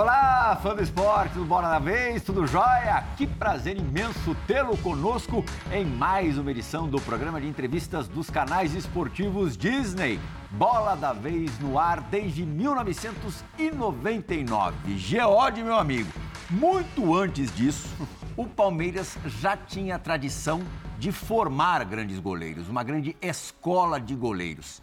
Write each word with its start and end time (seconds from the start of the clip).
Olá, 0.00 0.56
fã 0.62 0.76
do 0.76 0.82
esporte, 0.84 1.32
tudo 1.32 1.44
bom 1.44 1.60
da 1.60 1.80
vez? 1.80 2.22
Tudo 2.22 2.46
jóia? 2.46 3.04
Que 3.16 3.26
prazer 3.26 3.76
imenso 3.76 4.36
tê-lo 4.46 4.78
conosco 4.78 5.44
em 5.72 5.84
mais 5.84 6.38
uma 6.38 6.52
edição 6.52 6.86
do 6.86 7.00
programa 7.00 7.40
de 7.40 7.48
entrevistas 7.48 8.06
dos 8.06 8.30
canais 8.30 8.76
esportivos 8.76 9.56
Disney. 9.56 10.20
Bola 10.52 10.94
da 10.94 11.12
vez 11.12 11.58
no 11.58 11.80
ar 11.80 12.00
desde 12.00 12.46
1999. 12.46 14.96
Geode, 14.96 15.64
meu 15.64 15.76
amigo. 15.76 16.12
Muito 16.48 17.12
antes 17.12 17.52
disso, 17.52 17.88
o 18.36 18.46
Palmeiras 18.46 19.18
já 19.26 19.56
tinha 19.56 19.96
a 19.96 19.98
tradição 19.98 20.62
de 20.96 21.10
formar 21.10 21.84
grandes 21.84 22.20
goleiros, 22.20 22.68
uma 22.68 22.84
grande 22.84 23.16
escola 23.20 24.00
de 24.00 24.14
goleiros. 24.14 24.80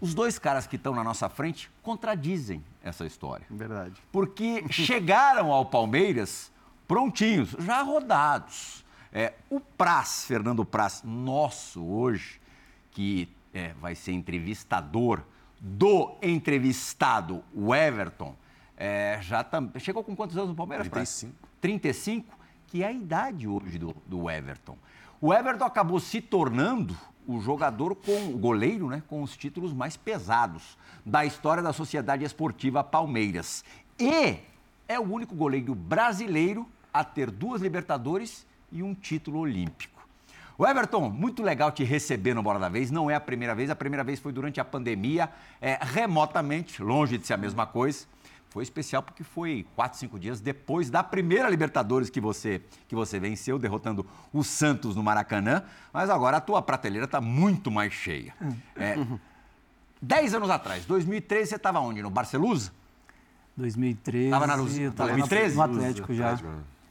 Os 0.00 0.12
dois 0.12 0.40
caras 0.40 0.66
que 0.66 0.74
estão 0.74 0.92
na 0.92 1.04
nossa 1.04 1.28
frente 1.28 1.70
contradizem 1.84 2.64
essa 2.84 3.06
história. 3.06 3.46
Verdade. 3.50 4.00
Porque 4.12 4.64
chegaram 4.70 5.50
ao 5.50 5.64
Palmeiras 5.64 6.52
prontinhos, 6.86 7.56
já 7.58 7.82
rodados. 7.82 8.84
É, 9.10 9.32
o 9.48 9.58
Praz, 9.58 10.24
Fernando 10.26 10.64
Praz, 10.64 11.02
nosso 11.02 11.82
hoje, 11.82 12.40
que 12.90 13.28
é, 13.52 13.72
vai 13.80 13.94
ser 13.94 14.12
entrevistador 14.12 15.22
do 15.60 16.16
entrevistado, 16.20 17.42
o 17.54 17.74
Everton, 17.74 18.36
é, 18.76 19.18
já 19.22 19.42
tam... 19.42 19.72
chegou 19.78 20.04
com 20.04 20.14
quantos 20.14 20.36
anos 20.36 20.50
no 20.50 20.54
Palmeiras? 20.54 20.88
35. 20.88 21.32
Praz? 21.32 21.50
35, 21.60 22.38
que 22.66 22.82
é 22.82 22.88
a 22.88 22.92
idade 22.92 23.48
hoje 23.48 23.78
do, 23.78 23.96
do 24.04 24.28
Everton. 24.28 24.76
O 25.20 25.32
Everton 25.32 25.64
acabou 25.64 25.98
se 26.00 26.20
tornando 26.20 26.94
o 27.26 27.40
jogador 27.40 27.94
com 27.94 28.28
o 28.28 28.38
goleiro, 28.38 28.88
né, 28.88 29.02
com 29.08 29.22
os 29.22 29.36
títulos 29.36 29.72
mais 29.72 29.96
pesados 29.96 30.76
da 31.04 31.24
história 31.24 31.62
da 31.62 31.72
Sociedade 31.72 32.24
Esportiva 32.24 32.84
Palmeiras. 32.84 33.64
E 33.98 34.36
é 34.88 34.98
o 34.98 35.02
único 35.02 35.34
goleiro 35.34 35.74
brasileiro 35.74 36.66
a 36.92 37.02
ter 37.02 37.30
duas 37.30 37.60
Libertadores 37.60 38.46
e 38.70 38.82
um 38.82 38.94
título 38.94 39.40
olímpico. 39.40 39.94
O 40.56 40.64
Everton, 40.64 41.08
muito 41.10 41.42
legal 41.42 41.72
te 41.72 41.82
receber 41.82 42.32
no 42.32 42.42
Bola 42.42 42.60
da 42.60 42.68
Vez. 42.68 42.90
Não 42.90 43.10
é 43.10 43.14
a 43.16 43.20
primeira 43.20 43.54
vez, 43.54 43.70
a 43.70 43.74
primeira 43.74 44.04
vez 44.04 44.20
foi 44.20 44.32
durante 44.32 44.60
a 44.60 44.64
pandemia, 44.64 45.28
é, 45.60 45.78
remotamente, 45.80 46.80
longe 46.80 47.18
de 47.18 47.26
ser 47.26 47.34
a 47.34 47.36
mesma 47.36 47.66
coisa. 47.66 48.06
Foi 48.54 48.62
especial 48.62 49.02
porque 49.02 49.24
foi 49.24 49.66
quatro, 49.74 49.98
cinco 49.98 50.16
dias 50.16 50.38
depois 50.38 50.88
da 50.88 51.02
primeira 51.02 51.50
Libertadores 51.50 52.08
que 52.08 52.20
você, 52.20 52.62
que 52.86 52.94
você 52.94 53.18
venceu, 53.18 53.58
derrotando 53.58 54.06
o 54.32 54.44
Santos 54.44 54.94
no 54.94 55.02
Maracanã. 55.02 55.64
Mas 55.92 56.08
agora 56.08 56.36
a 56.36 56.40
tua 56.40 56.62
prateleira 56.62 57.04
está 57.04 57.20
muito 57.20 57.68
mais 57.68 57.92
cheia. 57.92 58.32
É, 58.76 58.96
dez 60.00 60.34
anos 60.34 60.50
atrás, 60.50 60.84
2013, 60.86 61.48
você 61.48 61.56
estava 61.56 61.80
onde? 61.80 62.00
No 62.00 62.10
Barcelusa? 62.10 62.70
2013. 63.56 64.26
Estava 64.26 64.46
na 64.46 64.54
Luz. 64.54 64.78
2013? 64.78 65.56
No 65.56 65.62
Atlético 65.62 66.14
já. 66.14 66.38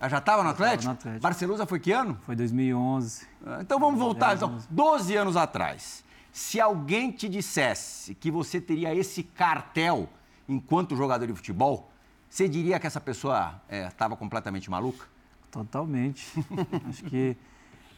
Ah, 0.02 0.10
já 0.10 0.18
estava 0.18 0.44
no 0.44 0.50
Atlético? 0.50 0.88
no 0.88 0.92
Atlético. 0.92 1.22
Barcelusa 1.24 1.66
foi 1.66 1.80
que 1.80 1.94
ano? 1.94 2.20
Foi 2.26 2.36
2011. 2.36 3.26
Ah, 3.48 3.60
Então 3.62 3.80
vamos 3.80 3.98
voltar. 4.02 4.36
Então, 4.36 4.58
12 4.70 5.16
anos 5.16 5.38
atrás. 5.38 6.04
Se 6.30 6.60
alguém 6.60 7.10
te 7.10 7.30
dissesse 7.30 8.14
que 8.16 8.30
você 8.30 8.60
teria 8.60 8.94
esse 8.94 9.24
cartel 9.24 10.10
enquanto 10.48 10.96
jogador 10.96 11.28
de 11.28 11.34
futebol, 11.34 11.92
você 12.30 12.48
diria 12.48 12.80
que 12.80 12.88
essa 12.88 13.00
pessoa 13.00 13.62
estava 13.70 14.16
completamente 14.16 14.70
maluca? 14.70 15.06
Totalmente. 15.52 16.34
Acho 16.90 17.04
que 17.04 17.38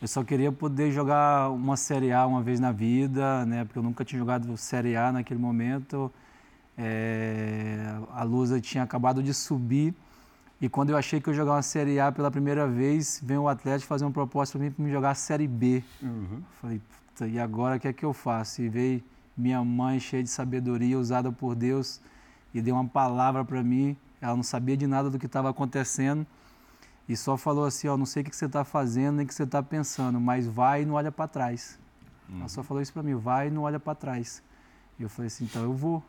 eu 0.02 0.08
só 0.08 0.24
queria 0.24 0.52
poder 0.52 0.92
jogar 0.92 1.50
uma 1.52 1.78
Série 1.78 2.12
A 2.12 2.26
uma 2.26 2.42
vez 2.42 2.60
na 2.60 2.72
vida, 2.72 3.46
né? 3.46 3.64
Porque 3.64 3.80
eu 3.80 3.84
nunca 3.84 4.04
tinha 4.04 4.20
jogado 4.20 4.58
Série 4.58 4.98
A 4.98 5.12
naquele 5.12 5.40
momento. 5.40 6.12
É, 6.78 7.98
a 8.12 8.24
Lusa 8.24 8.60
tinha 8.60 8.84
acabado 8.84 9.24
de 9.24 9.34
subir. 9.34 9.94
E 10.60 10.68
quando 10.68 10.90
eu 10.90 10.98
achei 10.98 11.22
que 11.22 11.30
eu 11.30 11.34
ia 11.34 11.38
jogar 11.38 11.54
uma 11.54 11.62
Série 11.62 12.00
A 12.00 12.12
pela 12.12 12.30
primeira 12.30 12.68
vez, 12.68 13.22
veio 13.24 13.44
o 13.44 13.48
Atlético 13.48 13.88
fazer 13.88 14.04
uma 14.04 14.12
proposta 14.12 14.58
para 14.58 14.66
mim 14.68 14.72
para 14.72 14.84
me 14.84 14.92
jogar 14.92 15.12
a 15.12 15.16
Série 15.16 15.48
B. 15.48 15.82
Falei, 16.62 16.82
"Puta, 17.14 17.28
e 17.28 17.40
agora 17.40 17.78
o 17.78 17.80
que 17.80 17.88
é 17.88 17.94
que 17.94 18.04
eu 18.04 18.14
faço? 18.14 18.62
E 18.62 18.68
veio 18.68 19.04
minha 19.38 19.64
mãe 19.64 20.00
cheia 20.00 20.24
de 20.24 20.30
sabedoria, 20.30 20.98
usada 21.00 21.32
por 21.32 21.56
Deus, 21.56 22.02
e 22.56 22.62
deu 22.62 22.74
uma 22.74 22.88
palavra 22.88 23.44
para 23.44 23.62
mim. 23.62 23.98
Ela 24.22 24.34
não 24.34 24.42
sabia 24.42 24.78
de 24.78 24.88
nada 24.88 25.10
do 25.10 25.20
que 25.20 25.26
estava 25.26 25.50
acontecendo. 25.50 26.26
E 27.08 27.16
só 27.16 27.36
falou 27.36 27.66
assim, 27.66 27.90
ó, 27.90 27.98
não 27.98 28.06
sei 28.06 28.24
o 28.24 28.26
que 28.26 28.36
você 28.36 28.46
está 28.46 28.64
fazendo, 28.64 29.18
nem 29.18 29.26
o 29.26 29.28
que 29.28 29.36
você 29.36 29.44
está 29.44 29.62
pensando, 29.62 30.20
mas 30.20 30.48
vai 30.48 30.82
e 30.82 30.86
não 30.86 30.96
olha 30.96 31.12
para 31.12 31.28
trás. 31.28 31.78
Ela 32.40 32.48
só 32.48 32.64
falou 32.64 32.82
isso 32.82 32.94
para 32.94 33.04
mim, 33.04 33.14
vai 33.14 33.50
e 33.50 33.52
não 33.52 33.64
olha 33.64 33.80
para 33.80 33.94
trás. 33.94 34.42
E 34.98 35.04
eu 35.04 35.10
falei 35.10 35.28
assim, 35.28 35.44
então 35.44 35.62
eu 35.64 35.74
vou. 35.74 36.02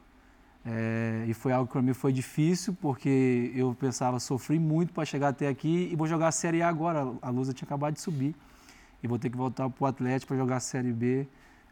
É, 0.65 1.25
e 1.29 1.34
foi 1.34 1.53
algo 1.53 1.67
que 1.67 1.73
para 1.73 1.83
mim 1.83 1.93
foi 1.93 2.12
difícil, 2.12 2.75
porque 2.81 3.53
eu 3.55 3.77
pensava, 3.78 4.19
sofri 4.21 4.59
muito 4.59 4.93
para 4.93 5.05
chegar 5.05 5.28
até 5.28 5.49
aqui 5.49 5.91
e 5.93 5.97
vou 5.97 6.07
jogar 6.07 6.28
a 6.28 6.33
Série 6.33 6.63
A 6.63 6.69
agora. 6.69 7.13
A 7.21 7.28
Lusa 7.28 7.53
tinha 7.53 7.67
acabado 7.67 7.95
de 7.95 8.01
subir. 8.01 8.34
E 9.03 9.09
vou 9.09 9.19
ter 9.19 9.31
que 9.31 9.37
voltar 9.37 9.69
para 9.69 9.84
o 9.84 9.87
Atlético 9.87 10.28
para 10.28 10.37
jogar 10.37 10.57
a 10.57 10.61
Série 10.61 10.93
B. 10.93 11.28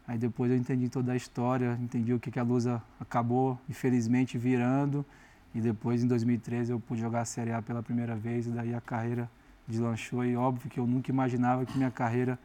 Aí 0.07 0.17
depois 0.17 0.51
eu 0.51 0.57
entendi 0.57 0.87
toda 0.87 1.13
a 1.13 1.15
história, 1.15 1.77
entendi 1.81 2.13
o 2.13 2.19
que, 2.19 2.29
que 2.29 2.39
a 2.39 2.43
Lusa 2.43 2.81
acabou, 2.99 3.59
infelizmente, 3.67 4.37
virando. 4.37 5.03
E 5.53 5.59
depois, 5.61 6.03
em 6.03 6.07
2013, 6.07 6.71
eu 6.71 6.79
pude 6.79 7.01
jogar 7.01 7.21
a 7.21 7.25
Série 7.25 7.51
A 7.51 7.61
pela 7.61 7.81
primeira 7.81 8.15
vez. 8.15 8.45
E 8.45 8.49
daí 8.49 8.73
a 8.75 8.81
carreira 8.81 9.29
deslanchou. 9.67 10.23
E 10.23 10.35
óbvio 10.35 10.69
que 10.69 10.79
eu 10.79 10.85
nunca 10.85 11.09
imaginava 11.09 11.65
que 11.65 11.75
minha 11.77 11.89
carreira 11.89 12.37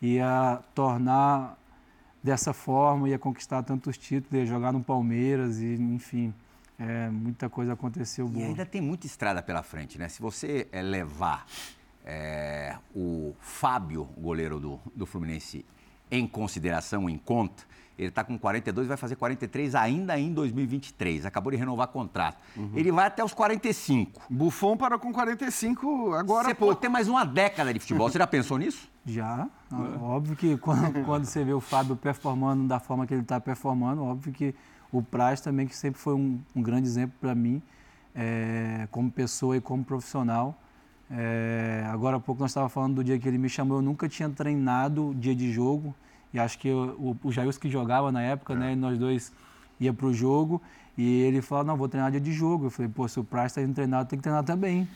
ia 0.00 0.60
tornar 0.74 1.56
dessa 2.22 2.52
forma, 2.52 3.08
ia 3.08 3.18
conquistar 3.18 3.62
tantos 3.62 3.96
títulos, 3.96 4.32
ia 4.32 4.46
jogar 4.46 4.72
no 4.72 4.82
Palmeiras. 4.82 5.60
E, 5.60 5.74
enfim, 5.74 6.34
é, 6.78 7.08
muita 7.08 7.48
coisa 7.48 7.74
aconteceu 7.74 8.26
E 8.26 8.30
boa. 8.30 8.46
ainda 8.46 8.66
tem 8.66 8.80
muita 8.80 9.06
estrada 9.06 9.42
pela 9.42 9.62
frente, 9.62 9.98
né? 9.98 10.08
Se 10.08 10.20
você 10.20 10.66
eh, 10.72 10.82
levar 10.82 11.46
eh, 12.04 12.76
o 12.94 13.34
Fábio, 13.38 14.04
goleiro 14.18 14.58
do, 14.58 14.80
do 14.94 15.06
Fluminense, 15.06 15.64
em 16.10 16.26
consideração, 16.26 17.08
em 17.08 17.18
conta, 17.18 17.64
ele 17.98 18.08
está 18.08 18.22
com 18.22 18.38
42 18.38 18.86
vai 18.86 18.96
fazer 18.96 19.16
43 19.16 19.74
ainda 19.74 20.18
em 20.18 20.32
2023. 20.32 21.24
Acabou 21.24 21.50
de 21.50 21.56
renovar 21.56 21.88
contrato. 21.88 22.36
Ele 22.74 22.92
vai 22.92 23.06
até 23.06 23.24
os 23.24 23.32
45. 23.32 24.20
Buffon 24.28 24.76
parou 24.76 24.98
com 24.98 25.12
45 25.12 26.12
agora 26.12 26.48
Você 26.48 26.54
pode 26.54 26.78
ter 26.78 26.90
mais 26.90 27.08
uma 27.08 27.24
década 27.24 27.72
de 27.72 27.80
futebol. 27.80 28.10
Você 28.10 28.18
já 28.18 28.26
pensou 28.26 28.58
nisso? 28.58 28.88
Já. 29.06 29.48
Óbvio 30.00 30.34
que 30.34 30.56
quando, 30.58 30.92
quando 31.06 31.24
você 31.24 31.44
vê 31.44 31.52
o 31.52 31.60
Fábio 31.60 31.96
performando 31.96 32.66
da 32.66 32.80
forma 32.80 33.06
que 33.06 33.14
ele 33.14 33.22
está 33.22 33.40
performando, 33.40 34.02
óbvio 34.02 34.32
que 34.32 34.52
o 34.90 35.00
Praz 35.00 35.40
também, 35.40 35.66
que 35.66 35.76
sempre 35.76 36.00
foi 36.00 36.14
um, 36.14 36.40
um 36.54 36.60
grande 36.60 36.88
exemplo 36.88 37.14
para 37.20 37.32
mim, 37.32 37.62
é, 38.12 38.88
como 38.90 39.10
pessoa 39.10 39.56
e 39.56 39.60
como 39.60 39.84
profissional. 39.84 40.60
É, 41.10 41.84
agora 41.88 42.16
há 42.16 42.20
pouco 42.20 42.40
nós 42.40 42.50
estávamos 42.50 42.72
falando 42.72 42.96
do 42.96 43.04
dia 43.04 43.18
que 43.18 43.28
ele 43.28 43.38
me 43.38 43.48
chamou, 43.48 43.78
eu 43.78 43.82
nunca 43.82 44.08
tinha 44.08 44.28
treinado 44.28 45.14
dia 45.18 45.34
de 45.34 45.52
jogo, 45.52 45.94
e 46.34 46.38
acho 46.38 46.58
que 46.58 46.70
o, 46.70 47.16
o 47.22 47.30
Jailson 47.30 47.60
que 47.60 47.70
jogava 47.70 48.10
na 48.10 48.22
época, 48.22 48.54
né, 48.54 48.72
e 48.72 48.76
nós 48.76 48.98
dois 48.98 49.32
ia 49.78 49.92
para 49.92 50.06
o 50.06 50.12
jogo, 50.12 50.60
e 50.98 51.20
ele 51.22 51.42
falou, 51.42 51.64
não, 51.64 51.76
vou 51.76 51.88
treinar 51.88 52.10
dia 52.10 52.20
de 52.20 52.32
jogo. 52.32 52.66
Eu 52.66 52.70
falei, 52.70 52.90
pô, 52.90 53.06
se 53.06 53.20
o 53.20 53.24
Praz 53.24 53.52
está 53.52 53.60
indo 53.60 53.74
treinar, 53.74 54.06
tem 54.06 54.18
que 54.18 54.22
treinar 54.22 54.42
também, 54.42 54.88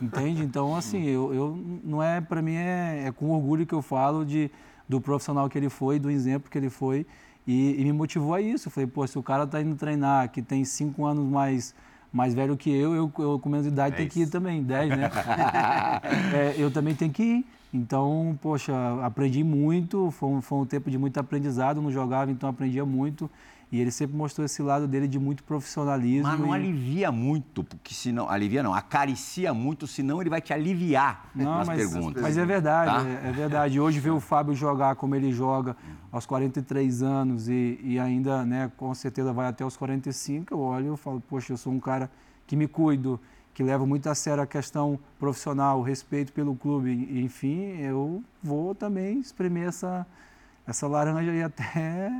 entende? 0.00 0.42
Então, 0.44 0.76
assim, 0.76 1.04
eu, 1.04 1.34
eu 1.34 1.80
não 1.82 2.00
é, 2.00 2.20
para 2.20 2.40
mim, 2.40 2.54
é, 2.54 3.06
é 3.06 3.12
com 3.12 3.30
orgulho 3.30 3.66
que 3.66 3.74
eu 3.74 3.82
falo 3.82 4.24
de, 4.24 4.48
do 4.88 5.00
profissional 5.00 5.48
que 5.48 5.58
ele 5.58 5.68
foi, 5.68 5.98
do 5.98 6.08
exemplo 6.08 6.48
que 6.48 6.56
ele 6.56 6.70
foi, 6.70 7.04
e, 7.46 7.80
e 7.80 7.84
me 7.84 7.92
motivou 7.92 8.32
a 8.32 8.40
isso. 8.40 8.68
Eu 8.68 8.72
falei, 8.72 8.86
pô, 8.86 9.04
se 9.06 9.18
o 9.18 9.22
cara 9.24 9.42
está 9.42 9.60
indo 9.60 9.74
treinar, 9.74 10.28
que 10.30 10.40
tem 10.40 10.64
cinco 10.64 11.04
anos 11.04 11.28
mais, 11.28 11.74
mais 12.12 12.34
velho 12.34 12.56
que 12.56 12.70
eu, 12.70 12.94
eu, 12.94 13.12
eu 13.18 13.38
com 13.38 13.48
menos 13.48 13.66
idade 13.66 13.96
tenho 13.96 14.08
que 14.08 14.22
ir 14.22 14.28
também, 14.28 14.62
10, 14.62 14.90
né? 14.90 15.10
É, 16.34 16.54
eu 16.58 16.70
também 16.70 16.94
tenho 16.94 17.12
que 17.12 17.22
ir. 17.22 17.46
Então, 17.72 18.36
poxa, 18.42 18.72
aprendi 19.04 19.44
muito, 19.44 20.10
foi 20.10 20.28
um, 20.28 20.42
foi 20.42 20.58
um 20.58 20.66
tempo 20.66 20.90
de 20.90 20.98
muito 20.98 21.18
aprendizado, 21.18 21.80
não 21.80 21.90
jogava, 21.90 22.30
então 22.30 22.48
aprendia 22.48 22.84
muito. 22.84 23.30
E 23.72 23.80
ele 23.80 23.92
sempre 23.92 24.16
mostrou 24.16 24.44
esse 24.44 24.60
lado 24.62 24.88
dele 24.88 25.06
de 25.06 25.16
muito 25.18 25.44
profissionalismo. 25.44 26.26
Mas 26.28 26.40
não 26.40 26.48
e- 26.48 26.54
alivia 26.58 27.12
muito, 27.12 27.62
porque 27.62 27.94
senão. 27.94 28.28
Alivia 28.28 28.62
não, 28.64 28.74
acaricia 28.74 29.54
muito, 29.54 29.86
senão 29.86 30.20
ele 30.20 30.28
vai 30.28 30.40
te 30.40 30.52
aliviar 30.52 31.30
Não, 31.34 31.58
nas 31.58 31.68
mas, 31.68 31.78
perguntas. 31.78 32.20
mas 32.20 32.36
é 32.36 32.44
verdade, 32.44 32.90
Tá? 33.04 33.08
é, 33.26 33.28
é 33.28 33.32
verdade. 33.32 33.78
Hoje 33.78 34.00
ver 34.00 34.10
o 34.10 34.18
Fábio 34.18 34.54
jogar 34.54 34.96
como 34.96 35.14
ele 35.14 35.30
joga 35.32 35.76
aos 36.10 36.26
43 36.26 37.00
anos 37.02 37.48
e, 37.48 37.78
e 37.82 37.96
ainda, 37.98 38.44
né, 38.44 38.72
com 38.76 38.92
certeza 38.92 39.32
vai 39.32 39.46
até 39.46 39.64
os 39.64 39.76
45, 39.76 40.52
eu 40.52 40.58
olho 40.58 40.94
e 40.94 40.96
falo, 40.96 41.20
poxa, 41.20 41.52
eu 41.52 41.56
sou 41.56 41.72
um 41.72 41.78
cara 41.78 42.10
que 42.48 42.56
me 42.56 42.66
cuido, 42.66 43.20
que 43.54 43.62
levo 43.62 43.86
muito 43.86 44.08
a 44.08 44.14
sério 44.16 44.42
a 44.42 44.46
questão 44.48 44.98
profissional, 45.16 45.78
o 45.78 45.82
respeito 45.82 46.32
pelo 46.32 46.56
clube, 46.56 46.90
e, 47.08 47.22
enfim, 47.22 47.76
eu 47.78 48.20
vou 48.42 48.74
também 48.74 49.20
espremer 49.20 49.68
essa, 49.68 50.04
essa 50.66 50.88
laranja 50.88 51.30
aí 51.30 51.42
até, 51.44 52.10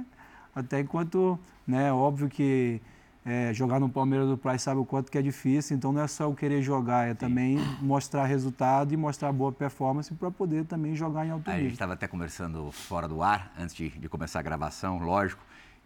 até 0.55 0.81
enquanto, 0.81 1.39
né, 1.67 1.93
óbvio 1.93 2.29
que 2.29 2.81
é, 3.25 3.53
jogar 3.53 3.79
no 3.79 3.89
Palmeiras 3.89 4.29
do 4.29 4.37
Praz 4.37 4.63
sabe 4.63 4.81
o 4.81 4.85
quanto 4.85 5.11
que 5.11 5.19
é 5.19 5.23
difícil, 5.23 5.77
então 5.77 5.93
não 5.93 6.01
é 6.01 6.07
só 6.09 6.25
eu 6.25 6.35
querer 6.35 6.63
jogar, 6.63 7.09
é 7.09 7.15
também 7.15 7.59
mostrar 7.81 8.25
resultado 8.25 8.93
e 8.93 8.97
mostrar 8.97 9.33
boa 9.33 9.53
performance 9.53 10.13
para 10.15 10.31
poder 10.31 10.65
também 10.65 10.97
jogar 10.97 11.27
em 11.27 11.31
alto 11.31 11.49
A 11.49 11.53
gente 11.53 11.63
nível. 11.63 11.73
estava 11.75 11.93
até 11.93 12.09
conversando 12.09 12.71
fora 12.73 13.07
do 13.07 13.23
ar, 13.23 13.53
antes 13.59 13.75
de, 13.75 13.91
de 13.91 14.09
começar 14.09 14.39
a 14.39 14.43
gravação, 14.43 14.99
lógico, 14.99 15.43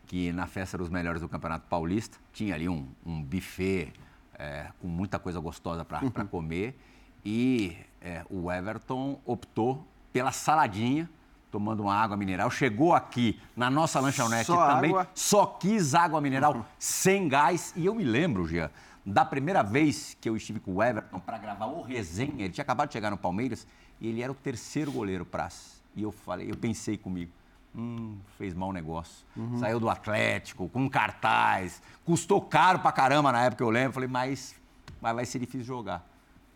que 0.06 0.32
na 0.32 0.46
festa 0.46 0.78
dos 0.78 0.88
melhores 0.88 1.20
do 1.20 1.28
Campeonato 1.28 1.66
Paulista 1.69 2.19
tinha 2.32 2.55
ali 2.55 2.69
um, 2.69 2.87
um 3.05 3.22
buffet 3.22 3.93
é, 4.38 4.66
com 4.81 4.87
muita 4.87 5.19
coisa 5.19 5.40
gostosa 5.40 5.84
para 5.84 6.00
comer. 6.26 6.78
E 7.25 7.76
é, 8.00 8.25
o 8.28 8.52
Everton 8.52 9.19
optou 9.25 9.87
pela 10.12 10.31
saladinha, 10.31 11.08
tomando 11.55 11.85
uma 11.85 11.95
água 11.95 12.17
mineral. 12.17 12.51
Chegou 12.51 12.93
aqui 12.93 13.41
na 13.56 13.71
nossa 13.71 14.01
lanchonete 14.01 14.47
Só 14.47 14.67
também, 14.67 14.91
água? 14.91 15.09
só 15.15 15.47
quis 15.47 15.95
água 15.95 16.21
mineral 16.21 16.67
sem 16.81 17.29
gás. 17.29 17.73
E 17.77 17.87
eu 17.87 17.95
me 17.95 18.03
lembro, 18.03 18.45
Jean, 18.49 18.69
da 19.06 19.25
primeira 19.25 19.62
vez 19.62 20.17
que 20.21 20.29
eu 20.29 20.37
estive 20.37 20.59
com 20.59 20.75
o 20.75 20.83
Everton 20.83 21.21
para 21.21 21.39
gravar 21.39 21.67
o 21.67 21.81
resenha, 21.81 22.45
ele 22.45 22.53
tinha 22.53 22.62
acabado 22.62 22.89
de 22.89 22.95
chegar 22.95 23.09
no 23.09 23.17
Palmeiras 23.17 23.69
e 24.01 24.09
ele 24.09 24.21
era 24.21 24.33
o 24.33 24.35
terceiro 24.35 24.91
goleiro 24.91 25.25
Praz. 25.25 25.81
E 25.95 26.03
eu 26.03 26.11
falei, 26.11 26.51
eu 26.51 26.56
pensei 26.56 26.99
comigo, 26.99 27.31
hum, 27.73 28.19
fez 28.37 28.53
mau 28.53 28.73
negócio. 28.73 29.25
Saiu 29.61 29.79
do 29.79 29.89
Atlético, 29.89 30.69
com 30.69 30.91
cartaz, 30.91 31.81
custou 32.05 32.41
caro 32.41 32.81
pra 32.81 32.91
caramba 32.91 33.31
na 33.31 33.45
época, 33.45 33.62
eu 33.62 33.71
lembro. 33.71 33.93
Falei, 33.93 34.09
mas, 34.09 34.57
mas 35.00 35.15
vai 35.15 35.25
ser 35.25 35.39
difícil 35.39 35.65
jogar. 35.65 36.05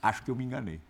Acho 0.03 0.25
que 0.25 0.31
eu 0.33 0.35
me 0.35 0.43
enganei. 0.45 0.81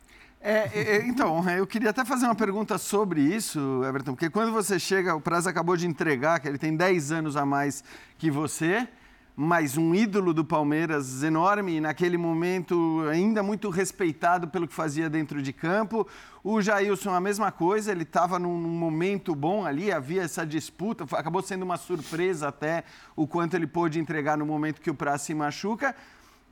É, 0.41 0.71
é, 0.73 0.97
é, 0.97 1.07
então, 1.07 1.49
eu 1.51 1.67
queria 1.67 1.91
até 1.91 2.05
fazer 2.05 2.27
uma 2.27 2.35
pergunta 2.35 2.79
sobre 2.79 3.21
isso, 3.21 3.83
Everton, 3.85 4.13
porque 4.13 4.31
quando 4.31 4.53
você 4.53 4.79
chega, 4.79 5.15
o 5.15 5.21
Praz 5.21 5.49
acabou 5.49 5.77
de 5.77 5.87
entregar 5.87 6.39
que 6.39 6.47
ele 6.47 6.59
tem 6.59 6.77
10 6.77 7.11
anos 7.11 7.37
a 7.37 7.45
mais 7.45 7.83
que 8.17 8.31
você, 8.31 8.87
mas 9.35 9.77
um 9.77 9.93
ídolo 9.95 10.33
do 10.33 10.45
Palmeiras 10.45 11.25
enorme, 11.25 11.77
e 11.77 11.81
naquele 11.81 12.17
momento 12.17 13.05
ainda 13.11 13.43
muito 13.43 13.69
respeitado 13.69 14.47
pelo 14.47 14.69
que 14.69 14.75
fazia 14.75 15.11
dentro 15.11 15.43
de 15.43 15.53
campo. 15.53 16.07
O 16.43 16.61
Jailson, 16.61 17.15
a 17.15 17.21
mesma 17.21 17.51
coisa, 17.51 17.91
ele 17.91 18.05
estava 18.05 18.39
num, 18.39 18.57
momento 18.57 19.35
bom 19.35 19.67
ali, 19.67 19.91
havia 19.91 20.23
essa 20.23 20.47
disputa, 20.47 21.05
acabou 21.17 21.43
sendo 21.43 21.65
uma 21.65 21.77
surpresa 21.77 22.49
até 22.49 22.85
o 23.17 23.27
quanto 23.27 23.55
ele 23.55 23.67
pôde 23.67 23.99
entregar 23.99 24.37
no 24.37 24.47
momento 24.47 24.81
que 24.81 24.91
o 24.91 24.95
Praz 24.95 25.23
se 25.23 25.35
machuca. 25.35 25.97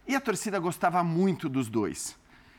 E 0.09 0.15
a 0.15 0.21
torcida 0.21 0.59
gostava 0.59 1.03
muito 1.03 1.49
dos 1.49 1.69
dois. 1.69 2.17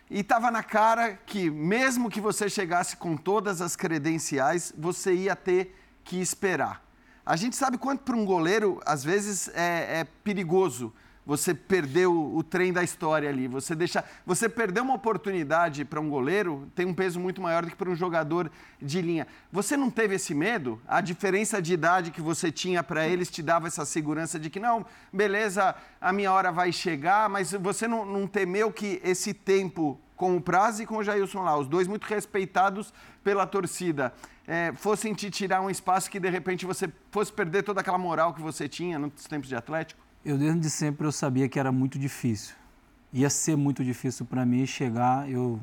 E 0.10 0.22
estava 0.22 0.50
na 0.50 0.64
cara 0.64 1.14
que, 1.26 1.50
mesmo 1.50 2.10
que 2.10 2.22
você 2.22 2.50
chegasse 2.50 2.96
com 2.96 3.18
todas 3.18 3.62
as 3.62 3.76
credenciais, 3.76 4.74
você 4.78 5.14
ia 5.14 5.36
ter 5.36 5.76
que 6.04 6.20
esperar. 6.22 6.82
A 7.26 7.36
gente 7.36 7.58
sabe 7.58 7.78
quanto 7.78 8.04
para 8.04 8.16
um 8.16 8.24
goleiro, 8.24 8.80
às 8.86 9.04
vezes, 9.04 9.50
é, 9.50 10.00
é 10.00 10.04
perigoso 10.24 10.94
você 11.28 11.54
perder 11.54 12.08
o, 12.08 12.42
trem 12.42 12.72
da 12.72 12.82
história 12.82 13.28
ali. 13.28 13.50
Você 13.50 13.76
deixa, 13.76 14.02
você 14.26 14.48
perder 14.48 14.80
uma 14.80 14.94
oportunidade 14.94 15.84
para 15.84 16.00
um 16.00 16.10
goleiro 16.10 16.72
tem 16.74 16.86
um 16.86 16.94
peso 16.94 17.20
muito 17.20 17.42
maior 17.42 17.66
do 17.66 17.70
que 17.70 17.76
para 17.76 17.90
um 17.90 17.96
jogador 17.96 18.50
de 18.82 19.02
linha. 19.02 19.28
Você 19.52 19.76
não 19.76 19.92
teve 19.92 20.16
esse 20.16 20.34
medo? 20.34 20.82
A 20.88 21.02
diferença 21.02 21.62
de 21.62 21.74
idade 21.74 22.12
que 22.12 22.22
você 22.22 22.50
tinha 22.50 22.82
para 22.82 23.06
eles 23.06 23.30
te 23.30 23.44
dava 23.44 23.68
essa 23.68 23.84
segurança 23.84 24.40
de 24.40 24.50
que 24.50 24.58
não, 24.58 24.86
beleza, 25.12 25.76
a 26.00 26.14
minha 26.14 26.32
hora 26.32 26.50
vai 26.50 26.72
chegar, 26.72 27.28
mas 27.28 27.52
você 27.52 27.90
não, 27.90 28.06
não 28.06 28.26
temeu 28.26 28.72
que 28.72 29.02
esse 29.04 29.34
tempo 29.34 30.00
com 30.16 30.38
o 30.38 30.42
Praz 30.42 30.80
e 30.80 30.86
com 30.86 30.98
o 30.98 31.04
Jailson 31.04 31.44
lá, 31.44 31.58
os 31.58 31.68
dois 31.68 31.90
muito 31.90 32.06
respeitados 32.06 32.94
pela 33.22 33.46
torcida, 33.46 34.14
é, 34.48 34.72
fossem 34.78 35.14
te 35.14 35.30
tirar 35.30 35.60
um 35.60 35.70
espaço 35.70 36.10
que 36.10 36.22
de 36.22 36.30
repente 36.30 36.66
você 36.66 36.90
fosse 37.12 37.34
perder 37.34 37.64
toda 37.64 37.82
aquela 37.82 37.98
moral 37.98 38.34
que 38.34 38.42
você 38.42 38.70
tinha 38.70 38.98
nos 38.98 39.26
tempos 39.26 39.50
de 39.50 39.56
Atlético? 39.58 40.07
Eu 40.28 40.38
desde 40.38 40.70
sempre 40.70 41.08
eu 41.08 41.12
sabia 41.14 41.48
que 41.48 41.58
era 41.58 41.72
muito 41.72 41.98
difícil. 41.98 42.54
Ia 43.14 43.30
ser 43.30 43.56
muito 43.56 43.82
difícil 43.82 44.26
para 44.26 44.46
mim 44.46 44.66
chegar. 44.66 45.32
Eu, 45.32 45.58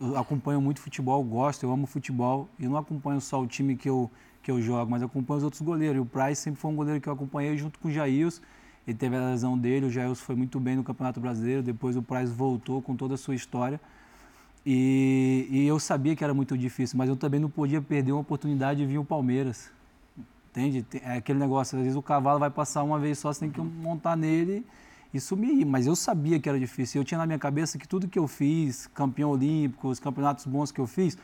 eu 0.00 0.16
acompanho 0.16 0.60
muito 0.60 0.80
futebol, 0.80 1.20
gosto, 1.24 1.64
eu 1.64 1.72
amo 1.72 1.84
futebol 1.84 2.48
e 2.56 2.68
não 2.68 2.76
acompanho 2.76 3.20
só 3.20 3.42
o 3.42 3.48
time 3.48 3.74
que 3.74 3.90
eu 3.90 4.08
que 4.40 4.48
eu 4.48 4.62
jogo, 4.62 4.88
mas 4.88 5.02
acompanho 5.02 5.38
os 5.38 5.42
outros 5.42 5.60
goleiros. 5.60 5.96
E 5.96 6.00
o 6.00 6.06
Price 6.06 6.40
sempre 6.40 6.60
foi 6.60 6.70
um 6.70 6.76
goleiro 6.76 7.00
que 7.00 7.08
eu 7.08 7.12
acompanhei 7.12 7.56
junto 7.56 7.80
com 7.80 7.88
o 7.88 7.90
Jails. 7.90 8.40
Ele 8.86 8.96
teve 8.96 9.16
a 9.16 9.30
lesão 9.30 9.58
dele, 9.58 9.86
o 9.86 9.90
Jails 9.90 10.20
foi 10.20 10.36
muito 10.36 10.60
bem 10.60 10.76
no 10.76 10.84
Campeonato 10.84 11.18
Brasileiro, 11.18 11.60
depois 11.60 11.96
o 11.96 12.02
Price 12.02 12.32
voltou 12.32 12.80
com 12.80 12.94
toda 12.94 13.14
a 13.14 13.16
sua 13.16 13.34
história. 13.34 13.80
E, 14.64 15.48
e 15.50 15.66
eu 15.66 15.80
sabia 15.80 16.14
que 16.14 16.22
era 16.22 16.32
muito 16.32 16.56
difícil, 16.56 16.96
mas 16.96 17.08
eu 17.08 17.16
também 17.16 17.40
não 17.40 17.50
podia 17.50 17.82
perder 17.82 18.12
uma 18.12 18.20
oportunidade 18.20 18.78
de 18.78 18.86
vir 18.86 18.98
o 18.98 19.04
Palmeiras. 19.04 19.72
Entende? 20.54 20.86
É 21.02 21.16
aquele 21.16 21.40
negócio, 21.40 21.76
às 21.76 21.82
vezes 21.82 21.98
o 21.98 22.02
cavalo 22.02 22.38
vai 22.38 22.48
passar 22.48 22.84
uma 22.84 22.96
vez 22.96 23.18
só, 23.18 23.32
você 23.32 23.40
tem 23.40 23.50
que 23.50 23.60
montar 23.60 24.14
nele 24.14 24.64
e 25.12 25.18
sumir. 25.18 25.66
Mas 25.66 25.88
eu 25.88 25.96
sabia 25.96 26.38
que 26.38 26.48
era 26.48 26.60
difícil. 26.60 27.00
Eu 27.00 27.04
tinha 27.04 27.18
na 27.18 27.26
minha 27.26 27.40
cabeça 27.40 27.76
que 27.76 27.88
tudo 27.88 28.06
que 28.06 28.16
eu 28.16 28.28
fiz, 28.28 28.86
campeão 28.94 29.30
olímpico, 29.30 29.88
os 29.88 29.98
campeonatos 29.98 30.46
bons 30.46 30.70
que 30.70 30.80
eu 30.80 30.86
fiz, 30.86 31.18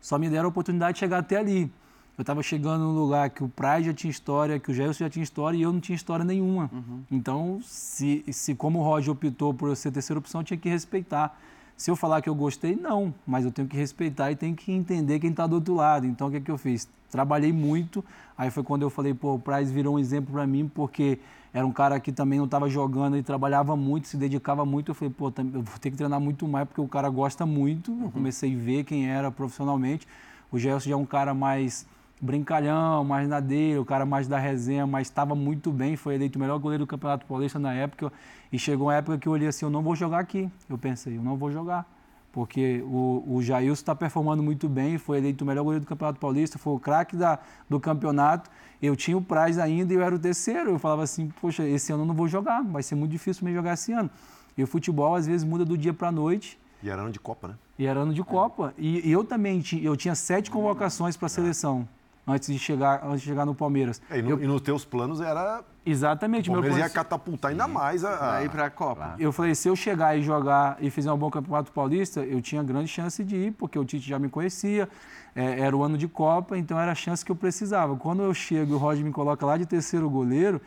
só 0.00 0.18
me 0.18 0.28
deram 0.28 0.46
a 0.46 0.48
oportunidade 0.48 0.94
de 0.94 0.98
chegar 0.98 1.18
até 1.18 1.36
ali. 1.36 1.70
Eu 2.18 2.22
estava 2.22 2.42
chegando 2.42 2.82
num 2.82 2.98
lugar 2.98 3.30
que 3.30 3.44
o 3.44 3.48
Praia 3.48 3.84
já 3.84 3.94
tinha 3.94 4.10
história, 4.10 4.58
que 4.58 4.72
o 4.72 4.74
Gelson 4.74 5.04
já 5.04 5.10
tinha 5.10 5.22
história 5.22 5.56
e 5.56 5.62
eu 5.62 5.72
não 5.72 5.80
tinha 5.80 5.94
história 5.94 6.24
nenhuma. 6.24 6.68
Então, 7.08 7.60
se, 7.62 8.24
se 8.32 8.52
como 8.54 8.80
o 8.80 8.82
Roger 8.82 9.12
optou 9.12 9.54
por 9.54 9.68
eu 9.68 9.76
ser 9.76 9.92
terceira 9.92 10.18
opção, 10.18 10.40
eu 10.40 10.44
tinha 10.44 10.58
que 10.58 10.68
respeitar. 10.68 11.38
Se 11.76 11.88
eu 11.88 11.94
falar 11.94 12.20
que 12.20 12.28
eu 12.28 12.34
gostei, 12.34 12.74
não, 12.74 13.14
mas 13.24 13.44
eu 13.44 13.52
tenho 13.52 13.66
que 13.68 13.76
respeitar 13.76 14.30
e 14.32 14.36
tenho 14.36 14.54
que 14.56 14.72
entender 14.72 15.20
quem 15.20 15.30
está 15.30 15.46
do 15.46 15.54
outro 15.54 15.74
lado. 15.74 16.04
Então, 16.04 16.26
o 16.26 16.30
que, 16.30 16.40
que 16.40 16.50
eu 16.50 16.58
fiz? 16.58 16.88
Trabalhei 17.12 17.52
muito, 17.52 18.02
aí 18.38 18.50
foi 18.50 18.62
quando 18.62 18.80
eu 18.80 18.88
falei, 18.88 19.12
pô, 19.12 19.34
o 19.34 19.38
Price 19.38 19.70
virou 19.70 19.96
um 19.96 19.98
exemplo 19.98 20.32
para 20.32 20.46
mim, 20.46 20.66
porque 20.66 21.18
era 21.52 21.66
um 21.66 21.70
cara 21.70 22.00
que 22.00 22.10
também 22.10 22.38
não 22.38 22.46
estava 22.46 22.70
jogando 22.70 23.18
e 23.18 23.22
trabalhava 23.22 23.76
muito, 23.76 24.08
se 24.08 24.16
dedicava 24.16 24.64
muito. 24.64 24.92
Eu 24.92 24.94
falei, 24.94 25.12
pô, 25.12 25.26
eu 25.28 25.62
vou 25.62 25.78
ter 25.78 25.90
que 25.90 25.96
treinar 25.98 26.18
muito 26.18 26.48
mais, 26.48 26.66
porque 26.66 26.80
o 26.80 26.88
cara 26.88 27.10
gosta 27.10 27.44
muito. 27.44 27.92
Eu 28.02 28.10
comecei 28.10 28.54
a 28.54 28.58
ver 28.58 28.84
quem 28.84 29.10
era 29.10 29.30
profissionalmente. 29.30 30.08
O 30.50 30.58
Gelson 30.58 30.88
já 30.88 30.94
é 30.94 30.96
um 30.96 31.04
cara 31.04 31.34
mais 31.34 31.86
brincalhão, 32.18 33.04
mais 33.04 33.28
na 33.28 33.40
dele, 33.40 33.78
o 33.78 33.84
cara 33.84 34.06
mais 34.06 34.26
da 34.26 34.38
resenha, 34.38 34.86
mas 34.86 35.08
estava 35.08 35.34
muito 35.34 35.70
bem, 35.70 35.96
foi 35.96 36.14
eleito 36.14 36.38
o 36.38 36.40
melhor 36.40 36.58
goleiro 36.58 36.84
do 36.84 36.86
Campeonato 36.86 37.26
Paulista 37.26 37.58
na 37.58 37.74
época. 37.74 38.10
E 38.50 38.58
chegou 38.58 38.86
uma 38.86 38.94
época 38.94 39.18
que 39.18 39.28
eu 39.28 39.32
olhei 39.32 39.48
assim, 39.48 39.66
eu 39.66 39.70
não 39.70 39.82
vou 39.82 39.94
jogar 39.94 40.20
aqui. 40.20 40.50
Eu 40.70 40.78
pensei, 40.78 41.18
eu 41.18 41.22
não 41.22 41.36
vou 41.36 41.52
jogar. 41.52 41.84
Porque 42.32 42.82
o, 42.86 43.22
o 43.26 43.42
Jailson 43.42 43.72
está 43.74 43.94
performando 43.94 44.42
muito 44.42 44.66
bem, 44.66 44.96
foi 44.96 45.18
eleito 45.18 45.44
o 45.44 45.46
melhor 45.46 45.62
goleiro 45.64 45.84
do 45.84 45.88
Campeonato 45.88 46.18
Paulista, 46.18 46.58
foi 46.58 46.72
o 46.72 46.78
craque 46.80 47.14
da- 47.14 47.38
do 47.68 47.78
campeonato. 47.78 48.50
Eu 48.80 48.96
tinha 48.96 49.16
o 49.18 49.20
Praz 49.22 49.58
ainda 49.58 49.92
e 49.92 49.96
eu 49.96 50.02
era 50.02 50.14
o 50.14 50.18
terceiro. 50.18 50.70
Eu 50.70 50.78
falava 50.78 51.02
assim, 51.02 51.28
poxa, 51.40 51.62
esse 51.68 51.92
ano 51.92 52.02
eu 52.04 52.06
não 52.06 52.14
vou 52.14 52.26
jogar, 52.26 52.62
vai 52.62 52.82
ser 52.82 52.94
muito 52.94 53.10
difícil 53.12 53.44
me 53.44 53.52
jogar 53.52 53.74
esse 53.74 53.92
ano. 53.92 54.10
E 54.56 54.62
o 54.62 54.66
futebol 54.66 55.14
às 55.14 55.26
vezes 55.26 55.44
muda 55.44 55.64
do 55.64 55.76
dia 55.76 55.92
para 55.92 56.08
a 56.08 56.12
noite. 56.12 56.58
E 56.82 56.88
era 56.88 57.02
ano 57.02 57.12
de 57.12 57.20
Copa, 57.20 57.48
né? 57.48 57.54
E 57.78 57.86
era 57.86 58.00
ano 58.00 58.14
de 58.14 58.24
Copa. 58.24 58.72
E, 58.78 59.08
eu 59.10 59.22
também 59.22 59.62
eu 59.82 59.94
tinha 59.96 60.14
sete 60.14 60.50
convocações 60.50 61.16
para 61.16 61.26
a 61.26 61.28
seleção 61.28 61.86
antes 62.26 62.48
de 62.48 62.58
chegar, 62.58 63.00
antes 63.04 63.20
de 63.22 63.26
chegar 63.28 63.44
no 63.44 63.54
Palmeiras. 63.54 64.00
É, 64.10 64.18
e, 64.18 64.22
no- 64.22 64.30
Eu- 64.30 64.42
e 64.42 64.46
nos 64.46 64.60
teus 64.60 64.84
planos 64.84 65.20
era. 65.20 65.62
exatamente, 65.84 66.48
O 66.48 66.52
meu 66.52 66.60
Palmeiras 66.62 66.78
ia 66.78 66.84
plano- 66.90 66.94
catapultar 66.94 67.50
ainda 67.50 67.66
mais 67.66 68.04
a. 68.04 68.10
a- 68.10 68.36
Aí 68.36 68.48
para 68.48 68.66
a 68.66 68.70
Copa. 68.70 69.16
eu 69.18 69.32
falei, 69.32 69.54
se 69.54 69.68
eu 69.68 69.74
chegar 69.76 70.16
e 70.16 70.22
jogar 70.22 70.76
e 70.80 70.90
fizer 70.90 71.12
um 71.12 71.18
bom 71.18 71.30
campeonato 71.30 71.72
paulista, 71.72 72.20
eu 72.20 72.40
tinha 72.40 72.62
grande 72.62 72.88
chance 72.88 73.22
de 73.24 73.36
ir, 73.36 73.52
porque 73.52 73.78
o 73.78 73.84
Tite 73.84 74.08
já 74.08 74.18
me 74.18 74.28
conhecia, 74.28 74.88
é, 75.34 75.60
era 75.60 75.76
o 75.76 75.82
ano 75.82 75.98
de 75.98 76.06
Copa, 76.06 76.56
então 76.56 76.78
era 76.78 76.92
a 76.92 76.94
chance 76.94 77.24
que 77.24 77.32
eu 77.32 77.36
precisava. 77.36 77.96
Quando 77.96 78.22
eu 78.22 78.32
chego 78.32 78.72
e 78.72 78.74
o 78.74 78.78
Roger 78.78 79.04
me 79.04 79.10
coloca 79.12 79.44
lá 79.44 79.56
de 79.56 79.66
terceiro 79.66 80.08
goleiro, 80.08 80.60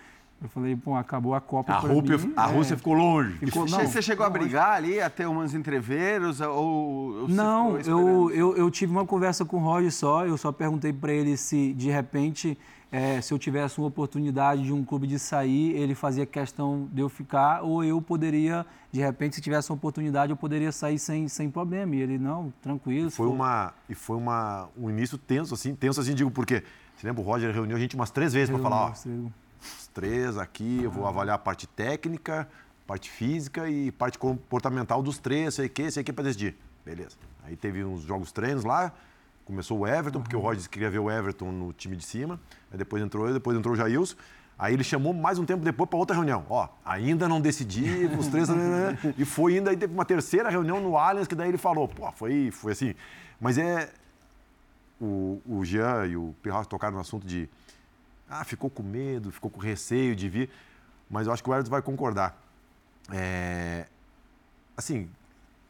eu 0.45 0.49
falei, 0.49 0.75
pô, 0.75 0.95
acabou 0.95 1.33
a 1.33 1.41
Copa 1.41 1.73
A, 1.73 1.77
Rúpia- 1.79 2.17
mim. 2.17 2.33
a 2.37 2.49
É. 2.49 2.53
Rússia 2.53 2.77
ficou 2.77 2.93
longe. 2.93 3.33
Ficou- 3.39 3.67
Você- 3.67 3.77
não, 3.77 3.87
você 3.87 4.01
chegou 4.01 4.25
a 4.25 4.29
brigar 4.29 4.71
ali, 4.71 4.99
a 5.01 5.09
ter 5.09 5.25
umas 5.27 5.53
entreveros? 5.53 6.39
Ou, 6.41 7.21
ou 7.21 7.27
Não, 7.27 7.77
eu, 7.79 8.31
eu, 8.31 8.57
eu 8.57 8.71
tive 8.71 8.91
uma 8.91 9.05
conversa 9.05 9.43
com 9.43 9.57
o 9.57 9.59
Roger 9.59 9.91
só, 9.91 10.25
eu 10.25 10.37
só 10.37 10.51
perguntei 10.51 10.93
para 10.93 11.11
ele 11.11 11.35
se, 11.35 11.73
de 11.73 11.89
repente, 11.89 12.57
eh, 12.91 13.19
se 13.21 13.33
eu 13.33 13.39
tivesse 13.39 13.79
uma 13.79 13.87
oportunidade 13.87 14.63
de 14.63 14.71
um 14.71 14.83
clube 14.85 15.07
de 15.07 15.17
sair, 15.19 15.75
ele 15.75 15.95
fazia 15.95 16.25
questão 16.25 16.87
de 16.91 17.01
eu 17.01 17.09
ficar, 17.09 17.61
ou 17.63 17.83
eu 17.83 18.01
poderia, 18.01 18.65
de 18.91 18.99
repente, 19.01 19.35
se 19.35 19.41
tivesse 19.41 19.69
uma 19.71 19.75
oportunidade, 19.75 20.31
eu 20.31 20.37
poderia 20.37 20.71
sair 20.71 20.99
sem, 20.99 21.27
sem 21.27 21.49
problema. 21.49 21.95
E 21.95 22.01
ele, 22.01 22.17
não, 22.17 22.53
tranquilo. 22.61 23.09
se 23.09 23.17
Foi 23.17 23.27
for- 23.27 23.33
uma. 23.33 23.73
E 23.89 23.95
foi 23.95 24.15
uma, 24.17 24.69
um 24.77 24.89
início 24.89 25.17
tenso, 25.17 25.53
assim. 25.53 25.73
Tenso 25.75 25.99
assim, 25.99 26.13
digo, 26.13 26.29
porque. 26.31 26.63
Você 26.95 27.05
lembra, 27.07 27.21
o 27.21 27.25
Roger 27.25 27.53
reuniu 27.53 27.75
a 27.75 27.79
gente 27.79 27.93
umas 27.93 28.09
três 28.09 28.31
vezes 28.31 28.49
para 28.49 28.57
falar, 28.63 28.85
ó, 28.85 28.93
três 29.95 30.37
aqui, 30.37 30.81
eu 30.83 30.91
vou 30.91 31.07
avaliar 31.07 31.37
a 31.37 31.39
parte 31.39 31.65
técnica, 31.65 32.47
parte 32.85 33.09
física 33.09 33.67
e 33.69 33.91
parte 33.93 34.19
comportamental 34.19 35.01
dos 35.01 35.17
três, 35.17 35.53
sei 35.53 35.67
o 35.67 35.69
que, 35.69 35.89
sei 35.89 36.01
o 36.01 36.05
que, 36.05 36.11
para 36.11 36.25
decidir. 36.25 36.53
Beleza. 36.85 37.15
Aí 37.45 37.55
teve 37.55 37.83
uns 37.83 38.01
jogos 38.01 38.29
treinos 38.31 38.65
lá, 38.65 38.91
começou 39.45 39.79
o 39.79 39.87
Everton, 39.87 40.21
porque 40.21 40.35
o 40.35 40.53
disse 40.53 40.67
que 40.67 40.73
queria 40.73 40.91
ver 40.91 40.99
o 40.99 41.09
Everton 41.09 41.49
no 41.49 41.71
time 41.71 41.95
de 41.95 42.03
cima, 42.03 42.39
aí 42.69 42.77
depois 42.77 43.01
entrou 43.01 43.25
ele, 43.25 43.35
depois 43.35 43.57
entrou 43.57 43.73
o 43.73 43.77
Jailson, 43.77 44.17
aí 44.59 44.73
ele 44.73 44.83
chamou 44.83 45.13
mais 45.13 45.39
um 45.39 45.45
tempo 45.45 45.63
depois 45.63 45.89
para 45.89 45.97
outra 45.97 46.13
reunião. 46.13 46.45
Ó, 46.49 46.67
ainda 46.83 47.29
não 47.29 47.39
decidi, 47.39 48.05
os 48.19 48.27
três... 48.27 48.49
né, 48.49 48.99
e 49.17 49.23
foi 49.23 49.55
ainda, 49.55 49.69
aí 49.69 49.77
teve 49.77 49.93
uma 49.93 50.05
terceira 50.05 50.49
reunião 50.49 50.81
no 50.81 50.97
Allianz, 50.97 51.25
que 51.25 51.35
daí 51.35 51.47
ele 51.47 51.57
falou, 51.57 51.87
pô, 51.87 52.11
foi, 52.11 52.51
foi 52.51 52.73
assim... 52.73 52.93
Mas 53.39 53.57
é... 53.57 53.89
O, 54.99 55.41
o 55.45 55.65
Jean 55.65 56.05
e 56.05 56.15
o 56.15 56.33
Pirraus 56.41 56.67
tocaram 56.67 56.95
no 56.95 57.01
assunto 57.01 57.27
de 57.27 57.49
ah, 58.29 58.43
ficou 58.43 58.69
com 58.69 58.83
medo, 58.83 59.31
ficou 59.31 59.49
com 59.49 59.59
receio 59.59 60.15
de 60.15 60.27
vir, 60.27 60.49
mas 61.09 61.27
eu 61.27 61.33
acho 61.33 61.43
que 61.43 61.49
o 61.49 61.53
Everton 61.53 61.69
vai 61.69 61.81
concordar. 61.81 62.41
É, 63.11 63.85
assim, 64.75 65.09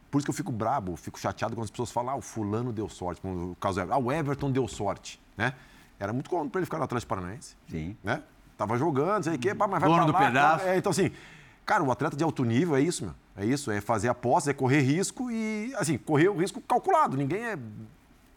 por 0.09 0.19
isso 0.19 0.25
que 0.25 0.31
eu 0.31 0.35
fico 0.35 0.51
brabo, 0.51 0.95
fico 0.95 1.19
chateado 1.19 1.55
quando 1.55 1.65
as 1.65 1.71
pessoas 1.71 1.91
falam, 1.91 2.13
ah, 2.13 2.17
o 2.17 2.21
fulano 2.21 2.71
deu 2.71 2.87
sorte, 2.87 3.21
como 3.21 3.51
o 3.51 3.55
caso 3.55 3.75
do 3.75 3.81
Everton. 3.81 3.95
Ah, 3.95 4.03
o 4.03 4.11
Everton 4.11 4.51
deu 4.51 4.67
sorte, 4.67 5.21
né? 5.37 5.53
Era 5.99 6.11
muito 6.11 6.29
comum 6.29 6.49
para 6.49 6.59
ele 6.59 6.65
ficar 6.65 6.77
no 6.77 6.83
Atlético 6.83 7.09
Paranaense, 7.09 7.55
Sim. 7.69 7.95
né? 8.03 8.23
Tava 8.57 8.77
jogando, 8.77 9.23
sei 9.23 9.35
o 9.35 9.39
quê, 9.39 9.53
pá, 9.53 9.67
mas 9.67 9.81
vai 9.81 9.89
Dono 9.89 10.03
pra 10.03 10.05
do 10.05 10.13
lá, 10.13 10.19
pedaço. 10.19 10.65
É, 10.65 10.77
então, 10.77 10.91
assim, 10.91 11.11
Cara, 11.65 11.83
o 11.83 11.91
atleta 11.91 12.15
de 12.15 12.23
alto 12.23 12.45
nível 12.45 12.75
é 12.75 12.81
isso, 12.81 13.05
meu. 13.05 13.15
É 13.35 13.43
isso, 13.45 13.71
é 13.71 13.81
fazer 13.81 14.07
apostas, 14.07 14.51
é 14.51 14.53
correr 14.53 14.81
risco 14.81 15.31
e, 15.31 15.73
assim, 15.75 15.97
correr 15.97 16.29
o 16.29 16.37
risco 16.37 16.61
calculado. 16.61 17.17
Ninguém 17.17 17.43
é 17.43 17.57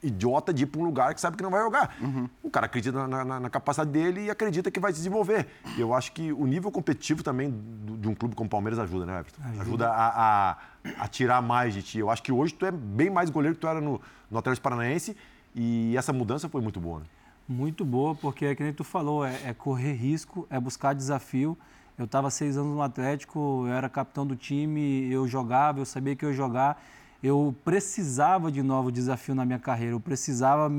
idiota 0.02 0.52
de 0.52 0.64
ir 0.64 0.66
para 0.66 0.80
um 0.80 0.84
lugar 0.84 1.14
que 1.14 1.20
sabe 1.20 1.36
que 1.36 1.42
não 1.42 1.50
vai 1.50 1.62
jogar. 1.62 1.96
Uhum. 2.00 2.28
O 2.42 2.50
cara 2.50 2.66
acredita 2.66 3.06
na, 3.06 3.24
na, 3.24 3.40
na, 3.40 3.50
capacidade 3.50 3.90
dele 3.90 4.26
e 4.26 4.30
acredita 4.30 4.70
que 4.70 4.78
vai 4.78 4.92
se 4.92 4.98
desenvolver. 4.98 5.46
Eu 5.76 5.92
acho 5.92 6.12
que 6.12 6.32
o 6.32 6.46
nível 6.46 6.70
competitivo 6.70 7.22
também 7.22 7.50
do, 7.50 7.96
de 7.96 8.08
um 8.08 8.14
clube 8.14 8.34
como 8.34 8.46
o 8.46 8.50
Palmeiras 8.50 8.78
ajuda, 8.78 9.06
né, 9.06 9.18
Everton? 9.18 9.42
Ajuda, 9.42 9.62
ajuda 9.62 9.88
a, 9.90 10.50
a, 10.50 10.56
a, 11.00 11.08
tirar 11.08 11.42
mais 11.42 11.74
de 11.74 11.82
ti. 11.82 11.98
Eu 11.98 12.10
acho 12.10 12.22
que 12.22 12.32
hoje 12.32 12.54
tu 12.54 12.64
é 12.64 12.70
bem 12.70 13.10
mais 13.10 13.30
goleiro 13.30 13.54
que 13.54 13.60
tu 13.60 13.68
era 13.68 13.80
no, 13.80 14.00
no 14.30 14.38
Atlético 14.38 14.62
Paranaense 14.62 15.16
e 15.54 15.96
essa 15.96 16.12
mudança 16.12 16.48
foi 16.48 16.60
muito 16.60 16.78
boa, 16.78 17.00
né? 17.00 17.06
Muito 17.48 17.84
boa, 17.84 18.14
porque 18.14 18.44
é 18.44 18.54
que 18.54 18.62
nem 18.62 18.74
tu 18.74 18.84
falou, 18.84 19.24
é, 19.24 19.34
é 19.46 19.54
correr 19.54 19.94
risco, 19.94 20.46
é 20.50 20.60
buscar 20.60 20.94
desafio. 20.94 21.56
Eu 21.98 22.04
estava 22.04 22.30
seis 22.30 22.56
anos 22.56 22.74
no 22.74 22.82
Atlético, 22.82 23.64
eu 23.66 23.72
era 23.72 23.88
capitão 23.88 24.24
do 24.24 24.36
time, 24.36 25.10
eu 25.10 25.26
jogava, 25.26 25.80
eu 25.80 25.86
sabia 25.86 26.14
que 26.14 26.24
eu 26.24 26.28
ia 26.28 26.36
jogar 26.36 26.80
eu 27.22 27.54
precisava 27.64 28.50
de 28.50 28.62
novo 28.62 28.92
desafio 28.92 29.34
na 29.34 29.44
minha 29.44 29.58
carreira. 29.58 29.94
Eu 29.94 30.00
precisava 30.00 30.72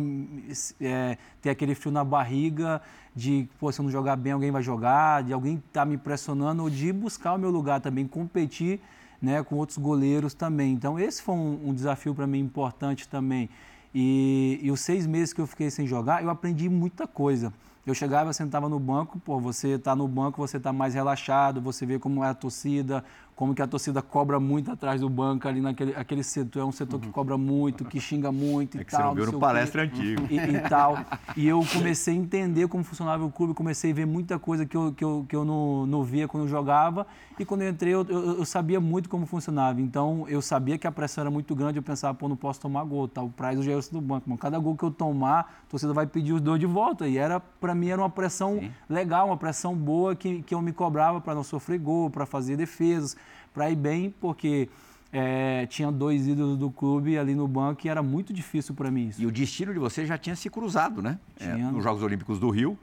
é, 0.80 1.18
ter 1.42 1.50
aquele 1.50 1.76
frio 1.76 1.92
na 1.92 2.04
barriga 2.04 2.82
de, 3.14 3.48
pô, 3.60 3.72
se 3.72 3.82
eu 3.82 3.84
não 3.84 3.92
jogar 3.92 4.16
bem, 4.16 4.32
alguém 4.32 4.52
vai 4.52 4.64
jogar, 4.64 5.24
de 5.24 5.34
alguém 5.34 5.56
estar 5.56 5.82
tá 5.82 5.86
me 5.86 5.96
impressionando, 5.96 6.64
ou 6.64 6.70
de 6.70 6.94
buscar 6.94 7.34
o 7.34 7.38
meu 7.38 7.50
lugar 7.50 7.82
também, 7.82 8.08
competir 8.08 8.80
né, 9.22 9.44
com 9.44 9.56
outros 9.56 9.78
goleiros 9.78 10.34
também. 10.34 10.74
Então, 10.74 10.98
esse 10.98 11.22
foi 11.22 11.36
um, 11.36 11.70
um 11.70 11.74
desafio 11.74 12.16
para 12.16 12.26
mim 12.26 12.40
importante 12.40 13.08
também. 13.08 13.50
E, 13.94 14.60
e 14.62 14.72
os 14.72 14.80
seis 14.80 15.06
meses 15.06 15.34
que 15.34 15.42
eu 15.42 15.48
fiquei 15.48 15.70
sem 15.70 15.86
jogar, 15.86 16.24
eu 16.24 16.30
aprendi 16.30 16.70
muita 16.70 17.06
coisa. 17.06 17.52
Eu 17.86 17.96
chegava, 17.96 18.32
sentava 18.34 18.70
no 18.70 18.80
banco, 18.80 19.20
pô, 19.20 19.40
você 19.40 19.70
está 19.70 19.96
no 19.96 20.08
banco, 20.08 20.38
você 20.38 20.58
está 20.58 20.72
mais 20.72 20.94
relaxado, 20.94 21.60
você 21.60 21.86
vê 21.86 21.98
como 21.98 22.24
é 22.24 22.30
a 22.30 22.34
torcida, 22.34 23.04
como 23.40 23.56
que 23.56 23.62
a 23.62 23.68
torcida 23.68 24.02
cobra 24.02 24.38
muito 24.38 24.70
atrás 24.70 25.00
do 25.00 25.10
banco 25.10 25.48
ali 25.48 25.62
naquele 25.62 25.96
aquele 25.96 26.24
setor, 26.24 26.60
é 26.60 26.66
um 26.66 26.74
setor 26.74 27.00
que 27.00 27.06
uhum. 27.06 27.14
cobra 27.14 27.38
muito, 27.38 27.86
que 27.86 27.98
xinga 27.98 28.34
muito 28.34 28.78
é 28.78 28.82
e 28.82 28.84
que 28.84 28.92
tal. 28.92 29.00
Você 29.00 29.08
não 29.08 29.16
viu 29.16 29.32
no 29.32 29.40
palestra 29.40 29.84
antigo. 29.84 30.28
E, 30.30 30.36
e, 30.36 30.60
tal. 30.68 30.98
E 31.38 31.48
eu 31.48 31.64
comecei 31.72 32.14
a 32.14 32.18
entender 32.18 32.68
como 32.68 32.84
funcionava 32.84 33.24
o 33.24 33.32
clube, 33.32 33.54
comecei 33.54 33.92
a 33.92 33.94
ver 33.94 34.06
muita 34.06 34.38
coisa 34.38 34.66
que 34.66 34.76
eu, 34.76 34.92
que 34.92 35.06
eu, 35.06 35.26
que 35.26 35.34
eu 35.34 35.46
não, 35.46 35.86
não 35.86 36.04
via 36.04 36.28
quando 36.28 36.44
eu 36.44 36.50
jogava. 36.50 37.08
E 37.40 37.46
quando 37.46 37.62
eu 37.62 37.70
entrei, 37.70 37.94
eu, 37.94 38.06
eu, 38.10 38.40
eu, 38.40 38.46
sabia 38.46 38.82
muito 38.82 39.08
como 39.08 39.26
funcionava. 39.26 39.80
Então, 39.80 40.26
eu 40.28 40.42
sabia 40.42 40.78
que 40.78 40.86
a 40.86 40.92
pressão 40.92 41.22
era 41.22 41.32
muito 41.32 41.56
grande, 41.56 41.80
eu 41.80 41.84
pensava, 41.84 42.14
pô, 42.14 42.28
não 42.28 42.36
posso 42.36 42.60
tomar 42.60 42.84
gol, 42.84 43.08
tá? 43.08 43.22
O 43.22 43.30
prazo 43.30 43.64
já 43.64 43.72
é 43.72 43.80
do 43.90 44.02
banco. 44.02 44.30
Mas 44.30 44.38
cada 44.38 44.60
gol 44.60 44.76
que 44.76 44.84
eu 44.84 44.92
tomar, 44.92 45.64
a 45.66 45.70
torcida 45.70 45.94
vai 45.94 46.06
pedir 46.06 46.34
os 46.34 46.42
dois 46.42 46.60
de 46.60 46.66
volta. 46.66 47.08
E 47.08 47.18
era, 47.18 47.40
para 47.40 47.74
mim, 47.74 47.88
era 47.88 48.02
uma 48.02 48.10
pressão 48.10 48.60
Sim. 48.60 48.70
legal, 48.90 49.28
uma 49.28 49.38
pressão 49.38 49.74
boa 49.74 50.14
que, 50.14 50.42
que 50.42 50.54
eu 50.54 50.62
me 50.62 50.74
cobrava 50.74 51.22
para 51.22 51.34
não 51.34 51.44
sofrer 51.46 51.80
gol, 51.80 52.10
para 52.10 52.26
fazer 52.26 52.58
defesas 52.58 53.16
para 53.60 53.70
ir 53.70 53.76
bem, 53.76 54.10
porque 54.22 54.70
é, 55.12 55.66
tinha 55.66 55.92
dois 55.92 56.26
ídolos 56.26 56.58
do 56.58 56.72
clube 56.72 57.18
ali 57.18 57.36
no 57.36 57.46
banco 57.46 57.86
e 57.86 57.90
era 57.90 58.02
muito 58.02 58.32
difícil 58.32 58.74
para 58.74 58.90
mim 58.90 59.10
isso. 59.10 59.22
E 59.22 59.26
o 59.26 59.32
destino 59.32 59.74
de 59.74 59.80
você 59.80 60.06
já 60.06 60.18
tinha 60.18 60.34
se 60.34 60.50
cruzado, 60.50 61.02
né? 61.02 61.20
É, 61.38 61.56
nos 61.56 61.84
Jogos 61.84 62.02
Olímpicos 62.02 62.40
do 62.40 62.50
Rio, 62.50 62.80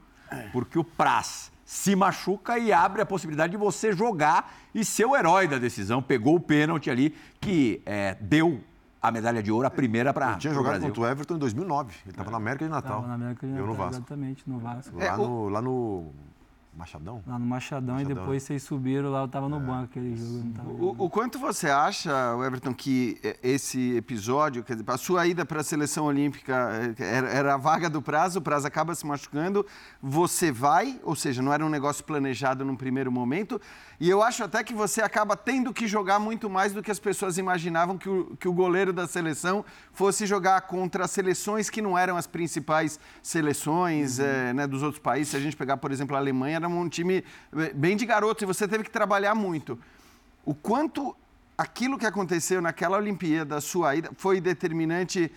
porque 0.51 0.77
o 0.77 0.83
Praz 0.83 1.51
se 1.65 1.95
machuca 1.95 2.59
e 2.59 2.71
abre 2.71 3.01
a 3.01 3.07
possibilidade 3.07 3.51
de 3.51 3.57
você 3.57 3.91
jogar 3.91 4.55
e 4.73 4.85
ser 4.85 5.05
o 5.05 5.15
herói 5.15 5.47
da 5.47 5.57
decisão. 5.57 5.99
Pegou 5.99 6.35
o 6.35 6.39
pênalti 6.39 6.91
ali 6.91 7.15
que 7.41 7.81
é, 7.83 8.15
deu 8.21 8.61
a 9.01 9.09
medalha 9.09 9.41
de 9.41 9.51
ouro, 9.51 9.65
a 9.65 9.71
primeira 9.71 10.13
para 10.13 10.29
Ele 10.29 10.37
tinha 10.37 10.53
jogado 10.53 10.73
Brasil. 10.73 10.89
contra 10.89 11.01
o 11.01 11.07
Everton 11.07 11.35
em 11.37 11.39
2009. 11.39 11.89
Ele 12.03 12.11
estava 12.11 12.29
é. 12.29 12.31
na 12.31 12.37
América 12.37 12.65
de 12.65 12.71
Natal. 12.71 12.97
Estava 12.97 13.07
na 13.07 13.15
América 13.15 13.47
de 13.47 13.53
Natal, 13.53 13.65
Eu 13.65 13.71
no 13.71 13.77
Vasco. 13.77 13.95
exatamente, 13.95 14.43
no 14.47 14.59
Vasco. 14.59 14.95
Lá, 14.95 15.17
no, 15.17 15.49
lá 15.49 15.61
no 15.61 16.11
Machadão? 16.77 17.23
Lá 17.25 17.39
no 17.39 17.45
Machadão, 17.45 17.95
Machadão, 17.95 18.01
e 18.01 18.05
depois 18.05 18.43
vocês 18.43 18.61
subiram 18.61 19.09
lá, 19.09 19.21
eu 19.21 19.25
estava 19.25 19.49
no 19.49 19.57
é. 19.57 19.59
banco 19.59 19.83
aquele 19.85 20.15
jogo. 20.15 20.45
O, 20.79 21.05
o, 21.05 21.09
quanto 21.09 21.39
você 21.39 21.69
acha, 21.69 22.11
Everton, 22.45 22.73
que 22.73 23.19
esse 23.41 23.95
episódio, 23.95 24.63
quer 24.63 24.73
dizer, 24.73 24.85
a 24.87 24.97
sua 24.97 25.25
ida 25.25 25.43
para 25.43 25.61
a 25.61 25.63
seleção 25.63 26.05
olímpica 26.05 26.69
eh, 26.99 27.03
era, 27.03 27.27
era, 27.29 27.53
a 27.55 27.57
vaga 27.57 27.89
do 27.89 28.01
prazo, 28.01 28.39
o 28.39 28.41
prazo 28.41 28.67
acaba 28.67 28.93
se 28.93 29.05
machucando, 29.07 29.65
você 30.01 30.51
vai, 30.51 30.99
ou 31.03 31.15
seja, 31.15 31.41
não 31.41 31.51
era 31.51 31.65
um 31.65 31.69
negócio 31.69 32.03
planejado 32.03 32.63
num 32.63 32.75
primeiro 32.75 33.11
momento, 33.11 33.59
e 33.99 34.07
eu 34.07 34.21
acho 34.21 34.43
até 34.43 34.63
que 34.63 34.73
você 34.73 35.01
acaba 35.01 35.35
tendo 35.35 35.73
que 35.73 35.87
jogar 35.87 36.19
muito 36.19 36.47
mais 36.47 36.73
do 36.73 36.83
que 36.83 36.91
as 36.91 36.99
pessoas 36.99 37.39
imaginavam 37.39 37.97
que 37.97 38.07
o, 38.07 38.37
que 38.39 38.47
o 38.47 38.53
goleiro 38.53 38.93
da 38.93 39.07
seleção 39.07 39.65
fosse 39.91 40.27
jogar 40.27 40.61
contra 40.61 41.07
seleções 41.07 41.69
que 41.69 41.81
não 41.81 41.97
eram 41.97 42.15
as 42.15 42.27
principais 42.27 42.99
seleções 43.23 44.19
uhum. 44.19 44.25
é, 44.25 44.53
né, 44.53 44.67
dos 44.67 44.83
outros 44.83 45.01
países. 45.01 45.29
Se 45.29 45.37
a 45.37 45.39
gente 45.39 45.55
pegar, 45.55 45.77
por 45.77 45.91
exemplo, 45.91 46.15
a 46.15 46.19
Alemanha, 46.19 46.57
era 46.57 46.66
um 46.75 46.89
time 46.89 47.23
eh, 47.55 47.73
bem 47.73 47.95
de 47.95 48.05
garoto 48.05 48.43
e 48.43 48.47
você 48.47 48.67
teve 48.67 48.83
que 48.83 48.91
trabalhar 48.91 49.33
muito. 49.33 49.79
O 50.45 50.53
quanto 50.53 51.15
aquilo 51.57 51.97
que 51.97 52.05
aconteceu 52.05 52.61
naquela 52.61 52.97
Olimpíada, 52.97 53.59
sua 53.59 53.95
ida, 53.95 54.11
foi 54.17 54.39
determinante 54.39 55.31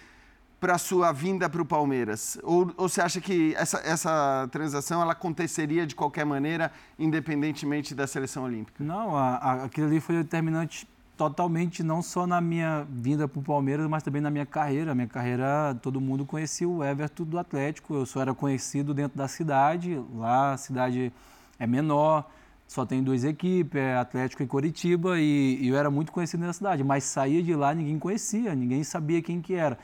para 0.61 0.77
sua 0.77 1.11
vinda 1.11 1.49
para 1.49 1.63
o 1.63 1.65
Palmeiras? 1.65 2.39
Ou, 2.43 2.73
ou, 2.77 2.89
você 2.89 3.01
acha 3.01 3.21
que 3.21 3.55
essa, 3.57 3.79
essa 3.79 4.49
transação 4.53 5.01
ela 5.01 5.13
aconteceria 5.13 5.87
de 5.87 5.95
qualquer 5.95 6.27
maneira, 6.27 6.71
independentemente 6.99 7.95
da 7.95 8.07
seleção 8.07 8.45
olímpica? 8.45 8.85
Não, 8.85 9.17
a, 9.17 9.37
a, 9.37 9.65
aquilo 9.65 9.87
ali 9.87 10.01
foi 10.01 10.17
determinante 10.17 10.87
totalmente, 11.21 11.83
não 11.83 12.01
só 12.01 12.27
na 12.27 12.41
minha 12.41 12.87
vinda 12.89 13.29
para 13.29 13.39
o 13.39 13.43
Palmeiras, 13.43 13.87
mas 13.87 14.03
também 14.03 14.23
na 14.23 14.31
minha 14.31 14.47
carreira. 14.47 14.93
A 14.93 14.95
minha 14.95 15.07
carreira, 15.07 15.79
todo 15.83 16.01
mundo 16.01 16.25
conhecia 16.25 16.67
o 16.67 16.83
Everton 16.83 17.25
do 17.25 17.39
Atlético, 17.39 17.93
eu 17.93 18.07
só 18.07 18.23
era 18.23 18.33
conhecido 18.33 18.95
dentro 18.95 19.19
da 19.19 19.29
cidade, 19.29 20.03
lá 20.15 20.55
a 20.55 20.57
cidade 20.57 21.13
é 21.59 21.67
menor, 21.67 22.27
só 22.67 22.87
tem 22.87 23.03
duas 23.03 23.23
equipes, 23.23 23.79
é 23.79 23.99
Atlético 23.99 24.43
e 24.43 24.47
Coritiba, 24.47 25.21
e, 25.21 25.59
e 25.61 25.69
eu 25.69 25.77
era 25.77 25.91
muito 25.91 26.11
conhecido 26.11 26.43
na 26.43 26.55
cidade, 26.55 26.83
mas 26.83 27.05
saía 27.05 27.43
de 27.43 27.55
lá, 27.55 27.75
ninguém 27.75 27.99
conhecia, 27.99 28.55
ninguém 28.55 28.83
sabia 28.83 29.21
quem 29.21 29.43
que 29.43 29.53
era. 29.53 29.77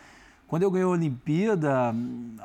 Quando 0.49 0.63
eu 0.63 0.71
ganhei 0.71 0.87
a 0.87 0.89
Olimpíada, 0.89 1.95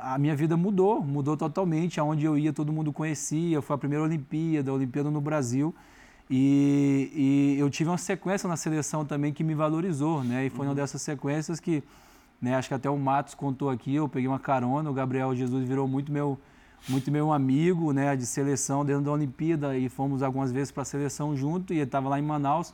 a 0.02 0.18
minha 0.18 0.36
vida 0.36 0.54
mudou, 0.54 1.00
mudou 1.00 1.34
totalmente. 1.36 2.00
Aonde 2.00 2.26
eu 2.26 2.36
ia, 2.36 2.52
todo 2.52 2.72
mundo 2.72 2.92
conhecia. 2.92 3.62
Foi 3.62 3.76
a 3.76 3.78
primeira 3.78 4.02
Olimpíada, 4.02 4.72
a 4.72 4.74
Olimpíada 4.74 5.08
no 5.08 5.20
Brasil. 5.20 5.72
E, 6.34 7.10
e, 7.14 7.60
eu 7.60 7.68
tive 7.68 7.90
uma 7.90 7.98
sequência 7.98 8.48
na 8.48 8.56
seleção 8.56 9.04
também 9.04 9.34
que 9.34 9.44
me 9.44 9.54
valorizou, 9.54 10.24
né? 10.24 10.46
E 10.46 10.50
foi 10.50 10.64
uma 10.64 10.70
uhum. 10.70 10.74
dessas 10.74 11.02
sequências 11.02 11.60
que, 11.60 11.84
né, 12.40 12.54
acho 12.54 12.68
que 12.68 12.74
até 12.74 12.88
o 12.88 12.96
Matos 12.96 13.34
contou 13.34 13.68
aqui, 13.68 13.94
eu 13.94 14.08
peguei 14.08 14.26
uma 14.26 14.38
carona, 14.38 14.90
o 14.90 14.94
Gabriel 14.94 15.36
Jesus 15.36 15.68
virou 15.68 15.86
muito 15.86 16.10
meu, 16.10 16.40
muito 16.88 17.10
meu 17.12 17.34
amigo, 17.34 17.92
né, 17.92 18.16
de 18.16 18.24
seleção 18.24 18.82
dentro 18.82 19.02
da 19.02 19.12
Olimpíada 19.12 19.76
e 19.76 19.90
fomos 19.90 20.22
algumas 20.22 20.50
vezes 20.50 20.72
para 20.72 20.80
a 20.80 20.86
seleção 20.86 21.36
junto 21.36 21.74
e 21.74 21.76
ele 21.76 21.84
estava 21.84 22.08
lá 22.08 22.18
em 22.18 22.22
Manaus. 22.22 22.72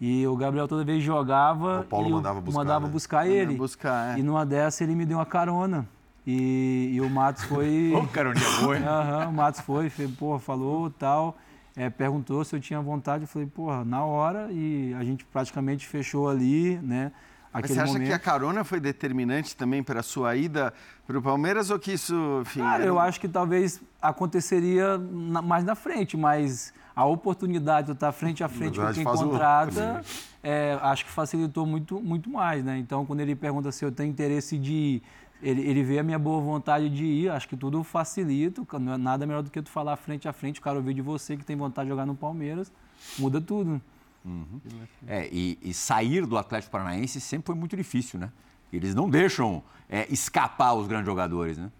E 0.00 0.24
o 0.24 0.36
Gabriel 0.36 0.68
toda 0.68 0.84
vez 0.84 1.02
jogava. 1.02 1.80
O 1.80 1.84
Paulo 1.84 2.08
e 2.08 2.12
mandava 2.12 2.40
buscar. 2.40 2.60
Mandava 2.60 2.86
né? 2.86 2.92
buscar 2.92 3.26
ele. 3.26 3.56
Buscar, 3.56 4.16
é. 4.16 4.20
E 4.20 4.22
numa 4.22 4.46
dessa 4.46 4.84
ele 4.84 4.94
me 4.94 5.04
deu 5.04 5.18
uma 5.18 5.26
carona. 5.26 5.88
E, 6.24 6.90
e 6.92 7.00
o 7.00 7.10
Matos 7.10 7.42
foi. 7.44 7.90
Ô, 7.96 8.06
caroninha 8.06 8.46
boa, 8.60 8.76
Aham, 8.76 9.28
o 9.28 9.32
Matos 9.32 9.60
foi, 9.62 9.90
foi 9.90 10.06
porra, 10.06 10.38
falou 10.38 10.88
tal. 10.88 11.36
É, 11.76 11.90
perguntou 11.90 12.42
se 12.44 12.56
eu 12.56 12.60
tinha 12.60 12.80
vontade. 12.80 13.24
Eu 13.24 13.28
falei, 13.28 13.46
porra, 13.46 13.84
na 13.84 14.02
hora. 14.04 14.48
E 14.50 14.94
a 14.94 15.04
gente 15.04 15.24
praticamente 15.26 15.86
fechou 15.86 16.28
ali, 16.28 16.78
né? 16.78 17.12
Mas 17.52 17.70
você 17.70 17.80
acha 17.80 17.92
momento. 17.92 18.08
que 18.08 18.12
a 18.12 18.18
carona 18.18 18.64
foi 18.64 18.80
determinante 18.80 19.56
também 19.56 19.82
para 19.82 20.00
a 20.00 20.02
sua 20.02 20.36
ida 20.36 20.74
para 21.06 21.18
o 21.18 21.22
Palmeiras 21.22 21.70
ou 21.70 21.78
que 21.78 21.92
isso, 21.92 22.14
enfim... 22.42 22.60
Cara, 22.60 22.82
era... 22.82 22.84
eu 22.84 22.98
acho 22.98 23.18
que 23.18 23.28
talvez 23.28 23.80
aconteceria 24.00 24.98
na, 24.98 25.40
mais 25.40 25.64
na 25.64 25.74
frente, 25.74 26.16
mas 26.16 26.74
a 26.94 27.04
oportunidade 27.06 27.86
de 27.86 27.92
estar 27.92 28.12
frente 28.12 28.44
a 28.44 28.48
frente 28.48 28.78
com 28.78 28.92
quem 28.92 29.04
contrata, 29.04 30.02
o... 30.02 30.46
é, 30.46 30.78
acho 30.82 31.04
que 31.04 31.10
facilitou 31.10 31.64
muito, 31.64 32.00
muito 32.00 32.28
mais, 32.28 32.64
né? 32.64 32.76
Então, 32.78 33.06
quando 33.06 33.20
ele 33.20 33.34
pergunta 33.34 33.72
se 33.72 33.84
eu 33.84 33.92
tenho 33.92 34.10
interesse 34.10 34.58
de 34.58 34.72
ir, 34.72 35.02
ele, 35.42 35.62
ele 35.62 35.82
vê 35.82 35.98
a 35.98 36.02
minha 36.02 36.18
boa 36.18 36.40
vontade 36.40 36.88
de 36.88 37.04
ir, 37.04 37.30
acho 37.30 37.48
que 37.48 37.56
tudo 37.56 37.82
facilita, 37.84 38.62
não 38.78 38.94
é 38.94 38.96
nada 38.96 39.26
melhor 39.26 39.42
do 39.42 39.50
que 39.50 39.60
tu 39.60 39.70
falar 39.70 39.96
frente 39.96 40.26
a 40.28 40.32
frente, 40.32 40.60
o 40.60 40.62
cara 40.62 40.76
ouvir 40.76 40.94
de 40.94 41.02
você 41.02 41.36
que 41.36 41.44
tem 41.44 41.56
vontade 41.56 41.86
de 41.86 41.90
jogar 41.90 42.06
no 42.06 42.14
Palmeiras, 42.14 42.72
muda 43.18 43.40
tudo. 43.40 43.80
Uhum. 44.24 44.60
É, 45.06 45.28
e, 45.30 45.58
e, 45.62 45.72
sair 45.72 46.26
do 46.26 46.36
Atlético 46.36 46.72
Paranaense 46.72 47.20
sempre 47.20 47.46
foi 47.46 47.54
muito 47.54 47.76
difícil, 47.76 48.18
né? 48.18 48.30
Eles 48.72 48.92
não 48.92 49.08
deixam 49.08 49.62
é, 49.88 50.12
escapar 50.12 50.74
os 50.74 50.88
grandes 50.88 51.06
jogadores, 51.06 51.56
né? 51.56 51.70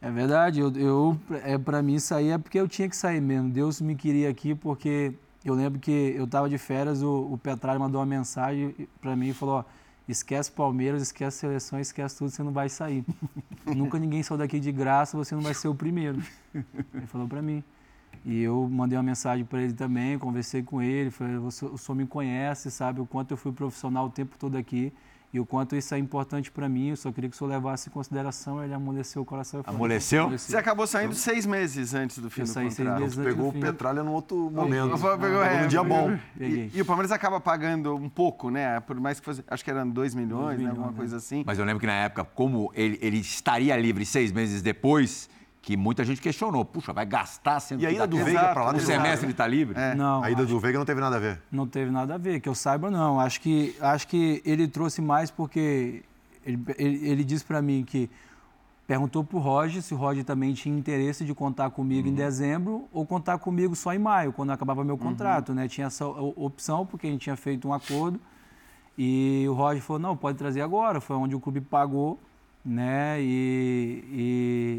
É 0.00 0.10
verdade, 0.10 0.60
eu, 0.60 0.70
eu 0.76 1.18
é, 1.42 1.56
para 1.56 1.82
mim 1.82 1.98
sair 1.98 2.30
é 2.30 2.38
porque 2.38 2.60
eu 2.60 2.68
tinha 2.68 2.88
que 2.88 2.96
sair 2.96 3.20
mesmo. 3.20 3.48
Deus 3.48 3.80
me 3.80 3.96
queria 3.96 4.28
aqui 4.28 4.54
porque 4.54 5.14
eu 5.44 5.54
lembro 5.54 5.80
que 5.80 5.90
eu 5.90 6.24
estava 6.24 6.48
de 6.48 6.58
férias, 6.58 7.02
o, 7.02 7.32
o 7.32 7.38
Petralho 7.38 7.80
mandou 7.80 8.00
uma 8.00 8.06
mensagem 8.06 8.74
para 9.00 9.16
mim 9.16 9.28
e 9.28 9.34
falou: 9.34 9.56
ó, 9.56 9.64
esquece 10.08 10.50
Palmeiras, 10.50 11.02
esquece 11.02 11.38
seleção, 11.38 11.78
esquece 11.78 12.16
tudo, 12.16 12.30
você 12.30 12.42
não 12.42 12.52
vai 12.52 12.68
sair. 12.68 13.04
Nunca 13.66 13.98
ninguém 13.98 14.22
saiu 14.22 14.38
daqui 14.38 14.58
de 14.58 14.72
graça, 14.72 15.16
você 15.16 15.34
não 15.34 15.42
vai 15.42 15.54
ser 15.54 15.68
o 15.68 15.74
primeiro. 15.74 16.22
Ele 16.94 17.06
falou 17.06 17.28
para 17.28 17.42
mim. 17.42 17.62
E 18.24 18.42
eu 18.42 18.68
mandei 18.70 18.96
uma 18.96 19.02
mensagem 19.02 19.44
para 19.44 19.62
ele 19.62 19.72
também, 19.72 20.18
conversei 20.18 20.62
com 20.62 20.82
ele, 20.82 21.10
falei, 21.10 21.36
o 21.36 21.50
senhor 21.50 21.94
me 21.94 22.06
conhece, 22.06 22.70
sabe 22.70 23.00
o 23.00 23.06
quanto 23.06 23.30
eu 23.30 23.36
fui 23.36 23.52
profissional 23.52 24.06
o 24.06 24.10
tempo 24.10 24.36
todo 24.38 24.56
aqui. 24.56 24.92
E 25.32 25.38
o 25.38 25.44
quanto 25.44 25.76
isso 25.76 25.94
é 25.94 25.98
importante 25.98 26.50
para 26.50 26.68
mim. 26.68 26.90
Eu 26.90 26.96
só 26.96 27.12
queria 27.12 27.28
que 27.28 27.36
o 27.36 27.38
senhor 27.38 27.50
levasse 27.50 27.88
em 27.88 27.92
consideração. 27.92 28.64
Ele 28.64 28.72
amoleceu 28.72 29.22
o 29.22 29.24
coração. 29.24 29.62
Amoleceu? 29.66 30.30
Você 30.30 30.56
acabou 30.56 30.86
saindo 30.86 31.14
seis 31.14 31.44
meses 31.44 31.92
antes 31.92 32.18
do 32.18 32.30
fim 32.30 32.40
eu 32.40 32.46
do 32.46 32.50
saí 32.50 32.68
contrato. 32.68 32.86
Seis 32.86 33.00
meses 33.00 33.18
antes 33.18 33.34
pegou 33.34 33.50
o 33.50 33.52
Petralha 33.52 34.02
num 34.02 34.12
outro 34.12 34.50
momento. 34.50 34.98
Pegou, 35.18 35.42
é, 35.42 35.62
num 35.62 35.68
dia 35.68 35.82
bom. 35.82 36.18
E, 36.40 36.70
e, 36.72 36.80
o 36.80 36.84
Palmeiras 36.84 37.12
acaba 37.12 37.40
pagando 37.40 37.94
um 37.94 38.08
pouco, 38.08 38.50
né? 38.50 38.80
Por 38.80 38.98
mais 38.98 39.20
que 39.20 39.26
fosse, 39.26 39.44
acho 39.48 39.62
que 39.62 39.70
eram 39.70 39.88
dois 39.88 40.14
milhões, 40.14 40.56
dois 40.56 40.60
né? 40.60 40.70
alguma 40.70 40.90
né? 40.90 40.96
coisa 40.96 41.18
assim. 41.18 41.42
Mas 41.46 41.58
eu 41.58 41.64
lembro 41.64 41.80
que 41.80 41.86
na 41.86 41.94
época, 41.94 42.24
como 42.24 42.72
ele, 42.74 42.98
ele 43.02 43.18
estaria 43.18 43.76
livre 43.76 44.06
seis 44.06 44.32
meses 44.32 44.62
depois 44.62 45.28
que 45.68 45.76
muita 45.76 46.02
gente 46.02 46.18
questionou. 46.18 46.64
Puxa, 46.64 46.94
vai 46.94 47.04
gastar 47.04 47.60
sendo 47.60 47.82
E 47.82 47.86
a 47.86 47.92
ida 47.92 48.06
do 48.06 48.16
Veiga 48.16 48.54
para 48.54 48.64
lá 48.64 48.72
no 48.72 48.80
semestre 48.80 49.26
ele 49.26 49.32
está 49.32 49.46
livre? 49.46 49.78
É. 49.78 49.94
Não. 49.94 50.22
A 50.22 50.30
ida 50.30 50.46
do 50.46 50.58
Veiga 50.58 50.78
não 50.78 50.86
teve 50.86 50.98
nada 50.98 51.16
a 51.16 51.18
ver. 51.18 51.42
Não 51.52 51.66
teve 51.66 51.90
nada 51.90 52.14
a 52.14 52.16
ver, 52.16 52.40
que 52.40 52.48
eu 52.48 52.54
saiba 52.54 52.90
não. 52.90 53.20
Acho 53.20 53.38
que 53.38 53.76
acho 53.78 54.08
que 54.08 54.40
ele 54.46 54.66
trouxe 54.66 55.02
mais 55.02 55.30
porque 55.30 56.02
ele, 56.42 56.58
ele, 56.78 57.10
ele 57.10 57.22
disse 57.22 57.44
para 57.44 57.60
mim 57.60 57.84
que 57.86 58.08
perguntou 58.86 59.22
para 59.22 59.36
o 59.36 59.40
Roger 59.40 59.82
se 59.82 59.92
o 59.92 59.98
Roger 59.98 60.24
também 60.24 60.54
tinha 60.54 60.74
interesse 60.74 61.22
de 61.22 61.34
contar 61.34 61.68
comigo 61.68 62.08
uhum. 62.08 62.14
em 62.14 62.16
dezembro 62.16 62.88
ou 62.90 63.04
contar 63.04 63.36
comigo 63.36 63.76
só 63.76 63.92
em 63.92 63.98
maio, 63.98 64.32
quando 64.32 64.52
acabava 64.52 64.82
meu 64.82 64.94
uhum. 64.94 64.98
contrato, 64.98 65.50
uhum. 65.50 65.56
né? 65.56 65.68
Tinha 65.68 65.88
essa 65.88 66.06
opção 66.06 66.86
porque 66.86 67.06
a 67.06 67.10
gente 67.10 67.20
tinha 67.20 67.36
feito 67.36 67.68
um 67.68 67.74
acordo 67.74 68.18
e 68.96 69.44
o 69.46 69.52
Roger 69.52 69.82
falou 69.82 70.00
não, 70.00 70.16
pode 70.16 70.38
trazer 70.38 70.62
agora. 70.62 70.98
Foi 70.98 71.14
onde 71.14 71.36
o 71.36 71.40
clube 71.40 71.60
pagou 71.60 72.18
né? 72.68 73.16
E, 73.20 74.04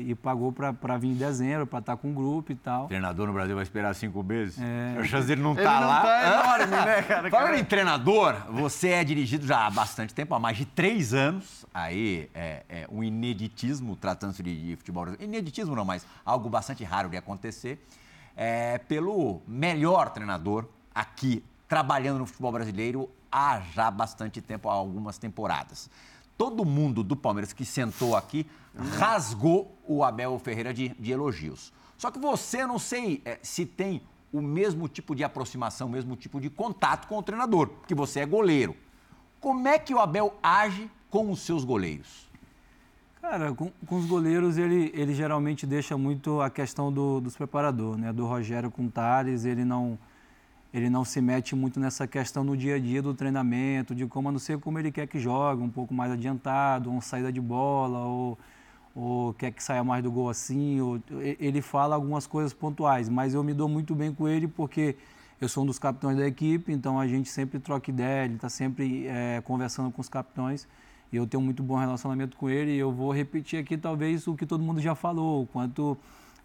e, 0.06 0.12
e 0.12 0.16
pagou 0.16 0.52
para 0.52 0.98
vir 0.98 1.10
em 1.10 1.16
dezembro, 1.16 1.66
para 1.66 1.80
estar 1.80 1.96
tá 1.96 2.02
com 2.02 2.12
o 2.12 2.14
grupo 2.14 2.52
e 2.52 2.56
tal. 2.56 2.86
O 2.86 2.88
treinador 2.88 3.26
no 3.26 3.34
Brasil 3.34 3.56
vai 3.56 3.64
esperar 3.64 3.96
cinco 3.96 4.22
meses? 4.22 4.60
É. 4.62 5.00
A 5.00 5.04
chance 5.04 5.28
dele 5.28 5.42
não 5.42 5.54
estar 5.54 5.80
tá 5.80 5.86
lá. 5.86 6.02
Tá 6.02 6.28
enorme, 6.28 6.66
né, 6.68 7.02
cara? 7.08 7.30
Falando 7.32 7.56
em 7.56 7.64
treinador, 7.66 8.36
você 8.52 8.90
é 8.90 9.04
dirigido 9.04 9.46
já 9.48 9.66
há 9.66 9.72
bastante 9.72 10.14
tempo, 10.14 10.36
há 10.36 10.40
mais 10.40 10.58
de 10.58 10.66
três 10.66 11.16
anos. 11.16 11.66
Aí 11.74 12.30
é, 12.36 12.64
é 12.70 12.88
um 12.92 13.04
ineditismo, 13.04 13.96
tratando-se 13.96 14.44
de, 14.44 14.70
de 14.70 14.76
futebol 14.76 15.06
brasileiro. 15.06 15.34
Ineditismo 15.34 15.76
não, 15.76 15.84
mas 15.84 16.06
algo 16.24 16.48
bastante 16.48 16.84
raro 16.84 17.10
de 17.10 17.18
acontecer. 17.18 17.84
É, 18.38 18.78
pelo 18.78 19.42
melhor 19.48 20.12
treinador 20.12 20.66
aqui, 20.94 21.44
trabalhando 21.68 22.20
no 22.20 22.26
futebol 22.28 22.52
brasileiro 22.52 23.10
há 23.32 23.62
já 23.74 23.90
bastante 23.90 24.42
tempo, 24.42 24.70
há 24.70 24.74
algumas 24.74 25.18
temporadas 25.18 25.90
todo 26.40 26.64
mundo 26.64 27.04
do 27.04 27.18
Palmeiras 27.18 27.52
que 27.52 27.66
sentou 27.66 28.16
aqui 28.16 28.46
rasgou 28.98 29.78
o 29.86 30.06
Abel 30.06 30.40
Ferreira 30.40 30.74
de, 30.74 30.88
de 30.98 31.12
elogios. 31.12 31.74
Só 31.98 32.10
que 32.10 32.18
você, 32.18 32.66
não 32.66 32.80
sei 32.80 33.22
é, 33.26 33.38
se 33.44 33.66
tem 33.66 34.02
o 34.32 34.42
mesmo 34.42 34.88
tipo 34.88 35.14
de 35.14 35.22
aproximação, 35.22 35.88
o 35.88 35.92
mesmo 35.92 36.16
tipo 36.16 36.40
de 36.40 36.50
contato 36.50 37.10
com 37.10 37.18
o 37.18 37.22
treinador, 37.22 37.68
porque 37.68 37.94
você 37.94 38.22
é 38.22 38.26
goleiro. 38.26 38.74
Como 39.42 39.68
é 39.68 39.78
que 39.78 39.94
o 39.94 40.00
Abel 40.00 40.34
age 40.42 40.90
com 41.10 41.30
os 41.30 41.42
seus 41.42 41.66
goleiros? 41.66 42.30
Cara, 43.22 43.54
com, 43.54 43.70
com 43.86 43.98
os 43.98 44.06
goleiros 44.06 44.58
ele, 44.58 44.94
ele 44.96 45.14
geralmente 45.14 45.68
deixa 45.68 45.98
muito 45.98 46.40
a 46.40 46.50
questão 46.50 46.90
do, 46.90 47.20
dos 47.20 47.36
preparadores, 47.36 48.00
né? 48.00 48.14
Do 48.14 48.26
Rogério 48.26 48.72
com 48.72 48.86
o 48.86 48.92
ele 49.46 49.66
não 49.66 50.00
ele 50.74 50.90
não 50.90 51.04
se 51.04 51.20
mete 51.20 51.56
muito 51.56 51.80
nessa 51.80 52.08
questão 52.08 52.44
no 52.44 52.56
dia 52.56 52.76
a 52.76 52.80
dia 52.80 53.02
do 53.02 53.14
treinamento, 53.14 53.96
de 53.96 54.06
como, 54.06 54.30
a 54.30 54.32
não 54.32 54.40
ser 54.40 54.60
como 54.60 54.78
ele 54.78 54.92
quer 54.92 55.08
que 55.08 55.20
jogue, 55.20 55.64
um 55.64 55.70
pouco 55.70 55.94
mais 55.94 56.12
adiantado, 56.12 56.92
uma 56.92 57.02
saída 57.02 57.32
de 57.32 57.42
bola, 57.42 58.00
ou, 58.00 58.38
ou 58.96 59.34
quer 59.34 59.52
que 59.52 59.64
saia 59.64 59.84
mais 59.84 60.04
do 60.04 60.12
gol 60.12 60.30
assim. 60.30 60.80
Ou, 60.80 61.02
ele 61.40 61.62
fala 61.62 61.96
algumas 61.96 62.28
coisas 62.28 62.54
pontuais, 62.54 63.10
mas 63.10 63.34
eu 63.34 63.44
me 63.44 63.54
dou 63.54 63.68
muito 63.68 63.96
bem 63.96 64.14
com 64.14 64.28
ele 64.28 64.48
porque 64.48 64.96
eu 65.42 65.50
sou 65.50 65.64
um 65.64 65.66
dos 65.66 65.80
capitães 65.80 66.18
da 66.18 66.28
equipe, 66.28 66.72
então 66.72 67.00
a 67.00 67.08
gente 67.08 67.30
sempre 67.30 67.60
troca 67.60 67.90
ideia, 67.90 68.26
ele 68.26 68.36
está 68.36 68.50
sempre 68.50 69.08
é, 69.08 69.42
conversando 69.42 69.90
com 69.92 70.02
os 70.02 70.10
capitães 70.10 70.68
e 71.12 71.16
eu 71.16 71.26
tenho 71.26 71.42
muito 71.42 71.64
bom 71.64 71.78
relacionamento 71.78 72.38
com 72.38 72.50
ele. 72.50 72.72
E 72.72 72.78
eu 72.78 72.92
vou 72.92 73.12
repetir 73.12 73.60
aqui 73.60 73.78
talvez 73.78 74.28
o 74.28 74.36
que 74.36 74.46
todo 74.46 74.64
mundo 74.64 74.80
já 74.80 74.94
falou, 74.96 75.44
o 75.44 75.48
quanto 75.48 75.98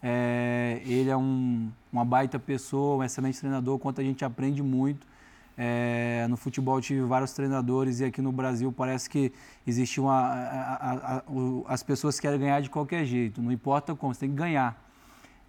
é, 0.07 0.83
ele 0.85 1.09
é 1.09 1.17
um, 1.17 1.71
uma 1.91 2.05
baita 2.05 2.39
pessoa, 2.39 2.99
um 2.99 3.03
excelente 3.03 3.41
treinador, 3.41 3.79
quanto 3.79 4.03
a 4.03 4.05
gente 4.05 4.23
aprende 4.23 4.63
muito. 4.63 5.07
É, 5.57 6.27
no 6.29 6.37
futebol 6.37 6.79
tive 6.79 7.01
vários 7.03 7.33
treinadores 7.33 8.01
e 8.01 8.05
aqui 8.05 8.21
no 8.21 8.31
Brasil 8.31 8.71
parece 8.71 9.09
que 9.09 9.33
existe 9.67 9.99
uma. 10.03 10.21
A, 10.21 10.75
a, 10.75 11.17
a, 11.17 11.23
as 11.69 11.83
pessoas 11.83 12.21
querem 12.21 12.39
ganhar 12.39 12.61
de 12.61 12.69
qualquer 12.69 13.07
jeito, 13.07 13.41
não 13.41 13.51
importa 13.51 13.95
como, 13.95 14.13
você 14.13 14.21
tem 14.21 14.29
que 14.29 14.37
ganhar. 14.37 14.79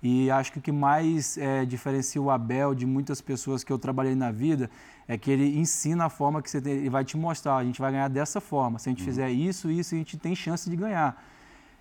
E 0.01 0.31
acho 0.31 0.53
que 0.53 0.59
o 0.59 0.61
que 0.61 0.71
mais 0.71 1.37
é, 1.37 1.65
diferencia 1.65 2.21
o 2.21 2.31
Abel 2.31 2.73
de 2.73 2.85
muitas 2.85 3.19
pessoas 3.19 3.61
que 3.61 3.73
eu 3.73 3.79
trabalhei 3.79 4.15
na 4.15 4.31
vida 4.31 4.69
é 5.05 5.17
que 5.17 5.31
ele 5.31 5.57
ensina 5.57 6.05
a 6.05 6.09
forma 6.09 6.41
que 6.41 6.49
você 6.49 6.61
tem, 6.61 6.73
ele 6.73 6.89
vai 6.89 7.03
te 7.03 7.17
mostrar, 7.17 7.57
a 7.57 7.63
gente 7.63 7.81
vai 7.81 7.91
ganhar 7.91 8.07
dessa 8.07 8.39
forma. 8.39 8.79
Se 8.79 8.87
a 8.87 8.91
gente 8.91 9.01
uhum. 9.01 9.05
fizer 9.05 9.29
isso, 9.31 9.69
isso, 9.69 9.95
a 9.95 9.97
gente 9.97 10.17
tem 10.17 10.33
chance 10.33 10.69
de 10.69 10.77
ganhar. 10.77 11.21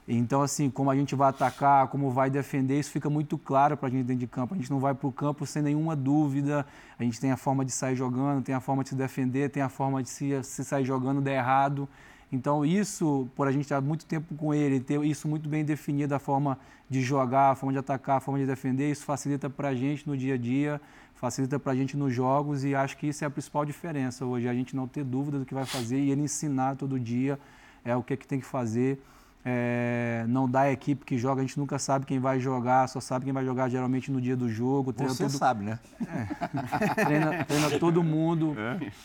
Então, 0.07 0.43
assim, 0.43 0.69
como 0.69 0.90
a 0.90 0.97
gente 0.97 1.14
vai 1.14 1.31
atacar, 1.31 1.88
como 1.88 2.11
vai 2.11 2.29
defender, 2.29 2.79
isso 2.79 2.90
fica 2.90 3.09
muito 3.09 3.38
claro 3.38 3.75
para 3.77 3.88
a 3.88 3.90
gente 3.90 4.05
dentro 4.05 4.21
de 4.21 4.27
campo. 4.27 4.55
A 4.55 4.57
gente 4.57 4.71
não 4.71 4.79
vai 4.79 4.95
para 4.95 5.07
o 5.09 5.12
campo 5.12 5.47
sem 5.47 5.62
nenhuma 5.62 5.97
dúvida. 5.97 6.67
A 6.99 7.03
gente 7.03 7.19
tem 7.19 7.31
a 7.31 7.37
forma 7.37 7.64
de 7.64 7.73
sair 7.73 7.97
jogando, 7.97 8.43
tem 8.43 8.55
a 8.55 8.61
forma 8.61 8.83
de 8.83 8.90
se 8.90 8.95
defender, 8.95 9.51
tem 9.51 9.62
a 9.62 9.69
forma 9.71 10.03
de 10.03 10.11
se, 10.11 10.43
se 10.43 10.62
sair 10.62 10.85
jogando 10.85 11.23
der 11.23 11.37
errado. 11.37 11.88
Então, 12.31 12.67
isso, 12.67 13.29
por 13.35 13.49
a 13.49 13.53
gente 13.53 13.62
estar 13.62 13.81
muito 13.81 14.05
tempo 14.05 14.35
com 14.35 14.53
ele, 14.53 14.81
ter 14.81 15.03
isso 15.05 15.27
muito 15.27 15.49
bem 15.49 15.64
definido, 15.64 16.14
a 16.14 16.19
forma 16.19 16.59
de 16.90 17.01
jogar, 17.01 17.53
a 17.53 17.55
forma 17.55 17.73
de 17.73 17.79
atacar, 17.79 18.19
a 18.19 18.21
forma 18.21 18.38
de 18.40 18.47
defender, 18.47 18.90
isso 18.90 19.05
facilita 19.05 19.49
para 19.49 19.69
a 19.69 19.75
gente 19.75 20.07
no 20.07 20.17
dia 20.17 20.35
a 20.35 20.37
dia, 20.37 20.81
facilita 21.14 21.59
para 21.59 21.73
a 21.73 21.77
gente 21.77 21.97
nos 21.97 22.12
jogos 22.12 22.64
e 22.64 22.75
acho 22.75 22.97
que 22.97 23.07
isso 23.07 23.25
é 23.25 23.27
a 23.27 23.31
principal 23.31 23.64
diferença 23.64 24.27
hoje, 24.27 24.49
a 24.49 24.53
gente 24.53 24.75
não 24.75 24.87
ter 24.87 25.05
dúvida 25.05 25.38
do 25.38 25.47
que 25.47 25.55
vai 25.55 25.64
fazer 25.64 25.99
e 25.99 26.11
ele 26.11 26.23
ensinar 26.23 26.77
todo 26.77 26.99
dia 26.99 27.38
é 27.85 27.97
o 27.97 28.03
que, 28.03 28.14
é 28.14 28.17
que 28.17 28.27
tem 28.27 28.40
que 28.40 28.47
fazer 28.47 29.01
é, 29.47 30.25
não 30.27 30.49
dá 30.49 30.63
a 30.63 30.73
equipe 30.73 31.05
que 31.05 31.19
joga, 31.19 31.43
a 31.43 31.45
gente 31.45 31.59
nunca 31.59 31.79
sabe 31.79 32.07
quem 32.07 32.19
vai 32.19 32.41
jogar, 32.41 32.89
só 32.89 32.99
sabe 32.99 33.27
quem 33.27 33.33
vai 33.33 33.45
jogar 33.45 33.69
geralmente 33.69 34.11
no 34.11 34.19
dia 34.19 34.35
do 34.35 34.49
jogo. 34.49 34.93
Treina 34.93 35.13
Você 35.13 35.25
todo... 35.25 35.33
sabe, 35.37 35.65
né? 35.65 35.79
É, 36.01 37.05
treina, 37.05 37.45
treina, 37.45 37.79
todo 37.79 38.03
mundo 38.03 38.57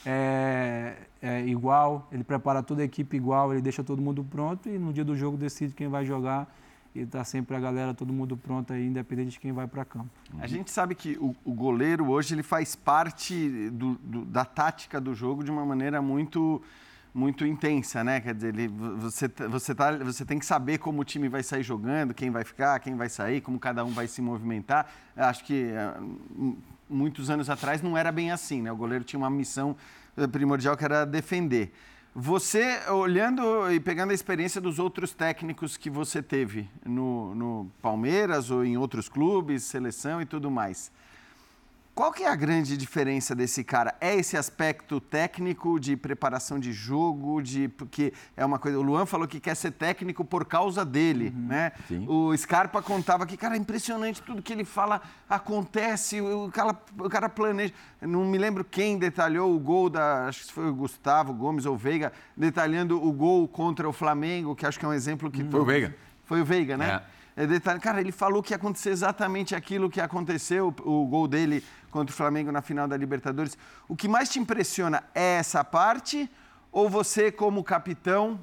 é. 0.06 0.95
é. 1.21 1.45
igual, 1.45 2.08
ele 2.10 2.23
prepara 2.23 2.63
toda 2.63 2.82
a 2.82 2.86
equipe 2.86 3.17
igual, 3.17 3.52
ele 3.52 3.62
deixa 3.62 3.84
todo 3.84 4.02
mundo 4.02 4.23
pronto 4.23 4.69
e 4.69 4.80
no 4.80 4.93
dia 4.93 5.04
do 5.04 5.15
jogo 5.15 5.36
decide 5.36 5.73
quem 5.73 5.89
vai 5.89 6.06
jogar 6.06 6.47
e 6.95 7.02
está 7.02 7.23
sempre 7.23 7.56
a 7.56 7.60
galera, 7.60 7.93
todo 7.93 8.13
mundo 8.13 8.38
pronto 8.38 8.71
aí, 8.71 8.88
independente 8.88 9.32
de 9.32 9.39
quem 9.39 9.52
vai 9.52 9.67
para 9.67 9.84
campo. 9.84 10.10
A 10.39 10.47
gente 10.47 10.71
sabe 10.71 10.95
que 10.95 11.17
o, 11.19 11.36
o, 11.43 11.54
goleiro 11.54 12.10
hoje 12.10 12.34
ele 12.34 12.43
faz 12.43 12.75
parte 12.75 13.69
do, 13.71 13.95
do, 13.95 14.25
da 14.25 14.45
tática 14.45 14.99
do 14.99 15.13
jogo 15.13 15.43
de 15.43 15.52
uma 15.52 15.65
maneira 15.65 16.02
muito 16.02 16.62
muito 17.13 17.45
intensa, 17.45 18.03
né? 18.03 18.19
Quer 18.19 18.35
dizer, 18.35 18.53
ele, 18.53 18.67
você, 18.67 19.27
você, 19.49 19.73
tá, 19.73 19.91
você 19.97 20.23
tem 20.23 20.37
que 20.37 20.45
saber 20.45 20.77
como 20.77 21.01
o 21.01 21.05
time 21.05 21.27
vai 21.27 21.43
sair 21.43 21.63
jogando, 21.63 22.13
quem 22.13 22.29
vai 22.29 22.43
ficar, 22.43 22.79
quem 22.79 22.95
vai 22.95 23.09
sair, 23.09 23.41
como 23.41 23.59
cada 23.59 23.83
um 23.83 23.91
vai 23.91 24.07
se 24.07 24.21
movimentar. 24.21 24.91
Acho 25.15 25.43
que 25.43 25.71
ah, 25.75 25.99
muitos 26.89 27.29
anos 27.29 27.49
atrás 27.49 27.81
não 27.81 27.97
era 27.97 28.11
bem 28.11 28.31
assim, 28.31 28.61
né? 28.61 28.71
O 28.71 28.75
goleiro 28.75 29.03
tinha 29.03 29.19
uma 29.19 29.29
missão 29.29 29.75
eh, 30.17 30.27
primordial 30.27 30.77
que 30.77 30.85
era 30.85 31.05
defender. 31.05 31.73
Você, 32.13 32.79
olhando 32.89 33.71
e 33.71 33.79
pegando 33.79 34.09
a 34.09 34.13
experiência 34.13 34.59
dos 34.59 34.79
outros 34.79 35.13
técnicos 35.13 35.77
que 35.77 35.89
você 35.89 36.23
teve 36.23 36.67
no, 36.83 37.35
no 37.35 37.71
Palmeiras 37.81 38.49
ou 38.49 38.65
em 38.65 38.77
outros 38.77 39.07
clubes, 39.07 39.63
seleção 39.63 40.21
e 40.21 40.25
tudo 40.25 40.49
mais, 40.49 40.91
qual 41.99 42.13
que 42.13 42.23
é 42.23 42.29
a 42.29 42.35
grande 42.35 42.77
diferença 42.77 43.35
desse 43.35 43.62
cara? 43.62 43.93
É 43.99 44.15
esse 44.15 44.38
aspecto 44.38 45.01
técnico 45.01 45.77
de 45.77 45.97
preparação 45.97 46.57
de 46.57 46.71
jogo, 46.71 47.41
de 47.41 47.67
porque 47.67 48.13
é 48.38 48.45
uma 48.45 48.57
coisa. 48.57 48.79
O 48.79 48.81
Luan 48.81 49.05
falou 49.05 49.27
que 49.27 49.38
quer 49.38 49.53
ser 49.53 49.71
técnico 49.71 50.23
por 50.23 50.45
causa 50.45 50.85
dele, 50.85 51.33
uhum, 51.35 51.47
né? 51.47 51.73
Sim. 51.89 52.05
O 52.07 52.33
Scarpa 52.38 52.81
contava 52.81 53.25
que 53.25 53.35
cara 53.35 53.55
é 53.55 53.57
impressionante 53.57 54.21
tudo 54.21 54.41
que 54.41 54.53
ele 54.53 54.63
fala 54.63 55.01
acontece, 55.29 56.21
o 56.21 56.49
cara, 56.53 56.73
o 56.97 57.09
cara 57.09 57.27
planeja. 57.27 57.73
Não 57.99 58.23
me 58.23 58.38
lembro 58.38 58.63
quem 58.63 58.97
detalhou 58.97 59.53
o 59.53 59.59
gol 59.59 59.89
da, 59.89 60.25
acho 60.29 60.45
que 60.45 60.53
foi 60.53 60.69
o 60.69 60.73
Gustavo 60.73 61.33
Gomes 61.33 61.65
ou 61.65 61.75
Veiga, 61.75 62.13
detalhando 62.33 62.95
o 63.05 63.12
gol 63.12 63.45
contra 63.45 63.89
o 63.89 63.91
Flamengo, 63.91 64.55
que 64.55 64.65
acho 64.65 64.79
que 64.79 64.85
é 64.85 64.88
um 64.88 64.93
exemplo 64.93 65.29
que 65.29 65.43
uhum. 65.43 65.51
foi 65.51 65.59
o 65.59 65.65
Veiga. 65.65 65.95
Foi 66.23 66.41
o 66.41 66.45
Veiga, 66.45 66.77
né? 66.77 67.01
É. 67.15 67.19
É 67.39 67.47
detalhe, 67.47 67.79
cara, 67.79 68.01
ele 68.01 68.12
falou 68.12 68.43
que 68.43 68.51
ia 68.51 68.57
acontecer 68.57 68.89
exatamente 68.89 69.55
aquilo 69.55 69.89
que 69.89 70.01
aconteceu, 70.01 70.75
o 70.83 71.05
gol 71.05 71.25
dele 71.25 71.63
contra 71.89 72.13
o 72.13 72.15
Flamengo 72.15 72.52
na 72.52 72.62
final 72.62 72.88
da 72.88 72.95
Libertadores. 72.95 73.58
O 73.88 73.95
que 73.95 74.08
mais 74.08 74.30
te 74.30 74.39
impressiona 74.39 75.04
é 75.13 75.38
essa 75.38 75.63
parte? 75.63 76.30
Ou 76.71 76.88
você, 76.88 77.32
como 77.32 77.63
capitão, 77.63 78.39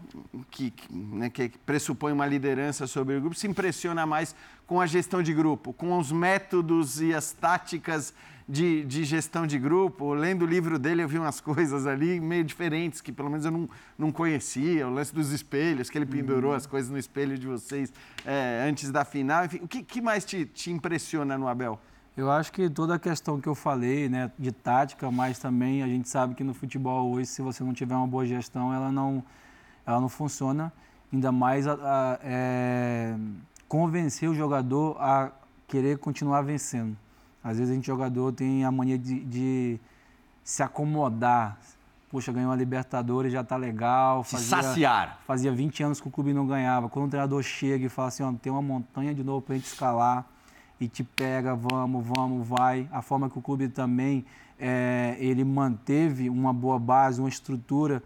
que, 0.50 0.72
né, 0.90 1.30
que 1.30 1.48
pressupõe 1.64 2.12
uma 2.12 2.26
liderança 2.26 2.86
sobre 2.86 3.16
o 3.16 3.20
grupo, 3.20 3.36
se 3.36 3.46
impressiona 3.46 4.04
mais 4.04 4.34
com 4.66 4.80
a 4.80 4.86
gestão 4.86 5.22
de 5.22 5.32
grupo, 5.32 5.72
com 5.72 5.96
os 5.96 6.10
métodos 6.10 7.00
e 7.00 7.14
as 7.14 7.30
táticas 7.30 8.12
de, 8.48 8.84
de, 8.84 9.04
gestão 9.04 9.46
de 9.46 9.58
grupo. 9.58 10.12
Lendo 10.12 10.42
o 10.42 10.46
livro 10.46 10.78
dele, 10.78 11.02
eu 11.02 11.08
vi 11.08 11.18
umas 11.18 11.40
coisas 11.40 11.86
ali 11.86 12.20
meio 12.20 12.44
diferentes, 12.44 13.00
que 13.00 13.12
pelo 13.12 13.30
menos 13.30 13.44
eu 13.44 13.50
não, 13.50 13.68
não 13.98 14.12
conhecia. 14.12 14.86
O 14.86 14.90
lance 14.90 15.14
dos 15.14 15.30
espelhos, 15.32 15.90
que 15.90 15.98
ele 15.98 16.06
pendurou 16.06 16.50
uhum. 16.50 16.56
as 16.56 16.66
coisas 16.66 16.90
no 16.90 16.98
espelho 16.98 17.38
de 17.38 17.46
vocês 17.46 17.92
é, 18.24 18.66
antes 18.68 18.90
da 18.90 19.04
final. 19.04 19.44
Enfim, 19.44 19.60
o 19.62 19.68
que, 19.68 19.82
que 19.82 20.00
mais 20.00 20.24
te, 20.24 20.44
te, 20.44 20.70
impressiona 20.70 21.36
no 21.36 21.48
Abel? 21.48 21.80
Eu 22.16 22.30
acho 22.30 22.50
que 22.50 22.70
toda 22.70 22.94
a 22.94 22.98
questão 22.98 23.38
que 23.38 23.46
eu 23.46 23.54
falei, 23.54 24.08
né, 24.08 24.30
de 24.38 24.50
tática, 24.50 25.10
mas 25.10 25.38
também 25.38 25.82
a 25.82 25.86
gente 25.86 26.08
sabe 26.08 26.34
que 26.34 26.42
no 26.42 26.54
futebol 26.54 27.10
hoje, 27.10 27.26
se 27.26 27.42
você 27.42 27.62
não 27.62 27.74
tiver 27.74 27.94
uma 27.94 28.06
boa 28.06 28.24
gestão, 28.24 28.72
ela 28.72 28.90
não, 28.90 29.22
ela 29.84 30.00
não 30.00 30.08
funciona. 30.08 30.72
Ainda 31.12 31.30
mais 31.30 31.66
a, 31.66 31.74
a, 31.74 32.18
é, 32.22 33.14
convencer 33.68 34.30
o 34.30 34.34
jogador 34.34 34.96
a 34.98 35.30
querer 35.68 35.98
continuar 35.98 36.40
vencendo. 36.40 36.96
Às 37.44 37.58
vezes 37.58 37.70
a 37.70 37.74
gente 37.74 37.86
jogador 37.86 38.32
tem 38.32 38.64
a 38.64 38.72
mania 38.72 38.98
de, 38.98 39.20
de 39.20 39.80
se 40.42 40.62
acomodar. 40.62 41.58
Poxa, 42.08 42.32
ganhou 42.32 42.50
a 42.50 42.56
Libertadores, 42.56 43.30
já 43.30 43.44
tá 43.44 43.58
legal. 43.58 44.24
Fazia, 44.24 44.38
se 44.38 44.48
saciar. 44.48 45.20
Fazia 45.26 45.52
20 45.52 45.82
anos 45.82 46.00
que 46.00 46.08
o 46.08 46.10
clube 46.10 46.32
não 46.32 46.46
ganhava. 46.46 46.88
Quando 46.88 47.08
o 47.08 47.10
treinador 47.10 47.42
chega 47.42 47.84
e 47.84 47.88
fala 47.90 48.08
assim, 48.08 48.22
ó, 48.22 48.32
tem 48.32 48.50
uma 48.50 48.62
montanha 48.62 49.14
de 49.14 49.22
novo 49.22 49.42
para 49.42 49.54
a 49.54 49.58
gente 49.58 49.66
escalar 49.66 50.24
e 50.80 50.88
te 50.88 51.02
pega, 51.02 51.54
vamos, 51.54 52.04
vamos, 52.06 52.46
vai. 52.46 52.88
A 52.92 53.00
forma 53.02 53.30
que 53.30 53.38
o 53.38 53.42
clube 53.42 53.68
também 53.68 54.24
é, 54.58 55.16
ele 55.18 55.44
manteve 55.44 56.28
uma 56.28 56.52
boa 56.52 56.78
base, 56.78 57.20
uma 57.20 57.28
estrutura 57.28 58.02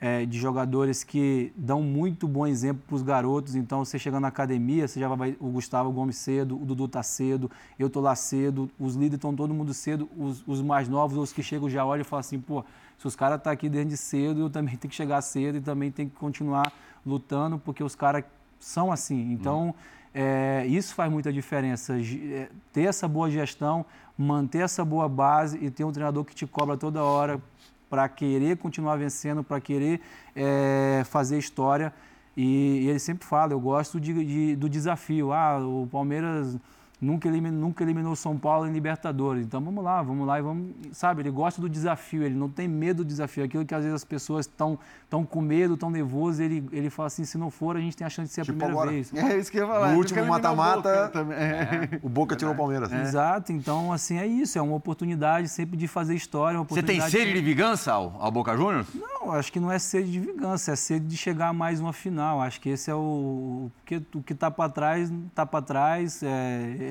é, 0.00 0.24
de 0.24 0.38
jogadores 0.38 1.02
que 1.02 1.52
dão 1.56 1.82
muito 1.82 2.26
bom 2.28 2.46
exemplo 2.46 2.82
para 2.86 2.96
os 2.96 3.02
garotos. 3.02 3.54
Então, 3.54 3.84
você 3.84 3.98
chega 3.98 4.18
na 4.18 4.28
academia, 4.28 4.86
você 4.86 4.98
já 4.98 5.08
vai 5.08 5.36
o 5.40 5.48
Gustavo 5.48 5.90
Gomes 5.92 6.16
cedo, 6.16 6.60
o 6.60 6.64
Dudu 6.64 6.88
tá 6.88 7.02
cedo, 7.02 7.50
eu 7.78 7.88
tô 7.88 8.00
lá 8.00 8.14
cedo, 8.14 8.70
os 8.78 8.94
líderes 8.94 9.16
estão 9.16 9.34
todo 9.34 9.52
mundo 9.54 9.72
cedo, 9.72 10.08
os, 10.16 10.42
os, 10.46 10.60
mais 10.60 10.88
novos, 10.88 11.18
os 11.18 11.32
que 11.32 11.42
chegam 11.42 11.68
já 11.68 11.84
olham 11.84 12.02
e 12.02 12.04
falam 12.04 12.20
assim, 12.20 12.40
pô, 12.40 12.64
se 12.98 13.06
os 13.06 13.14
caras 13.14 13.38
estão 13.38 13.50
tá 13.50 13.54
aqui 13.54 13.68
desde 13.68 13.96
cedo, 13.96 14.40
eu 14.40 14.50
também 14.50 14.74
tenho 14.78 14.90
que 14.90 14.96
chegar 14.96 15.20
cedo 15.20 15.58
e 15.58 15.60
também 15.60 15.90
tenho 15.90 16.10
que 16.10 16.16
continuar 16.16 16.72
lutando, 17.04 17.58
porque 17.58 17.82
os 17.82 17.94
caras 17.94 18.24
são 18.60 18.90
assim. 18.90 19.32
Então, 19.32 19.68
hum 19.68 19.97
é, 20.14 20.64
isso 20.66 20.94
faz 20.94 21.10
muita 21.10 21.32
diferença. 21.32 21.94
É, 21.98 22.48
ter 22.72 22.82
essa 22.82 23.06
boa 23.06 23.30
gestão, 23.30 23.84
manter 24.16 24.60
essa 24.60 24.84
boa 24.84 25.08
base 25.08 25.58
e 25.62 25.70
ter 25.70 25.84
um 25.84 25.92
treinador 25.92 26.24
que 26.24 26.34
te 26.34 26.46
cobra 26.46 26.76
toda 26.76 27.02
hora 27.02 27.40
para 27.88 28.08
querer 28.08 28.56
continuar 28.58 28.96
vencendo, 28.96 29.42
para 29.42 29.60
querer 29.60 30.00
é, 30.34 31.02
fazer 31.06 31.38
história. 31.38 31.92
E, 32.36 32.82
e, 32.84 32.88
ele 32.88 32.98
sempre 32.98 33.26
fala, 33.26 33.52
eu 33.52 33.60
gosto 33.60 34.00
de, 34.00 34.12
de, 34.24 34.56
do 34.56 34.68
desafio. 34.68 35.32
Ah, 35.32 35.58
o 35.58 35.88
Palmeiras 35.90 36.56
nunca 37.00 37.28
eliminou, 37.28 37.60
nunca 37.60 37.84
eliminou 37.84 38.16
São 38.16 38.36
Paulo 38.36 38.66
em 38.66 38.72
Libertadores. 38.72 39.44
Então 39.44 39.60
vamos 39.60 39.82
lá, 39.82 40.02
vamos 40.02 40.26
lá 40.26 40.38
e 40.38 40.42
vamos. 40.42 40.74
Sabe, 40.92 41.22
ele 41.22 41.30
gosta 41.30 41.60
do 41.60 41.68
desafio, 41.68 42.22
ele 42.22 42.34
não 42.34 42.48
tem 42.48 42.66
medo 42.66 43.04
do 43.04 43.04
desafio. 43.04 43.44
Aquilo 43.44 43.64
que 43.64 43.74
às 43.74 43.82
vezes 43.82 43.94
as 43.94 44.04
pessoas 44.04 44.46
estão 44.46 44.78
tão 45.08 45.24
com 45.24 45.40
medo, 45.40 45.74
estão 45.74 45.90
nervosas, 45.90 46.40
ele, 46.40 46.68
ele 46.72 46.90
fala 46.90 47.06
assim: 47.06 47.24
se 47.24 47.38
não 47.38 47.50
for, 47.50 47.76
a 47.76 47.80
gente 47.80 47.96
tem 47.96 48.06
a 48.06 48.10
chance 48.10 48.28
de 48.28 48.34
ser 48.34 48.42
tipo 48.42 48.52
a 48.52 48.66
primeira 48.66 48.72
agora. 48.72 48.90
vez. 48.90 49.12
É 49.28 49.36
isso 49.36 49.50
que 49.50 49.58
eu 49.58 49.66
ia 49.66 49.72
falar. 49.72 49.92
No 49.92 49.98
último 49.98 50.24
mata-mata, 50.24 51.10
é. 51.32 51.98
o 52.02 52.08
Boca 52.08 52.34
tirou 52.34 52.54
o 52.54 52.56
Palmeiras. 52.56 52.90
É. 52.92 53.02
Exato, 53.02 53.52
então 53.52 53.92
assim 53.92 54.16
é 54.16 54.26
isso, 54.26 54.58
é 54.58 54.62
uma 54.62 54.74
oportunidade 54.74 55.48
sempre 55.48 55.76
de 55.76 55.86
fazer 55.86 56.14
história. 56.14 56.60
Você 56.62 56.82
tem 56.82 57.00
sede 57.00 57.34
de 57.34 57.40
vingança 57.40 57.92
ao, 57.92 58.16
ao 58.18 58.30
Boca 58.30 58.56
Juniors? 58.56 58.86
Não, 58.94 59.32
acho 59.32 59.52
que 59.52 59.60
não 59.60 59.70
é 59.70 59.78
sede 59.78 60.10
de 60.10 60.20
vingança, 60.20 60.72
é 60.72 60.76
sede 60.76 61.06
de 61.06 61.16
chegar 61.16 61.48
a 61.48 61.52
mais 61.52 61.80
uma 61.80 61.92
final. 61.92 62.40
Acho 62.40 62.60
que 62.60 62.70
esse 62.70 62.90
é 62.90 62.94
o. 62.94 63.70
O 64.14 64.22
que 64.22 64.32
está 64.32 64.50
para 64.50 64.70
trás, 64.70 65.10
está 65.28 65.44
para 65.44 65.62
trás. 65.62 66.22
É, 66.22 66.76
é 66.80 66.87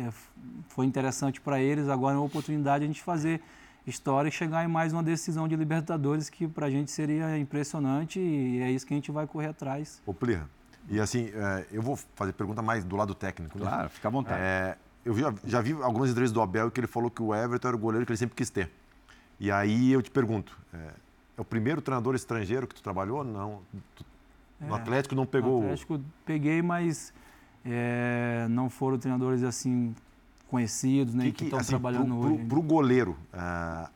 foi 0.69 0.85
interessante 0.85 1.41
para 1.41 1.59
eles. 1.59 1.87
Agora 1.89 2.15
é 2.15 2.17
uma 2.17 2.25
oportunidade 2.25 2.79
de 2.79 2.85
a 2.85 2.87
gente 2.87 3.03
fazer 3.03 3.41
história 3.85 4.27
e 4.27 4.31
chegar 4.31 4.65
em 4.65 4.67
mais 4.67 4.91
uma 4.91 5.01
decisão 5.01 5.47
de 5.47 5.55
Libertadores 5.55 6.29
que 6.29 6.47
para 6.47 6.65
a 6.65 6.69
gente 6.69 6.91
seria 6.91 7.37
impressionante 7.37 8.19
e 8.19 8.61
é 8.61 8.69
isso 8.69 8.85
que 8.85 8.93
a 8.93 8.97
gente 8.97 9.11
vai 9.11 9.25
correr 9.25 9.47
atrás. 9.47 10.01
Ô, 10.05 10.13
Plirra, 10.13 10.49
e 10.89 10.99
assim, 10.99 11.31
é, 11.33 11.65
eu 11.71 11.81
vou 11.81 11.97
fazer 12.15 12.33
pergunta 12.33 12.61
mais 12.61 12.83
do 12.83 12.95
lado 12.95 13.13
técnico. 13.15 13.57
Né? 13.57 13.65
Claro, 13.65 13.89
fica 13.89 14.07
à 14.07 14.11
vontade. 14.11 14.41
É, 14.41 14.77
eu 15.05 15.17
já, 15.17 15.33
já, 15.45 15.61
vi 15.61 15.71
algumas 15.73 16.09
entrevistas 16.09 16.33
do 16.33 16.41
Abel 16.41 16.69
que 16.69 16.79
ele 16.79 16.87
falou 16.87 17.09
que 17.09 17.21
o 17.21 17.33
Everton 17.33 17.69
era 17.69 17.77
o 17.77 17.79
goleiro 17.79 18.05
que 18.05 18.11
ele 18.11 18.17
sempre 18.17 18.35
quis 18.35 18.49
ter. 18.49 18.71
E 19.39 19.51
aí 19.51 19.91
eu 19.91 20.01
te 20.01 20.11
pergunto, 20.11 20.57
é, 20.73 20.77
é 21.37 21.41
o 21.41 21.45
primeiro 21.45 21.81
treinador 21.81 22.15
estrangeiro 22.15 22.67
que 22.67 22.75
tu 22.75 22.81
trabalhou? 22.81 23.23
Não. 23.23 23.61
Tu, 23.95 24.05
no 24.59 24.75
é, 24.75 24.79
Atlético 24.79 25.15
não 25.15 25.25
pegou... 25.25 25.59
No 25.59 25.65
Atlético 25.65 26.01
peguei, 26.25 26.61
mas 26.61 27.13
é, 27.67 28.47
não 28.49 28.69
foram 28.69 28.97
treinadores 28.97 29.43
assim 29.43 29.93
conhecidos, 30.47 31.13
né, 31.13 31.25
que, 31.25 31.31
que 31.31 31.43
estão 31.45 31.59
assim, 31.59 31.69
trabalhando 31.69 32.15
pro, 32.15 32.33
hoje. 32.33 32.45
Para 32.45 32.59
o 32.59 32.61
goleiro, 32.61 33.17
uh, 33.33 33.89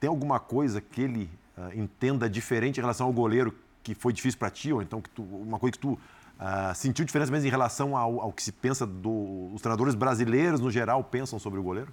tem 0.00 0.08
alguma 0.08 0.40
coisa 0.40 0.80
que 0.80 1.00
ele 1.00 1.30
uh, 1.56 1.78
entenda 1.78 2.28
diferente 2.28 2.78
em 2.78 2.80
relação 2.80 3.06
ao 3.06 3.12
goleiro 3.12 3.54
que 3.82 3.94
foi 3.94 4.12
difícil 4.12 4.38
para 4.38 4.50
ti, 4.50 4.72
ou 4.72 4.82
então 4.82 5.00
que 5.00 5.10
tu, 5.10 5.22
uma 5.22 5.58
coisa 5.58 5.72
que 5.72 5.78
tu 5.78 5.92
uh, 5.92 6.74
sentiu 6.74 7.04
diferença 7.04 7.30
mesmo 7.30 7.46
em 7.46 7.50
relação 7.50 7.96
ao, 7.96 8.20
ao 8.20 8.32
que 8.32 8.42
se 8.42 8.50
pensa 8.50 8.84
dos 8.84 9.60
treinadores 9.60 9.94
brasileiros 9.94 10.60
no 10.60 10.70
geral 10.70 11.04
pensam 11.04 11.38
sobre 11.38 11.60
o 11.60 11.62
goleiro? 11.62 11.92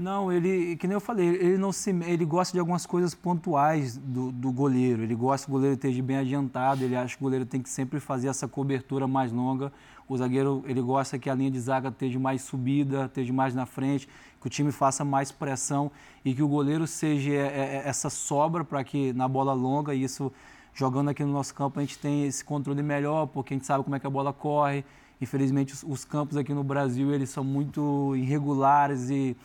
Não, 0.00 0.32
ele, 0.32 0.76
que 0.76 0.86
nem 0.86 0.94
eu 0.94 1.00
falei, 1.00 1.28
ele 1.28 1.58
não 1.58 1.70
se, 1.70 1.90
ele 1.90 2.24
gosta 2.24 2.54
de 2.54 2.58
algumas 2.58 2.86
coisas 2.86 3.14
pontuais 3.14 3.98
do, 3.98 4.32
do 4.32 4.50
goleiro. 4.50 5.02
Ele 5.02 5.14
gosta 5.14 5.44
que 5.44 5.50
o 5.50 5.52
goleiro 5.52 5.74
esteja 5.74 6.02
bem 6.02 6.16
adiantado, 6.16 6.82
ele 6.82 6.96
acha 6.96 7.14
que 7.14 7.22
o 7.22 7.24
goleiro 7.24 7.44
tem 7.44 7.60
que 7.60 7.68
sempre 7.68 8.00
fazer 8.00 8.28
essa 8.28 8.48
cobertura 8.48 9.06
mais 9.06 9.30
longa. 9.30 9.70
O 10.10 10.16
zagueiro, 10.16 10.64
ele 10.66 10.82
gosta 10.82 11.20
que 11.20 11.30
a 11.30 11.34
linha 11.36 11.52
de 11.52 11.60
zaga 11.60 11.88
esteja 11.88 12.18
mais 12.18 12.42
subida, 12.42 13.04
esteja 13.04 13.32
mais 13.32 13.54
na 13.54 13.64
frente, 13.64 14.08
que 14.40 14.46
o 14.48 14.50
time 14.50 14.72
faça 14.72 15.04
mais 15.04 15.30
pressão 15.30 15.88
e 16.24 16.34
que 16.34 16.42
o 16.42 16.48
goleiro 16.48 16.84
seja 16.84 17.30
é, 17.30 17.36
é, 17.36 17.76
é, 17.76 17.82
essa 17.88 18.10
sobra 18.10 18.64
para 18.64 18.82
que 18.82 19.12
na 19.12 19.28
bola 19.28 19.52
longa, 19.52 19.94
e 19.94 20.02
isso 20.02 20.32
jogando 20.74 21.10
aqui 21.10 21.22
no 21.22 21.32
nosso 21.32 21.54
campo 21.54 21.78
a 21.78 21.82
gente 21.82 21.96
tem 21.96 22.26
esse 22.26 22.44
controle 22.44 22.82
melhor, 22.82 23.26
porque 23.28 23.54
a 23.54 23.56
gente 23.56 23.64
sabe 23.64 23.84
como 23.84 23.94
é 23.94 24.00
que 24.00 24.06
a 24.06 24.10
bola 24.10 24.32
corre. 24.32 24.84
Infelizmente 25.20 25.74
os, 25.74 25.84
os 25.84 26.04
campos 26.04 26.36
aqui 26.36 26.52
no 26.52 26.64
Brasil, 26.64 27.14
eles 27.14 27.30
são 27.30 27.44
muito 27.44 28.16
irregulares 28.16 29.10
e 29.10 29.36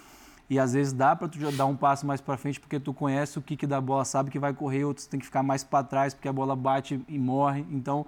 e 0.48 0.60
às 0.60 0.74
vezes 0.74 0.94
dá 0.94 1.16
para 1.16 1.28
tu 1.28 1.40
dar 1.54 1.66
um 1.66 1.76
passo 1.76 2.06
mais 2.06 2.22
para 2.22 2.38
frente 2.38 2.60
porque 2.60 2.80
tu 2.80 2.94
conhece 2.94 3.40
o 3.40 3.42
que 3.42 3.66
da 3.66 3.82
bola, 3.82 4.06
sabe 4.06 4.30
que 4.30 4.38
vai 4.38 4.54
correr, 4.54 4.84
outros 4.84 5.08
tem 5.08 5.20
que 5.20 5.26
ficar 5.26 5.42
mais 5.42 5.64
para 5.64 5.84
trás 5.84 6.14
porque 6.14 6.28
a 6.28 6.34
bola 6.34 6.56
bate 6.56 7.04
e 7.08 7.18
morre. 7.18 7.66
Então, 7.72 8.06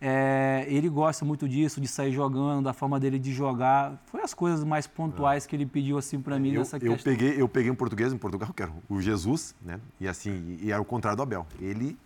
é, 0.00 0.64
ele 0.68 0.88
gosta 0.88 1.24
muito 1.24 1.48
disso, 1.48 1.80
de 1.80 1.88
sair 1.88 2.12
jogando, 2.12 2.64
da 2.64 2.72
forma 2.72 3.00
dele 3.00 3.18
de 3.18 3.32
jogar. 3.32 4.00
Foi 4.06 4.22
as 4.22 4.32
coisas 4.32 4.62
mais 4.62 4.86
pontuais 4.86 5.44
que 5.46 5.56
ele 5.56 5.66
pediu 5.66 5.98
assim 5.98 6.20
para 6.20 6.38
mim 6.38 6.52
eu, 6.52 6.60
nessa 6.60 6.76
eu 6.76 6.92
questão. 6.92 7.12
Peguei, 7.12 7.40
eu 7.40 7.48
peguei 7.48 7.70
um 7.70 7.74
português 7.74 8.12
em 8.12 8.18
Portugal, 8.18 8.52
que 8.52 8.62
era 8.62 8.72
o 8.88 9.00
Jesus, 9.00 9.54
né? 9.60 9.80
E 10.00 10.06
assim, 10.06 10.58
e 10.62 10.70
era 10.70 10.80
o 10.80 10.84
contrário 10.84 11.16
do 11.16 11.22
Abel. 11.22 11.46
Ele 11.60 11.98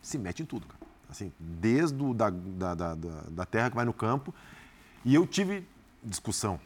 se 0.00 0.16
mete 0.16 0.42
em 0.42 0.46
tudo, 0.46 0.66
cara. 0.66 0.80
Assim, 1.08 1.32
desde 1.38 2.00
o, 2.00 2.14
da, 2.14 2.30
da, 2.30 2.74
da, 2.74 2.94
da 2.94 3.44
terra 3.44 3.68
que 3.68 3.76
vai 3.76 3.84
no 3.84 3.92
campo. 3.92 4.32
E 5.04 5.12
eu 5.14 5.26
tive 5.26 5.66
discussão. 6.04 6.60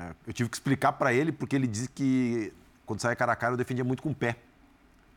É, 0.00 0.14
eu 0.26 0.32
tive 0.32 0.48
que 0.48 0.56
explicar 0.56 0.92
para 0.92 1.12
ele 1.12 1.32
porque 1.32 1.54
ele 1.54 1.66
disse 1.66 1.88
que 1.90 2.52
quando 2.86 3.00
saía 3.00 3.14
cara 3.14 3.32
a 3.32 3.36
cara 3.36 3.52
eu 3.52 3.56
defendia 3.58 3.84
muito 3.84 4.02
com 4.02 4.10
o 4.10 4.14
pé, 4.14 4.36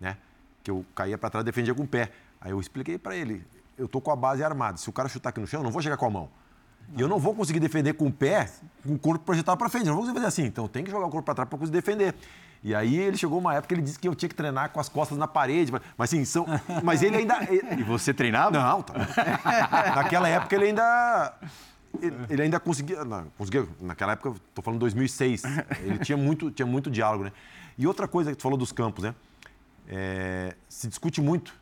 né? 0.01 0.17
Que 0.61 0.69
eu 0.69 0.85
caía 0.93 1.17
para 1.17 1.29
trás 1.29 1.45
defendia 1.45 1.73
com 1.73 1.83
o 1.83 1.87
pé. 1.87 2.11
Aí 2.41 2.51
eu 2.51 2.59
expliquei 2.59 2.97
para 2.97 3.15
ele, 3.15 3.43
eu 3.77 3.87
tô 3.87 3.99
com 4.01 4.11
a 4.11 4.15
base 4.15 4.43
armada. 4.43 4.77
Se 4.77 4.89
o 4.89 4.93
cara 4.93 5.09
chutar 5.09 5.29
aqui 5.29 5.39
no 5.39 5.47
chão, 5.47 5.59
eu 5.59 5.63
não 5.63 5.71
vou 5.71 5.81
chegar 5.81 5.97
com 5.97 6.05
a 6.05 6.09
mão. 6.09 6.29
E 6.95 7.01
eu 7.01 7.07
não 7.07 7.17
vou 7.17 7.33
conseguir 7.33 7.59
defender 7.59 7.93
com 7.93 8.07
o 8.07 8.11
pé, 8.11 8.49
com 8.85 8.93
o 8.93 8.99
corpo 8.99 9.25
projetado 9.25 9.57
para 9.57 9.69
frente. 9.69 9.87
Eu 9.87 9.93
não 9.93 9.95
vou 9.95 10.03
conseguir 10.03 10.19
fazer 10.19 10.27
assim. 10.27 10.47
Então 10.47 10.67
tem 10.67 10.83
que 10.83 10.91
jogar 10.91 11.07
o 11.07 11.09
corpo 11.09 11.25
para 11.25 11.35
trás 11.35 11.49
para 11.49 11.57
conseguir 11.57 11.77
defender. 11.77 12.13
E 12.63 12.73
aí 12.73 12.95
ele 12.95 13.17
chegou 13.17 13.39
uma 13.39 13.53
época 13.53 13.69
que 13.69 13.73
ele 13.73 13.81
disse 13.81 13.99
que 13.99 14.07
eu 14.07 14.15
tinha 14.15 14.29
que 14.29 14.35
treinar 14.35 14.69
com 14.69 14.79
as 14.79 14.89
costas 14.89 15.17
na 15.17 15.27
parede. 15.27 15.71
Mas 15.97 16.09
assim, 16.09 16.23
são. 16.23 16.45
Mas 16.83 17.01
ele 17.01 17.17
ainda. 17.17 17.39
E 17.77 17.81
você 17.83 18.13
treinava? 18.13 18.51
Não, 18.51 18.81
tá. 18.81 18.93
Naquela 19.95 20.27
época 20.27 20.55
ele 20.55 20.65
ainda 20.65 21.33
ele 22.29 22.41
ainda 22.41 22.59
conseguia, 22.59 23.05
não, 23.05 23.25
conseguia, 23.37 23.67
naquela 23.79 24.13
época, 24.13 24.35
estou 24.49 24.63
falando 24.63 24.79
2006, 24.79 25.43
ele 25.83 25.99
tinha 25.99 26.17
muito, 26.17 26.49
tinha 26.49 26.65
muito 26.65 26.89
diálogo, 26.89 27.25
né? 27.25 27.31
E 27.77 27.85
outra 27.85 28.07
coisa 28.07 28.31
que 28.31 28.37
tu 28.37 28.41
falou 28.41 28.57
dos 28.57 28.71
campos, 28.71 29.03
né? 29.03 29.15
É, 29.87 30.55
se 30.67 30.87
discute 30.87 31.21
muito, 31.21 31.53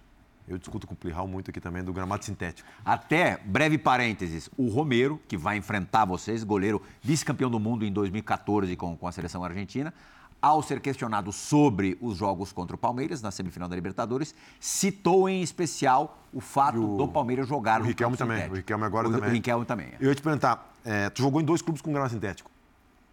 eu 0.48 0.58
discuto 0.58 0.86
com 0.88 0.94
o 0.94 0.98
Plihal 0.98 1.28
muito 1.28 1.50
aqui 1.50 1.60
também, 1.60 1.84
do 1.84 1.94
gramado 1.94 2.26
sintético. 2.26 2.68
Até, 2.84 3.40
breve 3.46 3.78
parênteses, 3.78 4.50
o 4.58 4.68
Romero, 4.68 5.20
que 5.28 5.38
vai 5.38 5.58
enfrentar 5.58 6.06
vocês, 6.06 6.44
goleiro 6.44 6.82
vice-campeão 7.02 7.50
do 7.50 7.60
mundo 7.60 7.86
em 7.86 7.92
2014 7.92 8.76
com, 8.76 8.98
com 8.98 9.08
a 9.08 9.12
seleção 9.12 9.44
argentina, 9.44 9.94
ao 10.42 10.64
ser 10.64 10.80
questionado 10.80 11.32
sobre 11.32 11.98
os 12.02 12.18
jogos 12.18 12.52
contra 12.52 12.76
o 12.76 12.80
Palmeiras 12.80 13.22
na 13.22 13.30
semifinal 13.30 13.70
da 13.70 13.76
Libertadores, 13.76 14.34
citou 14.60 15.30
em 15.30 15.44
especial 15.44 16.18
o 16.34 16.42
fato 16.42 16.96
o, 16.96 16.98
do 16.98 17.08
Palmeiras 17.08 17.48
jogar 17.48 17.80
o 17.80 17.84
no 17.84 17.90
Riquelme 17.90 18.18
também. 18.18 18.38
Sintético. 18.38 18.56
O 18.56 18.58
Riquelme 18.58 18.84
agora 18.84 19.08
o, 19.08 19.12
também. 19.12 19.30
O 19.30 19.34
Riquelme 19.34 19.66
também. 19.66 19.88
É. 19.88 19.98
Eu 20.00 20.10
ia 20.10 20.16
te 20.16 20.22
perguntar, 20.22 20.74
é, 20.84 21.10
tu 21.12 21.22
jogou 21.22 21.40
em 21.40 21.46
dois 21.46 21.62
clubes 21.62 21.82
com 21.82 21.92
grama 21.92 22.10
sintético. 22.10 22.50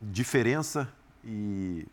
Diferença 0.01 0.88
e 1.23 1.87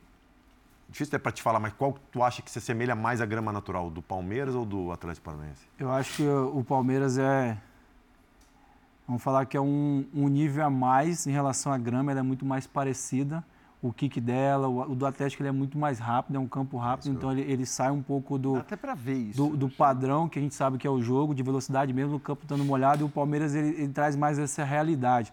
difícil 0.89 1.11
até 1.11 1.17
para 1.17 1.31
te 1.31 1.41
falar, 1.41 1.59
mas 1.59 1.73
qual 1.73 1.95
tu 2.11 2.23
acha 2.23 2.41
que 2.41 2.49
se 2.49 2.59
assemelha 2.59 2.95
mais 2.95 3.21
à 3.21 3.25
grama 3.25 3.51
natural, 3.51 3.89
do 3.89 4.01
Palmeiras 4.01 4.55
ou 4.55 4.65
do 4.65 4.91
Atlético 4.91 5.25
Paranaense? 5.25 5.61
Eu 5.77 5.91
acho 5.91 6.17
que 6.17 6.27
o 6.27 6.63
Palmeiras 6.63 7.17
é, 7.17 7.57
vamos 9.07 9.21
falar 9.21 9.45
que 9.45 9.57
é 9.57 9.61
um, 9.61 10.05
um 10.13 10.27
nível 10.27 10.65
a 10.65 10.69
mais 10.69 11.27
em 11.27 11.31
relação 11.31 11.71
à 11.71 11.77
grama, 11.77 12.11
ela 12.11 12.19
é 12.19 12.23
muito 12.23 12.45
mais 12.45 12.65
parecida 12.67 13.43
o 13.87 13.93
kick 13.93 14.19
dela. 14.19 14.67
O, 14.67 14.91
o 14.91 14.95
do 14.95 15.05
Atlético 15.05 15.43
ele 15.43 15.49
é 15.49 15.51
muito 15.51 15.77
mais 15.77 15.99
rápido, 15.99 16.35
é 16.35 16.39
um 16.39 16.47
campo 16.47 16.77
rápido, 16.77 17.09
isso. 17.09 17.17
então 17.17 17.31
ele, 17.31 17.41
ele, 17.41 17.65
sai 17.65 17.91
um 17.91 18.01
pouco 18.01 18.37
do, 18.37 18.55
até 18.55 18.75
ver 18.95 19.13
isso, 19.13 19.49
do, 19.49 19.55
do, 19.55 19.69
padrão 19.69 20.27
que 20.27 20.39
a 20.39 20.41
gente 20.41 20.55
sabe 20.55 20.77
que 20.77 20.87
é 20.87 20.89
o 20.89 21.01
jogo, 21.01 21.35
de 21.35 21.43
velocidade 21.43 21.93
mesmo, 21.93 22.15
o 22.15 22.19
campo 22.19 22.43
estando 22.43 22.63
molhado, 22.63 23.03
e 23.03 23.05
o 23.05 23.09
Palmeiras 23.09 23.53
ele, 23.53 23.69
ele 23.69 23.89
traz 23.89 24.15
mais 24.15 24.39
essa 24.39 24.63
realidade. 24.63 25.31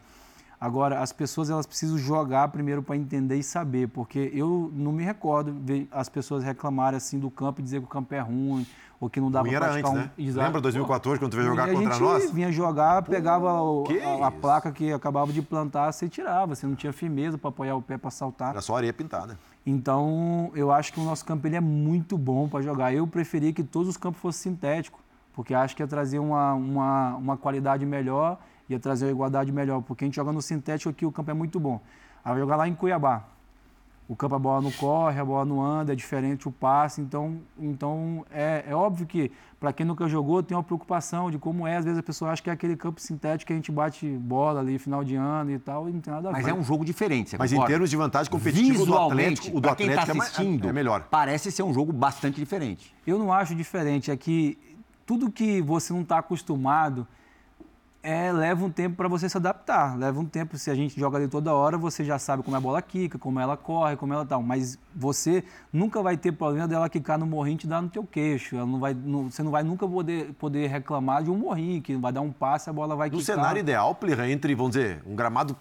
Agora, 0.63 1.01
as 1.01 1.13
pessoas 1.13 1.51
elas 1.51 1.67
precisam 1.67 1.99
jogar 1.99 2.47
primeiro 2.47 2.85
para 2.85 2.97
entender 2.97 3.35
e 3.35 3.43
saber, 3.43 3.89
porque 3.89 4.31
eu 4.33 4.71
não 4.73 4.93
me 4.93 5.03
recordo 5.03 5.53
ver 5.61 5.89
as 5.91 6.09
pessoas 6.09 6.45
reclamarem 6.45 6.97
assim 6.97 7.19
do 7.19 7.29
campo 7.29 7.61
e 7.61 7.65
dizer 7.65 7.81
que 7.81 7.87
o 7.87 7.89
campo 7.89 8.15
é 8.15 8.21
ruim 8.21 8.65
ou 9.01 9.11
que 9.11 9.21
não 9.21 9.29
dá 9.29 9.43
para 9.43 9.51
praticar 9.51 9.77
antes, 9.77 9.91
um... 9.91 9.95
né? 9.97 10.11
Exato. 10.17 10.47
Lembra 10.47 10.61
2014 10.61 11.19
quando 11.19 11.33
tu 11.33 11.37
veio 11.37 11.49
jogar 11.49 11.69
e 11.69 11.75
contra 11.75 11.99
nós? 11.99 12.17
A 12.17 12.21
gente 12.21 12.33
vinha 12.33 12.53
jogar, 12.53 13.03
pegava 13.03 13.49
Pô, 13.49 13.89
a, 14.23 14.29
a, 14.29 14.31
placa 14.31 14.71
que 14.71 14.93
acabava 14.93 15.33
de 15.33 15.43
plantar, 15.43 15.91
você 15.91 16.09
tirava, 16.09 16.55
você 16.55 16.65
não 16.65 16.77
tinha 16.77 16.93
firmeza 16.93 17.37
para 17.37 17.49
apoiar 17.49 17.75
o 17.75 17.83
pé 17.83 17.99
para 17.99 18.13
saltar. 18.13 18.51
Era 18.51 18.61
só 18.61 18.77
areia 18.77 18.93
pintada. 18.93 19.37
Então, 19.67 20.53
eu 20.55 20.71
acho 20.71 20.93
que 20.93 21.01
o 21.01 21.03
nosso 21.03 21.25
campo 21.25 21.45
ele 21.45 21.57
é 21.57 21.61
muito 21.61 22.17
bom 22.17 22.49
para 22.49 22.63
jogar. 22.63 22.95
Eu 22.95 23.05
preferia 23.05 23.53
que 23.53 23.65
todos 23.65 23.89
os 23.89 23.97
campos 23.97 24.23
fossem 24.23 24.53
sintéticos, 24.53 25.01
porque 25.35 25.55
acho 25.55 25.75
que 25.75 25.83
ia 25.83 25.89
trazer 25.89 26.21
uma, 26.21 26.55
uma, 26.55 27.17
uma 27.17 27.37
qualidade 27.37 27.85
melhor 27.85 28.39
ia 28.73 28.81
trazer 28.81 29.07
uma 29.07 29.13
igualdade 29.13 29.53
melhor, 29.53 29.83
porque 29.83 30.05
a 30.05 30.07
gente 30.07 30.17
joga 30.17 30.33
no 30.33 30.43
sintético 30.43 30.91
aqui, 30.91 31.07
o 31.07 31.13
campo 31.13 31.31
é 31.31 31.35
muito 31.35 31.59
bom. 31.61 31.81
Aí 32.25 32.33
vai 32.33 32.41
jogar 32.41 32.57
lá 32.57 32.69
em 32.69 32.75
Cuiabá. 32.75 33.25
O 34.09 34.17
campo, 34.17 34.35
a 34.35 34.39
bola 34.39 34.61
não 34.61 34.71
corre, 34.73 35.19
a 35.19 35.25
bola 35.25 35.45
não 35.45 35.63
anda, 35.65 35.93
é 35.93 35.97
diferente 35.97 36.47
o 36.47 36.53
passe. 36.53 37.01
Então, 37.01 37.39
então 37.59 38.27
é, 38.31 38.65
é 38.69 38.75
óbvio 38.75 39.07
que, 39.07 39.31
para 39.59 39.73
quem 39.73 39.87
nunca 39.87 40.07
jogou, 40.07 40.43
tem 40.43 40.55
uma 40.57 40.63
preocupação 40.63 41.31
de 41.31 41.39
como 41.39 41.67
é. 41.67 41.77
Às 41.77 41.85
vezes 41.85 41.99
a 41.99 42.03
pessoa 42.03 42.31
acha 42.31 42.43
que 42.43 42.51
é 42.51 42.53
aquele 42.53 42.77
campo 42.77 43.01
sintético 43.01 43.47
que 43.47 43.53
a 43.53 43.57
gente 43.57 43.73
bate 43.73 44.07
bola 44.07 44.61
ali, 44.61 44.79
final 44.79 45.03
de 45.03 45.15
ano 45.15 45.53
e 45.53 45.59
tal, 45.59 45.89
e 45.89 45.93
não 45.93 46.01
tem 46.01 46.13
nada 46.13 46.29
a 46.29 46.33
ver. 46.33 46.39
Mas 46.39 46.49
é 46.49 46.53
um 46.53 46.63
jogo 46.63 46.85
diferente, 46.85 47.37
Mas 47.39 47.53
em 47.53 47.65
termos 47.65 47.89
de 47.89 47.97
vantagem 47.97 48.31
competitiva, 48.31 48.85
do 48.85 48.99
Atlético, 48.99 49.57
o 49.57 49.61
do 49.61 49.75
quem 49.77 49.89
Atlético 49.89 50.19
tá 50.19 50.25
assistindo, 50.25 50.67
é, 50.67 50.71
é 50.71 50.73
melhor. 50.73 51.07
Parece 51.09 51.51
ser 51.51 51.63
um 51.63 51.73
jogo 51.73 51.93
bastante 51.93 52.39
diferente. 52.39 52.95
Eu 53.07 53.19
não 53.19 53.33
acho 53.33 53.55
diferente. 53.55 54.11
É 54.11 54.17
que 54.17 54.59
tudo 55.07 55.31
que 55.31 55.63
você 55.63 55.93
não 55.93 56.03
está 56.03 56.19
acostumado 56.19 57.07
é, 58.03 58.33
leva 58.33 58.65
um 58.65 58.71
tempo 58.71 58.97
para 58.97 59.07
você 59.07 59.29
se 59.29 59.37
adaptar. 59.37 59.97
Leva 59.97 60.19
um 60.19 60.25
tempo, 60.25 60.59
se 60.59 60.71
a 60.71 60.75
gente 60.75 60.99
joga 60.99 61.19
ali 61.19 61.29
toda 61.29 61.55
hora, 61.55 61.79
você 61.79 62.05
já 62.05 62.19
sabe 62.19 62.43
como 62.43 62.57
a 62.57 62.61
bola 62.61 62.83
quica, 62.83 63.17
como 63.17 63.39
ela 63.39 63.57
corre, 63.57 63.97
como 63.97 64.13
ela 64.13 64.27
tal. 64.27 64.43
Mas 64.43 64.77
você 64.95 65.45
nunca 65.73 66.03
vai 66.03 66.17
ter 66.17 66.33
problema 66.33 66.67
dela 66.67 66.89
quicar 66.89 67.17
no 67.17 67.27
morrinho 67.27 67.55
e 67.55 67.59
te 67.59 67.67
dar 67.67 67.81
no 67.81 67.89
teu 67.89 68.05
queixo. 68.05 68.57
Ela 68.57 68.67
não 68.67 68.81
vai, 68.81 68.93
não, 68.93 69.31
você 69.31 69.43
não 69.43 69.53
vai 69.53 69.63
nunca 69.63 69.87
poder, 69.87 70.33
poder 70.35 70.67
reclamar 70.67 71.23
de 71.23 71.31
um 71.31 71.37
morrinho, 71.37 71.81
que 71.81 71.95
vai 71.95 72.13
dar 72.13 72.23
um 72.23 72.33
passe 72.33 72.69
a 72.69 72.73
bola 72.73 72.97
vai 72.97 73.09
no 73.09 73.19
quicar. 73.19 73.37
No 73.37 73.43
cenário 73.43 73.61
ideal, 73.61 73.95
Plirra, 73.95 74.29
entre, 74.29 74.53
vamos 74.55 74.73
dizer, 74.73 75.01
um 75.07 75.15
gramado, 75.15 75.57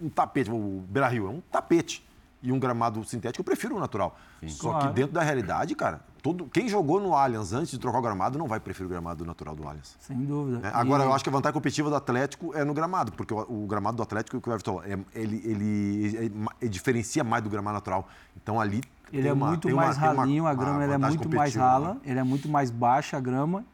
um 0.00 0.08
tapete, 0.08 0.50
o 0.50 0.82
Beira-Rio 0.88 1.26
é 1.28 1.30
um 1.30 1.40
tapete 1.52 2.04
e 2.42 2.50
um 2.50 2.58
gramado 2.58 3.02
sintético, 3.04 3.40
eu 3.40 3.44
prefiro 3.44 3.76
o 3.76 3.80
natural. 3.80 4.16
Sim. 4.40 4.48
Só 4.48 4.70
claro. 4.70 4.88
que 4.88 4.94
dentro 4.94 5.12
da 5.12 5.22
realidade, 5.22 5.74
cara, 5.74 6.00
todo, 6.26 6.46
quem 6.46 6.68
jogou 6.68 7.00
no 7.00 7.14
Allianz 7.14 7.52
antes 7.52 7.70
de 7.70 7.78
trocar 7.78 8.00
o 8.00 8.02
gramado 8.02 8.36
não 8.36 8.48
vai 8.48 8.58
preferir 8.58 8.86
o 8.86 8.88
gramado 8.88 9.24
natural 9.24 9.54
do 9.54 9.62
Allianz. 9.62 9.96
Sem 10.00 10.24
dúvida. 10.24 10.66
É, 10.66 10.70
agora, 10.74 11.04
e... 11.04 11.06
eu 11.06 11.12
acho 11.12 11.22
que 11.22 11.30
a 11.30 11.32
vantagem 11.32 11.54
competitiva 11.54 11.88
do 11.88 11.94
Atlético 11.94 12.52
é 12.52 12.64
no 12.64 12.74
gramado, 12.74 13.12
porque 13.12 13.32
o, 13.32 13.64
o 13.64 13.66
gramado 13.66 13.96
do 13.96 14.02
Atlético, 14.02 14.40
que 14.40 14.48
o 14.48 14.52
Everton 14.52 14.82
é, 14.82 14.98
ele, 15.14 15.40
ele, 15.44 16.06
ele, 16.06 16.32
ele, 16.60 16.68
diferencia 16.68 17.22
mais 17.22 17.44
do 17.44 17.48
gramado 17.50 17.74
natural. 17.74 18.08
Então, 18.36 18.60
ali. 18.60 18.82
Ele 19.12 19.28
é 19.28 19.32
uma, 19.32 19.46
muito 19.46 19.70
mais 19.70 19.96
uma, 19.96 20.06
ralinho, 20.06 20.42
uma, 20.42 20.50
a 20.50 20.54
grama 20.54 20.82
é 20.82 20.98
muito 20.98 21.28
mais 21.28 21.54
rala, 21.54 21.94
né? 21.94 22.00
ele 22.04 22.18
é 22.18 22.24
muito 22.24 22.48
mais 22.48 22.72
baixa 22.72 23.16
a 23.16 23.20
grama. 23.20 23.64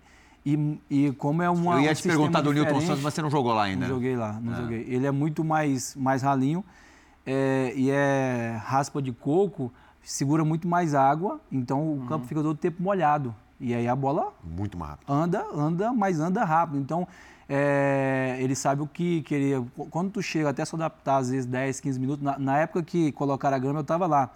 E, 0.45 0.79
e 0.91 1.13
como 1.13 1.41
é 1.41 1.49
uma. 1.49 1.77
Eu 1.77 1.81
ia 1.81 1.95
te 1.95 2.03
perguntar 2.03 2.43
do 2.43 2.53
Newton 2.53 2.81
Santos, 2.83 3.03
mas 3.03 3.15
você 3.15 3.23
não 3.23 3.31
jogou 3.31 3.55
lá 3.55 3.63
ainda. 3.63 3.87
Não 3.87 3.95
joguei 3.95 4.15
lá, 4.15 4.39
não 4.43 4.53
é. 4.53 4.57
joguei. 4.57 4.87
Ele 4.89 5.07
é 5.07 5.11
muito 5.11 5.43
mais, 5.43 5.97
mais 5.97 6.21
ralinho 6.21 6.63
é, 7.25 7.73
e 7.75 7.91
é 7.91 8.61
raspa 8.63 9.01
de 9.01 9.13
coco 9.13 9.73
segura 10.03 10.45
muito 10.45 10.67
mais 10.67 10.95
água, 10.95 11.41
então 11.51 11.81
o 11.81 11.99
uhum. 11.99 12.07
campo 12.07 12.27
fica 12.27 12.43
todo 12.43 12.53
o 12.53 12.57
tempo 12.57 12.83
molhado. 12.83 13.35
E 13.61 13.73
aí 13.73 13.87
a 13.87 13.95
bola 13.95 14.33
muito 14.43 14.77
mais 14.77 14.91
rápido. 14.93 15.13
anda, 15.13 15.47
anda, 15.55 15.93
mas 15.93 16.19
anda 16.19 16.45
rápido. 16.45 16.79
Então 16.79 17.07
é, 17.49 18.37
ele 18.41 18.55
sabe 18.55 18.83
o 18.83 18.87
que 18.87 19.23
queria. 19.23 19.63
Quando 19.91 20.11
tu 20.11 20.23
chega 20.23 20.49
até 20.49 20.65
se 20.65 20.75
adaptar, 20.75 21.19
às 21.19 21.31
vezes 21.31 21.47
10, 21.47 21.81
15 21.81 22.01
minutos, 22.01 22.25
na, 22.25 22.39
na 22.39 22.59
época 22.59 22.83
que 22.83 23.13
colocaram 23.13 23.57
a 23.57 23.61
grama, 23.61 23.81
eu 23.81 23.83
estava 23.83 24.07
lá. 24.07 24.31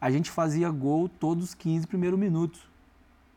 A 0.00 0.10
gente 0.10 0.30
fazia 0.30 0.68
gol 0.70 1.08
todos 1.08 1.44
os 1.44 1.54
15 1.54 1.86
primeiros 1.86 2.18
minutos. 2.18 2.60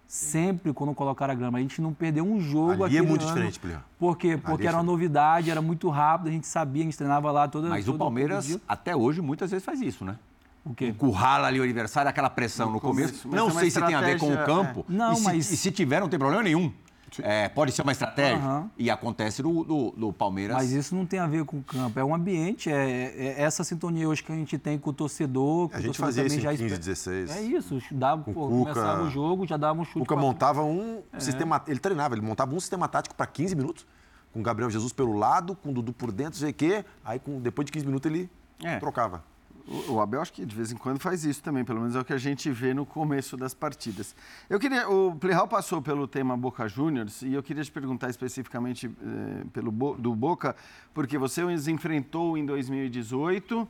Sempre 0.08 0.72
quando 0.72 0.94
colocaram 0.94 1.34
a 1.34 1.36
grama. 1.36 1.58
A 1.58 1.62
gente 1.62 1.82
não 1.82 1.94
perdeu 1.94 2.24
um 2.24 2.40
jogo 2.40 2.84
aqui. 2.84 2.98
é 2.98 3.02
muito 3.02 3.24
ano. 3.24 3.34
diferente, 3.34 3.60
Plio. 3.60 3.84
Por 4.00 4.18
quê? 4.18 4.38
Porque 4.38 4.66
era 4.66 4.78
uma 4.78 4.84
novidade, 4.84 5.52
era 5.52 5.62
muito 5.62 5.90
rápido, 5.90 6.30
a 6.30 6.32
gente 6.32 6.48
sabia, 6.48 6.84
a 6.84 6.86
gente 6.86 6.98
treinava 6.98 7.32
lá 7.32 7.48
toda 7.48 7.70
Mas 7.70 7.88
o 7.88 7.96
Palmeiras, 7.96 8.58
até 8.68 8.96
hoje, 8.96 9.22
muitas 9.22 9.52
vezes 9.52 9.66
faz 9.66 9.82
isso, 9.82 10.06
né? 10.06 10.18
O 10.66 10.74
quê? 10.74 10.88
Encurrala 10.88 11.48
ali 11.48 11.60
o 11.60 11.64
adversário, 11.64 12.10
aquela 12.10 12.30
pressão 12.30 12.68
no, 12.68 12.74
no 12.74 12.82
começo. 12.82 13.28
Não 13.28 13.52
sei 13.52 13.70
se 13.70 13.80
tem 13.80 13.94
a 13.94 14.02
ver 14.02 14.20
com 14.20 14.34
o 14.34 14.46
campo. 14.46 14.86
É. 14.90 14.94
Não, 14.94 15.14
e, 15.14 15.22
mas... 15.22 15.46
se, 15.46 15.54
e 15.54 15.58
se 15.58 15.72
tiver, 15.72 16.00
não 16.00 16.10
tem 16.10 16.18
problema 16.18 16.42
nenhum. 16.42 16.74
É, 17.22 17.48
pode 17.50 17.72
ser 17.72 17.82
uma 17.82 17.92
estratégia. 17.92 18.44
Uhum. 18.44 18.70
E 18.78 18.90
acontece 18.90 19.42
no, 19.42 19.64
no, 19.64 19.94
no, 19.96 20.14
Palmeiras. 20.14 20.58
Mas 20.58 20.72
isso 20.72 20.96
não 20.96 21.06
tem 21.06 21.20
a 21.20 21.28
ver 21.28 21.46
com 21.46 21.58
o 21.58 21.64
campo. 21.64 22.00
É 22.00 22.04
um 22.04 22.14
ambiente, 22.14 22.70
é, 22.70 23.14
é 23.16 23.42
essa 23.42 23.64
sintonia 23.64 24.08
hoje 24.08 24.24
que 24.24 24.32
a 24.32 24.36
gente 24.36 24.58
tem 24.58 24.78
com 24.78 24.90
o 24.90 24.94
torcedor. 24.94 25.70
a 25.74 25.80
gente 25.80 25.98
fazia 25.98 26.26
isso 26.26 26.40
em 26.40 26.42
15, 26.42 26.78
16. 26.78 27.36
É 27.36 27.42
isso. 27.42 27.80
Dava, 27.92 28.24
pô, 28.24 28.48
Cuca, 28.48 28.74
começava 28.74 29.04
o 29.04 29.10
jogo, 29.10 29.48
já 29.48 29.58
dava 29.58 29.80
um 29.80 29.86
chute. 29.86 30.00
O 30.00 30.02
Cuca 30.02 30.16
montava 30.16 30.64
um 30.64 31.02
é. 31.14 31.20
sistema. 31.20 31.64
Ele 31.68 31.80
treinava, 31.80 32.16
ele 32.16 32.26
montava 32.26 32.54
um 32.54 32.60
sistema 32.60 32.88
tático 32.88 33.16
para 33.16 33.28
15 33.28 33.56
minutos, 33.56 33.86
com 34.34 34.40
o 34.40 34.44
Gabriel 34.44 34.70
Jesus 34.70 34.92
pelo 34.92 35.14
lado, 35.14 35.56
com 35.56 35.70
o 35.70 35.74
Dudu 35.74 35.94
por 35.94 36.12
dentro, 36.12 36.40
sei 36.40 36.52
o 36.52 36.54
quê. 36.54 36.84
Aí 37.04 37.20
com, 37.20 37.40
depois 37.40 37.66
de 37.66 37.72
15 37.72 37.86
minutos 37.86 38.12
ele 38.12 38.30
é. 38.64 38.80
trocava. 38.80 39.24
O 39.68 40.00
Abel 40.00 40.22
acho 40.22 40.32
que 40.32 40.46
de 40.46 40.56
vez 40.56 40.72
em 40.72 40.78
quando 40.78 41.00
faz 41.00 41.26
isso 41.26 41.42
também, 41.42 41.66
pelo 41.66 41.80
menos 41.80 41.96
é 41.96 42.00
o 42.00 42.06
que 42.06 42.14
a 42.14 42.18
gente 42.18 42.52
vê 42.52 42.72
no 42.72 42.86
começo 42.86 43.36
das 43.36 43.54
partidas. 43.54 44.16
Eu 44.48 44.60
queria, 44.60 44.88
o 44.88 45.16
Plihal 45.16 45.48
passou 45.48 45.82
pelo 45.82 46.08
tema 46.08 46.38
Boca 46.38 46.68
Juniors 46.68 47.24
e 47.24 47.34
eu 47.34 47.42
queria 47.42 47.64
te 47.64 47.72
perguntar 47.72 48.10
especificamente 48.12 48.86
eh, 48.88 49.44
pelo 49.52 49.72
do 49.96 50.14
Boca, 50.14 50.56
porque 50.94 51.18
você 51.18 51.44
os 51.44 51.68
enfrentou 51.68 52.38
em 52.38 52.46
2018 52.46 53.68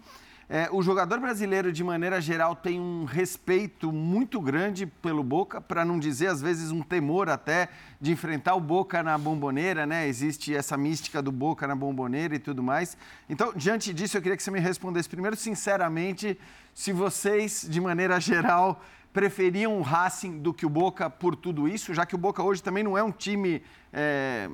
é, 0.47 0.69
o 0.71 0.81
jogador 0.81 1.19
brasileiro, 1.19 1.71
de 1.71 1.83
maneira 1.83 2.21
geral, 2.21 2.55
tem 2.55 2.79
um 2.79 3.03
respeito 3.03 3.91
muito 3.91 4.39
grande 4.39 4.85
pelo 4.85 5.23
Boca, 5.23 5.59
para 5.59 5.83
não 5.83 5.97
dizer, 5.97 6.27
às 6.27 6.39
vezes, 6.39 6.71
um 6.71 6.83
temor 6.83 7.29
até 7.29 7.69
de 7.99 8.11
enfrentar 8.11 8.53
o 8.53 8.59
Boca 8.59 9.01
na 9.01 9.17
bomboneira, 9.17 9.87
né? 9.87 10.07
Existe 10.07 10.55
essa 10.55 10.77
mística 10.77 11.19
do 11.19 11.31
Boca 11.31 11.65
na 11.65 11.75
bomboneira 11.75 12.35
e 12.35 12.39
tudo 12.39 12.61
mais. 12.61 12.95
Então, 13.27 13.53
diante 13.55 13.91
disso, 13.91 14.17
eu 14.17 14.21
queria 14.21 14.37
que 14.37 14.43
você 14.43 14.51
me 14.51 14.59
respondesse 14.59 15.09
primeiro, 15.09 15.35
sinceramente, 15.35 16.39
se 16.75 16.93
vocês, 16.93 17.65
de 17.67 17.81
maneira 17.81 18.19
geral, 18.19 18.83
preferiam 19.15 19.79
o 19.79 19.81
Racing 19.81 20.39
do 20.39 20.53
que 20.53 20.65
o 20.65 20.69
Boca 20.69 21.09
por 21.09 21.35
tudo 21.37 21.69
isso, 21.69 21.93
já 21.93 22.05
que 22.05 22.13
o 22.13 22.17
Boca 22.17 22.43
hoje 22.43 22.61
também 22.61 22.83
não 22.83 22.97
é 22.97 23.01
um 23.01 23.13
time 23.13 23.63
é, 23.93 24.49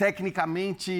tecnicamente 0.00 0.90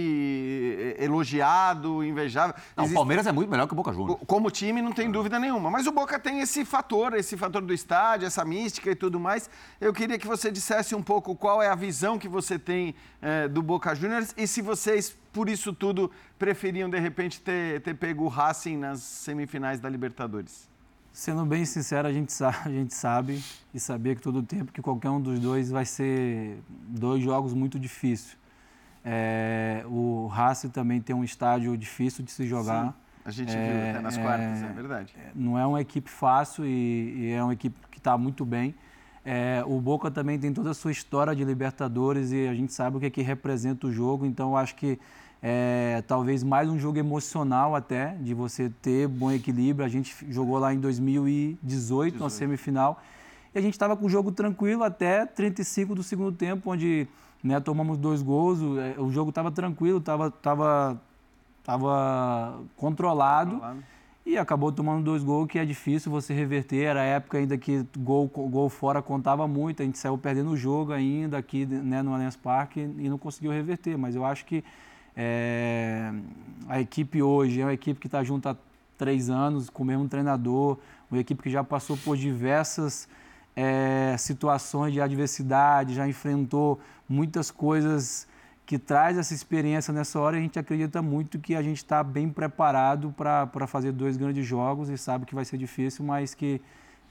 elogiado, 0.99 2.05
invejável. 2.05 2.55
Não, 2.77 2.85
Existe... 2.85 2.95
O 2.95 3.01
Palmeiras 3.01 3.27
é 3.27 3.33
muito 3.33 3.49
melhor 3.49 3.67
que 3.67 3.73
o 3.73 3.77
Boca 3.77 3.95
Juniors. 3.95 4.21
Como 4.27 4.51
time, 4.51 4.83
não 4.83 4.93
tem 4.93 5.11
dúvida 5.11 5.39
nenhuma. 5.39 5.71
Mas 5.71 5.87
o 5.87 5.93
Boca 5.93 6.19
tem 6.19 6.41
esse 6.41 6.67
fator, 6.67 7.15
esse 7.15 7.35
fator 7.35 7.63
do 7.63 7.73
estádio, 7.73 8.27
essa 8.27 8.45
mística 8.45 8.91
e 8.91 8.95
tudo 8.95 9.19
mais. 9.19 9.49
Eu 9.81 9.95
queria 9.95 10.19
que 10.19 10.27
você 10.27 10.51
dissesse 10.51 10.95
um 10.95 11.03
pouco 11.03 11.35
qual 11.35 11.63
é 11.63 11.69
a 11.69 11.75
visão 11.75 12.19
que 12.19 12.29
você 12.29 12.59
tem 12.59 12.95
é, 13.23 13.49
do 13.49 13.63
Boca 13.63 13.95
Juniors 13.95 14.35
e 14.37 14.47
se 14.47 14.61
vocês, 14.61 15.17
por 15.33 15.49
isso 15.49 15.73
tudo, 15.73 16.11
preferiam, 16.39 16.91
de 16.91 17.01
repente, 17.01 17.41
ter, 17.41 17.81
ter 17.81 17.95
pego 17.95 18.25
o 18.25 18.29
Racing 18.29 18.77
nas 18.77 19.01
semifinais 19.01 19.81
da 19.81 19.89
Libertadores. 19.89 20.69
Sendo 21.11 21.47
bem 21.47 21.65
sincero, 21.65 22.07
a 22.07 22.13
gente, 22.13 22.35
sabe, 22.35 22.59
a 22.69 22.71
gente 22.71 22.93
sabe 22.93 23.43
e 23.73 23.81
sabia 23.81 24.15
que 24.15 24.21
todo 24.21 24.41
o 24.41 24.43
tempo 24.43 24.71
que 24.71 24.83
qualquer 24.83 25.09
um 25.09 25.23
dos 25.23 25.41
dois 25.41 25.71
vai 25.71 25.87
ser 25.87 26.59
dois 26.69 27.23
jogos 27.23 27.55
muito 27.55 27.79
difíceis. 27.79 28.39
É, 29.05 29.83
o 29.87 30.27
Racing 30.27 30.69
também 30.69 31.01
tem 31.01 31.15
um 31.17 31.25
estádio 31.25 31.77
difícil 31.77 32.25
de 32.25 32.31
se 32.31 32.47
jogar. 32.47 32.87
Sim, 32.87 32.95
a 33.25 33.31
gente 33.31 33.57
é, 33.57 33.73
viu 33.73 33.91
até 33.91 34.01
nas 34.01 34.17
quartas, 34.17 34.63
é, 34.63 34.67
é 34.67 34.73
verdade. 34.73 35.15
É, 35.17 35.31
não 35.35 35.59
é 35.59 35.67
uma 35.67 35.81
equipe 35.81 36.11
fácil 36.11 36.65
e, 36.65 37.15
e 37.17 37.33
é 37.33 37.43
uma 37.43 37.53
equipe 37.53 37.77
que 37.91 37.99
está 37.99 38.17
muito 38.17 38.45
bem. 38.45 38.75
É, 39.25 39.63
o 39.67 39.81
Boca 39.81 40.11
também 40.11 40.39
tem 40.39 40.53
toda 40.53 40.71
a 40.71 40.75
sua 40.75 40.91
história 40.91 41.35
de 41.35 41.45
Libertadores 41.45 42.33
e 42.33 42.49
a 42.49 42.55
gente 42.55 42.73
sabe 42.73 42.97
o 42.97 43.01
que, 43.01 43.07
é 43.07 43.11
que 43.11 43.21
representa 43.21 43.87
o 43.87 43.93
jogo, 43.93 44.25
então 44.25 44.51
eu 44.51 44.57
acho 44.57 44.75
que 44.75 44.99
é, 45.43 46.03
talvez 46.07 46.43
mais 46.43 46.69
um 46.69 46.79
jogo 46.79 46.99
emocional 46.99 47.75
até, 47.75 48.17
de 48.21 48.35
você 48.35 48.71
ter 48.83 49.09
bom 49.09 49.31
equilíbrio. 49.31 49.85
A 49.85 49.89
gente 49.89 50.15
jogou 50.31 50.59
lá 50.59 50.73
em 50.73 50.81
2018, 50.81 51.59
18. 51.63 52.19
na 52.19 52.31
semifinal, 52.31 53.03
e 53.55 53.59
a 53.59 53.63
gente 53.63 53.75
estava 53.75 53.97
com 53.97 54.07
o 54.07 54.09
jogo 54.09 54.33
tranquilo 54.33 54.85
até 54.85 55.27
35 55.27 55.95
do 55.95 56.03
segundo 56.03 56.33
tempo, 56.33 56.71
onde 56.71 57.07
né, 57.43 57.59
tomamos 57.61 57.97
dois 57.97 58.23
gols, 58.23 58.61
o, 58.61 58.79
é, 58.79 58.95
o 58.99 59.11
jogo 59.11 59.31
estava 59.31 59.51
tranquilo, 59.51 59.99
estava 59.99 60.31
tava, 60.31 61.01
tava 61.65 62.61
controlado, 62.77 63.53
controlado, 63.53 63.85
e 64.25 64.37
acabou 64.37 64.71
tomando 64.71 65.03
dois 65.03 65.25
gols, 65.25 65.49
que 65.49 65.59
é 65.59 65.65
difícil 65.65 66.13
você 66.13 66.35
reverter. 66.35 66.85
Era 66.85 67.01
a 67.01 67.05
época 67.05 67.39
ainda 67.39 67.57
que 67.57 67.85
gol, 67.99 68.29
gol 68.29 68.69
fora 68.69 69.01
contava 69.01 69.49
muito, 69.49 69.83
a 69.83 69.85
gente 69.85 69.99
saiu 69.99 70.19
perdendo 70.19 70.51
o 70.51 70.57
jogo 70.57 70.93
ainda 70.93 71.39
aqui 71.39 71.65
né, 71.67 72.03
no 72.03 72.15
Allianz 72.15 72.37
Parque 72.37 72.81
e 72.81 73.09
não 73.09 73.19
conseguiu 73.19 73.51
reverter, 73.51 73.97
mas 73.97 74.15
eu 74.15 74.25
acho 74.25 74.45
que 74.45 74.63
é, 75.17 76.13
a 76.69 76.81
equipe 76.81 77.23
hoje 77.23 77.61
é 77.61 77.65
uma 77.65 77.73
equipe 77.73 77.99
que 77.99 78.07
está 78.07 78.23
junto 78.23 78.49
há 78.49 78.57
três 78.97 79.31
anos, 79.31 79.71
com 79.71 79.83
o 79.83 79.87
mesmo 79.87 80.07
treinador, 80.09 80.79
uma 81.11 81.19
equipe 81.19 81.43
que 81.43 81.51
já 81.51 81.65
passou 81.65 81.97
por 81.97 82.17
diversas 82.17 83.09
é, 83.55 84.17
situações 84.19 84.93
de 84.93 85.01
adversidade, 85.01 85.95
já 85.95 86.07
enfrentou 86.09 86.81
muitas 87.09 87.51
coisas 87.51 88.29
que 88.71 88.79
traz 88.79 89.19
essa 89.19 89.35
experiência 89.35 89.93
nessa 89.93 90.21
hora, 90.21 90.37
a 90.37 90.41
gente 90.41 90.57
acredita 90.57 91.03
muito 91.03 91.41
que 91.41 91.57
a 91.57 91.63
gente 91.63 91.79
está 91.79 92.05
bem 92.05 92.29
preparado 92.29 93.13
para 93.17 93.67
fazer 93.67 93.91
dois 93.91 94.17
grandes 94.17 94.47
jogos 94.47 94.89
e 94.89 94.97
sabe 94.97 95.27
que 95.27 95.35
vai 95.35 95.45
ser 95.45 95.59
difícil, 95.59 96.05
mas 96.05 96.35
que 96.35 96.61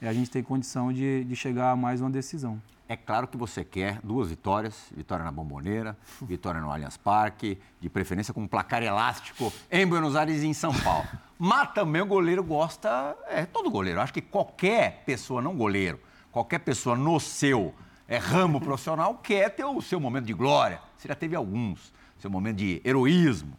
a 0.00 0.12
gente 0.12 0.30
tem 0.30 0.42
condição 0.42 0.90
de, 0.90 1.22
de 1.24 1.36
chegar 1.36 1.72
a 1.72 1.76
mais 1.76 2.00
uma 2.00 2.08
decisão. 2.08 2.60
É 2.88 2.96
claro 2.96 3.28
que 3.28 3.36
você 3.36 3.62
quer 3.62 4.00
duas 4.02 4.30
vitórias, 4.30 4.86
vitória 4.90 5.24
na 5.24 5.30
Bomboneira, 5.30 5.96
vitória 6.22 6.60
no 6.60 6.72
Allianz 6.72 6.96
Parque, 6.96 7.58
de 7.78 7.88
preferência 7.88 8.34
com 8.34 8.40
um 8.40 8.48
placar 8.48 8.82
elástico 8.82 9.52
em 9.70 9.86
Buenos 9.86 10.16
Aires 10.16 10.42
e 10.42 10.46
em 10.46 10.54
São 10.54 10.72
Paulo. 10.72 11.06
Mas 11.38 11.72
também 11.72 12.02
o 12.02 12.06
goleiro 12.06 12.42
gosta, 12.42 13.16
é 13.28 13.44
todo 13.44 13.70
goleiro, 13.70 14.00
acho 14.00 14.12
que 14.12 14.20
qualquer 14.20 15.02
pessoa, 15.04 15.40
não 15.40 15.54
goleiro, 15.56 16.00
qualquer 16.32 16.60
pessoa 16.60 16.96
no 16.96 17.18
seu 17.20 17.74
é, 18.08 18.16
ramo 18.16 18.60
profissional 18.60 19.20
quer 19.22 19.50
ter 19.50 19.64
o 19.64 19.80
seu 19.80 20.00
momento 20.00 20.26
de 20.26 20.32
glória. 20.32 20.80
Você 20.96 21.08
já 21.08 21.14
teve 21.14 21.36
alguns, 21.36 21.92
seu 22.18 22.30
momento 22.30 22.56
de 22.56 22.80
heroísmo. 22.84 23.52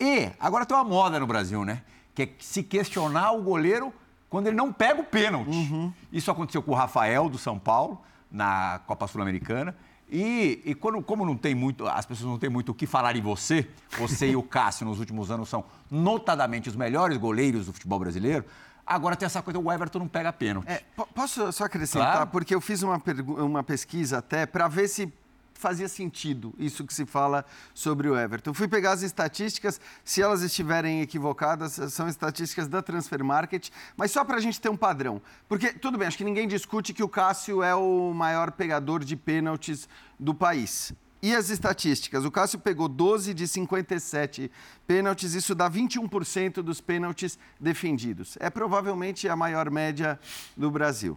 E 0.00 0.30
agora 0.40 0.66
tem 0.66 0.76
uma 0.76 0.84
moda 0.84 1.20
no 1.20 1.26
Brasil, 1.26 1.64
né? 1.64 1.82
Que 2.14 2.22
é 2.22 2.28
se 2.40 2.62
questionar 2.62 3.32
o 3.32 3.42
goleiro 3.42 3.92
quando 4.28 4.48
ele 4.48 4.56
não 4.56 4.72
pega 4.72 5.00
o 5.00 5.04
pênalti. 5.04 5.50
Uhum. 5.50 5.92
Isso 6.12 6.30
aconteceu 6.30 6.62
com 6.62 6.72
o 6.72 6.74
Rafael 6.74 7.28
do 7.28 7.38
São 7.38 7.58
Paulo 7.58 8.00
na 8.30 8.80
Copa 8.86 9.06
Sul-Americana. 9.06 9.76
E, 10.10 10.60
e 10.64 10.74
quando, 10.74 11.00
como 11.02 11.24
não 11.24 11.36
tem 11.36 11.54
muito, 11.54 11.86
as 11.86 12.04
pessoas 12.04 12.28
não 12.28 12.38
têm 12.38 12.50
muito 12.50 12.70
o 12.70 12.74
que 12.74 12.86
falar 12.86 13.16
em 13.16 13.22
você, 13.22 13.66
você 13.98 14.30
e 14.30 14.36
o 14.36 14.42
Cássio 14.42 14.86
nos 14.86 14.98
últimos 14.98 15.30
anos 15.30 15.48
são 15.48 15.64
notadamente 15.90 16.68
os 16.68 16.76
melhores 16.76 17.16
goleiros 17.16 17.66
do 17.66 17.72
futebol 17.72 17.98
brasileiro. 17.98 18.44
Agora 18.92 19.16
tem 19.16 19.24
essa 19.24 19.40
coisa, 19.40 19.58
o 19.58 19.72
Everton 19.72 20.00
não 20.00 20.08
pega 20.08 20.30
pênalti. 20.32 20.68
É, 20.68 20.82
posso 21.14 21.50
só 21.50 21.64
acrescentar? 21.64 22.12
Claro. 22.12 22.30
Porque 22.30 22.54
eu 22.54 22.60
fiz 22.60 22.82
uma, 22.82 23.00
uma 23.38 23.62
pesquisa 23.62 24.18
até 24.18 24.44
para 24.44 24.68
ver 24.68 24.86
se 24.86 25.10
fazia 25.54 25.88
sentido 25.88 26.52
isso 26.58 26.84
que 26.84 26.92
se 26.92 27.06
fala 27.06 27.44
sobre 27.72 28.08
o 28.08 28.18
Everton. 28.18 28.52
Fui 28.52 28.68
pegar 28.68 28.92
as 28.92 29.02
estatísticas, 29.02 29.80
se 30.04 30.20
elas 30.20 30.42
estiverem 30.42 31.00
equivocadas, 31.00 31.72
são 31.92 32.08
estatísticas 32.08 32.68
da 32.68 32.82
Transfer 32.82 33.24
Market, 33.24 33.70
mas 33.96 34.10
só 34.10 34.24
para 34.24 34.36
a 34.36 34.40
gente 34.40 34.60
ter 34.60 34.68
um 34.68 34.76
padrão. 34.76 35.22
Porque, 35.48 35.72
tudo 35.72 35.96
bem, 35.96 36.08
acho 36.08 36.18
que 36.18 36.24
ninguém 36.24 36.46
discute 36.46 36.92
que 36.92 37.02
o 37.02 37.08
Cássio 37.08 37.62
é 37.62 37.74
o 37.74 38.12
maior 38.12 38.50
pegador 38.50 39.04
de 39.04 39.16
pênaltis 39.16 39.88
do 40.18 40.34
país. 40.34 40.92
E 41.22 41.34
as 41.36 41.50
estatísticas? 41.50 42.24
O 42.24 42.32
Cássio 42.32 42.58
pegou 42.58 42.88
12 42.88 43.32
de 43.32 43.46
57 43.46 44.50
pênaltis, 44.88 45.34
isso 45.34 45.54
dá 45.54 45.70
21% 45.70 46.62
dos 46.62 46.80
pênaltis 46.80 47.38
defendidos. 47.60 48.36
É 48.40 48.50
provavelmente 48.50 49.28
a 49.28 49.36
maior 49.36 49.70
média 49.70 50.18
do 50.56 50.68
Brasil. 50.68 51.16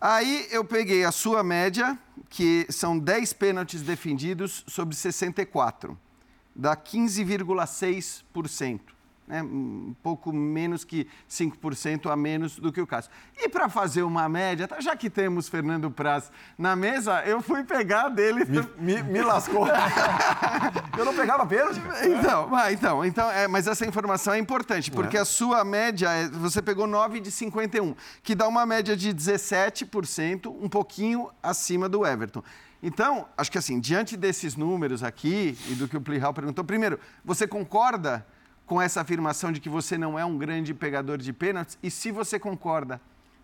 Aí 0.00 0.46
eu 0.50 0.64
peguei 0.64 1.04
a 1.04 1.10
sua 1.10 1.42
média, 1.42 1.98
que 2.28 2.64
são 2.70 2.96
10 2.96 3.32
pênaltis 3.32 3.82
defendidos 3.82 4.62
sobre 4.68 4.94
64, 4.94 5.98
dá 6.54 6.76
15,6% 6.76 9.01
né, 9.32 9.42
um 9.42 9.94
pouco 10.02 10.30
menos 10.30 10.84
que 10.84 11.08
5% 11.28 12.12
a 12.12 12.14
menos 12.14 12.58
do 12.58 12.70
que 12.70 12.82
o 12.82 12.86
caso. 12.86 13.08
E 13.34 13.48
para 13.48 13.66
fazer 13.70 14.02
uma 14.02 14.28
média, 14.28 14.68
tá, 14.68 14.78
já 14.78 14.94
que 14.94 15.08
temos 15.08 15.48
Fernando 15.48 15.90
Praz 15.90 16.30
na 16.58 16.76
mesa, 16.76 17.22
eu 17.24 17.40
fui 17.40 17.64
pegar 17.64 18.10
dele. 18.10 18.44
Me, 18.44 18.62
me, 18.78 19.02
me 19.02 19.22
lascou. 19.22 19.66
eu 20.98 21.04
não 21.06 21.14
pegava 21.14 21.46
pênalti. 21.46 21.80
Então, 22.04 22.50
então, 22.70 23.04
então 23.06 23.30
é, 23.30 23.48
mas 23.48 23.66
essa 23.66 23.86
informação 23.86 24.34
é 24.34 24.38
importante, 24.38 24.90
porque 24.90 25.16
é. 25.16 25.20
a 25.20 25.24
sua 25.24 25.64
média, 25.64 26.10
é, 26.10 26.28
você 26.28 26.60
pegou 26.60 26.86
9 26.86 27.18
de 27.18 27.30
51, 27.30 27.94
que 28.22 28.34
dá 28.34 28.46
uma 28.46 28.66
média 28.66 28.94
de 28.94 29.14
17%, 29.14 30.54
um 30.60 30.68
pouquinho 30.68 31.30
acima 31.42 31.88
do 31.88 32.06
Everton. 32.06 32.42
Então, 32.82 33.28
acho 33.36 33.50
que 33.50 33.56
assim, 33.56 33.80
diante 33.80 34.14
desses 34.14 34.56
números 34.56 35.02
aqui 35.02 35.56
e 35.68 35.74
do 35.74 35.88
que 35.88 35.96
o 35.96 36.00
Plihal 36.00 36.34
perguntou, 36.34 36.64
primeiro, 36.64 36.98
você 37.24 37.46
concorda 37.46 38.26
com 38.66 38.80
essa 38.80 39.00
afirmação 39.00 39.52
de 39.52 39.60
que 39.60 39.68
você 39.68 39.98
não 39.98 40.18
é 40.18 40.24
um 40.24 40.36
grande 40.38 40.74
pegador 40.74 41.18
de 41.18 41.32
pênaltis? 41.32 41.78
E 41.82 41.90
se 41.90 42.10
você 42.10 42.38
concorda, 42.38 43.00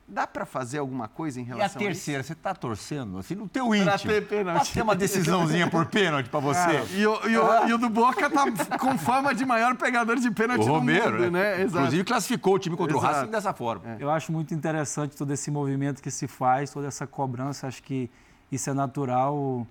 dá 0.09 0.27
para 0.27 0.47
fazer 0.47 0.79
alguma 0.79 1.07
coisa 1.07 1.39
em 1.39 1.45
relação 1.45 1.81
a 1.81 1.85
E 1.85 1.87
a 1.87 1.89
terceira, 1.89 2.21
a 2.21 2.25
você 2.25 2.33
está 2.33 2.55
torcendo, 2.55 3.19
assim, 3.19 3.35
no 3.35 3.49
teu 3.49 3.75
íntimo. 3.75 3.91
Para 3.91 3.99
ter 3.99 4.27
pênalti. 4.27 4.73
ter 4.73 4.83
uma 4.83 4.97
decisãozinha 4.97 5.69
por 5.69 5.87
pênalti 5.87 6.31
para 6.31 6.41
você. 6.41 6.59
Ah, 6.59 6.85
e, 6.95 7.07
o, 7.07 7.29
e, 7.29 7.37
o, 7.37 7.51
ah. 7.51 7.69
e, 7.69 7.73
o, 7.75 7.79
do 7.79 7.91
Boca 7.91 8.31
tá 8.31 8.79
com 8.79 8.97
fama 8.97 9.35
de 9.35 9.45
maior 9.45 9.77
pegador 9.77 10.17
de 10.17 10.31
pênalti 10.31 10.63
o 10.63 10.65
do 10.65 10.73
Romero, 10.73 11.13
mundo, 11.13 11.31
né? 11.31 11.57
né? 11.57 11.63
Exato. 11.63 11.79
Inclusive 11.79 12.05
classificou 12.05 12.55
o 12.55 12.59
time 12.59 12.77
contra 12.77 12.97
Exato. 12.97 13.13
o 13.13 13.17
Racing 13.17 13.31
dessa 13.31 13.53
forma. 13.53 13.85
É. 13.87 13.97
Eu 14.01 14.11
acho 14.11 14.33
muito 14.33 14.55
interessante 14.55 15.15
todo 15.15 15.31
esse 15.33 15.51
movimento 15.51 16.03
que 16.03 16.11
se 16.11 16.27
faz, 16.27 16.71
toda 16.71 16.87
essa 16.87 17.07
cobrança, 17.07 17.67
acho 17.67 17.83
que 17.83 18.11
isso 18.51 18.71
é 18.71 18.73
natural 18.73 19.67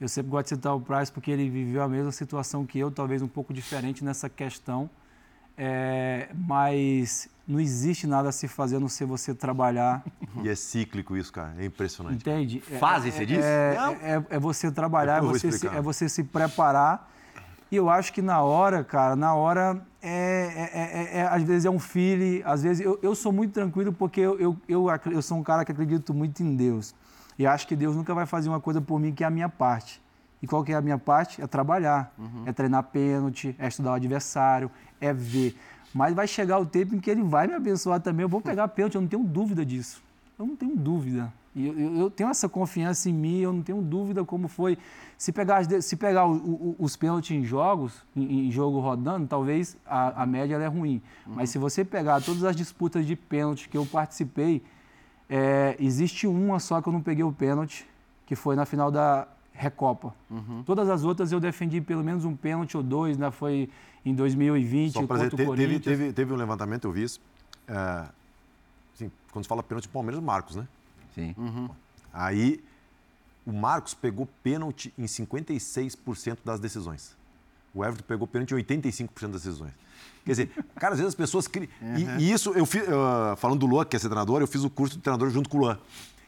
eu 0.00 0.08
sempre 0.08 0.30
gosto 0.30 0.44
de 0.44 0.48
citar 0.50 0.74
o 0.74 0.80
Price 0.80 1.10
porque 1.10 1.30
ele 1.30 1.48
viveu 1.48 1.82
a 1.82 1.88
mesma 1.88 2.12
situação 2.12 2.66
que 2.66 2.78
eu, 2.78 2.90
talvez 2.90 3.22
um 3.22 3.28
pouco 3.28 3.52
diferente 3.54 4.04
nessa 4.04 4.28
questão. 4.28 4.90
É, 5.58 6.28
mas 6.34 7.30
não 7.48 7.58
existe 7.58 8.06
nada 8.06 8.28
a 8.28 8.32
se 8.32 8.46
fazer 8.46 8.76
a 8.76 8.80
não 8.80 8.90
ser 8.90 9.06
você 9.06 9.34
trabalhar. 9.34 10.04
E 10.42 10.48
é 10.50 10.54
cíclico 10.54 11.16
isso, 11.16 11.32
cara. 11.32 11.54
É 11.58 11.64
impressionante. 11.64 12.16
Entende? 12.16 12.60
Fase, 12.78 13.08
é, 13.08 13.12
você 13.12 13.24
diz? 13.24 13.38
É, 13.38 13.76
é, 14.02 14.36
é, 14.36 14.38
você 14.38 14.70
trabalhar, 14.70 15.18
é 15.18 15.20
você, 15.22 15.50
se, 15.50 15.66
é 15.66 15.80
você 15.80 16.08
se 16.10 16.24
preparar. 16.24 17.10
E 17.70 17.76
eu 17.76 17.88
acho 17.88 18.12
que 18.12 18.20
na 18.20 18.42
hora, 18.42 18.84
cara, 18.84 19.16
na 19.16 19.34
hora, 19.34 19.82
é, 20.02 20.70
é, 20.72 21.18
é 21.20 21.22
às 21.22 21.42
vezes 21.42 21.64
é 21.64 21.70
um 21.70 21.78
feeling, 21.78 22.42
às 22.44 22.62
vezes 22.62 22.84
eu, 22.84 22.98
eu 23.02 23.14
sou 23.14 23.32
muito 23.32 23.54
tranquilo 23.54 23.92
porque 23.92 24.20
eu, 24.20 24.38
eu, 24.38 24.56
eu, 24.68 24.86
eu 25.06 25.22
sou 25.22 25.38
um 25.38 25.42
cara 25.42 25.64
que 25.64 25.72
acredito 25.72 26.12
muito 26.12 26.42
em 26.42 26.54
Deus. 26.54 26.94
E 27.38 27.46
acho 27.46 27.66
que 27.66 27.76
Deus 27.76 27.94
nunca 27.94 28.14
vai 28.14 28.26
fazer 28.26 28.48
uma 28.48 28.60
coisa 28.60 28.80
por 28.80 28.98
mim 28.98 29.12
que 29.12 29.22
é 29.22 29.26
a 29.26 29.30
minha 29.30 29.48
parte. 29.48 30.02
E 30.42 30.46
qual 30.46 30.62
que 30.62 30.72
é 30.72 30.76
a 30.76 30.80
minha 30.80 30.98
parte? 30.98 31.40
É 31.40 31.46
trabalhar, 31.46 32.12
uhum. 32.18 32.44
é 32.46 32.52
treinar 32.52 32.82
pênalti, 32.84 33.54
é 33.58 33.68
estudar 33.68 33.92
o 33.92 33.94
adversário, 33.94 34.70
é 35.00 35.12
ver. 35.12 35.56
Mas 35.94 36.14
vai 36.14 36.26
chegar 36.26 36.58
o 36.58 36.66
tempo 36.66 36.94
em 36.94 37.00
que 37.00 37.10
ele 37.10 37.22
vai 37.22 37.46
me 37.46 37.54
abençoar 37.54 38.00
também. 38.00 38.22
Eu 38.22 38.28
vou 38.28 38.40
pegar 38.40 38.68
pênalti, 38.68 38.96
eu 38.96 39.00
não 39.00 39.08
tenho 39.08 39.24
dúvida 39.24 39.64
disso. 39.64 40.02
Eu 40.38 40.46
não 40.46 40.54
tenho 40.54 40.76
dúvida. 40.76 41.32
E 41.54 41.66
eu, 41.66 41.78
eu, 41.78 41.96
eu, 41.96 42.10
tenho 42.10 42.28
essa 42.28 42.50
confiança 42.50 43.08
em 43.08 43.14
mim, 43.14 43.38
eu 43.38 43.50
não 43.50 43.62
tenho 43.62 43.80
dúvida 43.80 44.22
como 44.22 44.46
foi. 44.46 44.76
Se 45.16 45.32
pegar, 45.32 45.64
se 45.80 45.96
pegar 45.96 46.26
o, 46.26 46.36
o, 46.36 46.76
os 46.78 46.96
pênaltis 46.96 47.34
em 47.34 47.42
jogos, 47.42 48.04
em, 48.14 48.46
em 48.46 48.50
jogo 48.52 48.78
rodando, 48.78 49.26
talvez 49.26 49.74
a, 49.86 50.22
a 50.22 50.26
média 50.26 50.56
é 50.56 50.66
ruim. 50.66 51.00
Uhum. 51.26 51.36
Mas 51.36 51.48
se 51.48 51.56
você 51.56 51.82
pegar 51.82 52.20
todas 52.20 52.44
as 52.44 52.54
disputas 52.54 53.06
de 53.06 53.16
pênalti 53.16 53.70
que 53.70 53.76
eu 53.78 53.86
participei, 53.86 54.62
é, 55.28 55.76
existe 55.78 56.26
uma 56.26 56.58
só 56.58 56.80
que 56.80 56.88
eu 56.88 56.92
não 56.92 57.02
peguei 57.02 57.24
o 57.24 57.32
pênalti, 57.32 57.86
que 58.26 58.36
foi 58.36 58.56
na 58.56 58.64
final 58.64 58.90
da 58.90 59.26
Recopa. 59.52 60.14
Uhum. 60.30 60.62
Todas 60.64 60.88
as 60.88 61.02
outras 61.04 61.32
eu 61.32 61.40
defendi 61.40 61.80
pelo 61.80 62.04
menos 62.04 62.24
um 62.24 62.36
pênalti 62.36 62.76
ou 62.76 62.82
dois, 62.82 63.16
né? 63.16 63.30
Foi 63.30 63.68
em 64.04 64.14
2020 64.14 64.92
só 64.92 65.00
contra 65.00 65.28
dizer, 65.28 65.42
o 65.42 65.46
Corinthians. 65.46 65.82
Teve, 65.82 65.98
teve, 65.98 66.12
teve, 66.12 66.32
um 66.32 66.36
levantamento, 66.36 66.84
eu 66.84 66.92
vi 66.92 67.02
isso. 67.04 67.20
É, 67.66 68.06
assim, 68.94 69.10
quando 69.32 69.44
se 69.44 69.48
fala 69.48 69.62
pênalti, 69.62 69.88
Palmeiras, 69.88 70.22
Marcos, 70.22 70.56
né? 70.56 70.68
Sim. 71.14 71.34
Uhum. 71.36 71.68
Aí, 72.12 72.62
o 73.46 73.52
Marcos 73.52 73.94
pegou 73.94 74.28
pênalti 74.42 74.92
em 74.98 75.04
56% 75.04 76.38
das 76.44 76.60
decisões. 76.60 77.16
O 77.74 77.84
Everton 77.84 78.04
pegou 78.06 78.26
pênalti 78.26 78.52
em 78.52 78.58
85% 78.58 79.32
das 79.32 79.42
decisões. 79.42 79.72
Quer 80.24 80.32
dizer, 80.32 80.50
cara, 80.76 80.94
às 80.94 80.98
vezes 80.98 81.10
as 81.10 81.14
pessoas 81.14 81.46
criam. 81.46 81.68
Uhum. 81.80 82.18
E, 82.18 82.24
e, 82.24 82.32
isso, 82.32 82.52
eu 82.52 82.66
fiz, 82.66 82.82
uh, 82.82 83.36
falando 83.36 83.60
do 83.60 83.66
Luan, 83.66 83.84
que 83.84 83.96
é 83.96 83.98
ser 83.98 84.08
treinador, 84.08 84.40
eu 84.40 84.46
fiz 84.46 84.64
o 84.64 84.70
curso 84.70 84.96
de 84.96 85.02
treinador 85.02 85.30
junto 85.30 85.48
com 85.48 85.58
o 85.58 85.60
Luan. 85.60 85.78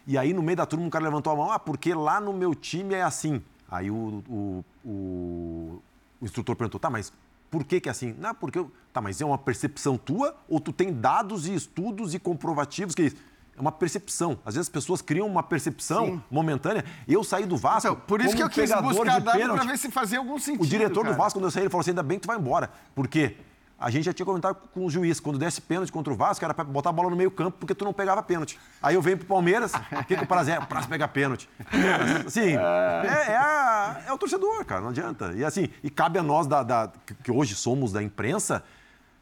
E 0.07 0.17
aí, 0.17 0.33
no 0.33 0.43
meio 0.43 0.57
da 0.57 0.67
turma, 0.67 0.87
um 0.87 0.91
cara 0.91 1.05
levantou 1.05 1.33
a 1.33 1.37
mão, 1.37 1.53
ah, 1.53 1.59
porque 1.59 1.93
lá 1.93 2.21
no 2.21 2.33
meu 2.33 2.55
time 2.55 2.95
é 2.95 3.03
assim. 3.03 3.43
Aí 3.71 3.91
o, 3.91 4.23
o, 4.29 4.65
o, 4.85 5.83
o 6.21 6.25
instrutor 6.25 6.57
perguntou, 6.57 6.81
tá, 6.81 6.89
mas 6.89 7.13
por 7.51 7.65
que, 7.65 7.81
que 7.81 7.89
é 7.89 7.93
assim? 7.93 8.15
Não, 8.19 8.35
porque. 8.35 8.59
Eu... 8.59 8.71
Tá, 8.93 9.01
mas 9.01 9.21
é 9.21 9.25
uma 9.25 9.39
percepção 9.39 9.97
tua 9.97 10.35
ou 10.49 10.59
tu 10.59 10.73
tem 10.73 10.93
dados 10.93 11.47
e 11.47 11.55
estudos 11.55 12.15
e 12.15 12.19
comprovativos 12.19 12.95
que 12.95 13.13
é 13.57 13.61
uma 13.61 13.73
percepção. 13.73 14.39
Às 14.45 14.55
vezes 14.55 14.69
as 14.69 14.73
pessoas 14.73 15.03
criam 15.03 15.27
uma 15.27 15.43
percepção 15.43 16.07
Sim. 16.07 16.23
momentânea. 16.31 16.85
Eu 17.07 17.23
saí 17.23 17.45
do 17.45 17.57
Vasco. 17.57 17.89
Então, 17.89 18.03
por 18.07 18.21
isso 18.21 18.35
que 18.35 18.43
eu 18.43 18.49
quis 18.49 18.71
buscar 18.71 19.21
dados 19.21 19.47
para 19.47 19.65
ver 19.65 19.79
se 19.79 19.91
fazia 19.91 20.19
algum 20.19 20.39
sentido. 20.39 20.63
O 20.63 20.67
diretor 20.67 21.03
cara. 21.03 21.15
do 21.15 21.19
Vasco, 21.19 21.39
quando 21.39 21.45
eu 21.45 21.51
saí, 21.51 21.65
ele 21.65 21.71
falou 21.71 21.83
assim: 21.83 21.91
ainda 21.91 22.03
bem 22.03 22.19
que 22.19 22.23
tu 22.23 22.29
vai 22.29 22.39
embora. 22.39 22.71
Por 22.95 23.09
quê? 23.09 23.37
A 23.79 23.91
gente 23.91 24.05
já 24.05 24.13
tinha 24.13 24.27
comentado 24.27 24.57
com 24.75 24.85
o 24.85 24.91
juiz, 24.91 25.21
quando 25.21 25.39
desse 25.39 25.61
pênalti 25.61 25.93
contra 25.93 26.13
o 26.13 26.17
Vasco, 26.17 26.45
era 26.45 26.53
para 26.53 26.65
botar 26.65 26.91
a 26.91 26.93
bola 26.93 27.11
no 27.11 27.17
meio 27.17 27.31
campo 27.31 27.59
porque 27.61 27.75
tu 27.75 27.85
não 27.85 27.93
pegava 27.93 28.23
pênalti. 28.23 28.59
Aí 28.83 28.97
eu 28.97 29.03
venho 29.03 29.19
pro 29.19 29.27
Palmeiras, 29.27 29.73
o 29.73 30.05
que, 30.05 30.17
que 30.17 30.25
o 30.25 30.27
prazer 30.27 30.57
é? 30.57 30.61
Prazer 30.61 30.89
pegar 30.89 31.09
pênalti. 31.09 31.49
Assim, 32.27 32.57
é, 32.57 33.31
é, 33.31 33.37
a, 33.37 34.03
é, 34.09 34.13
o 34.13 34.19
torcedor, 34.19 34.65
cara, 34.65 34.81
não 34.81 34.89
adianta. 34.89 35.33
E 35.37 35.45
assim, 35.45 35.69
e 35.83 35.91
cabe 35.91 36.19
a 36.19 36.23
nós, 36.23 36.47
da, 36.47 36.63
da 36.65 36.93
que 37.23 37.31
hoje 37.31 37.55
somos 37.55 37.93
da 37.93 38.03
imprensa, 38.03 38.65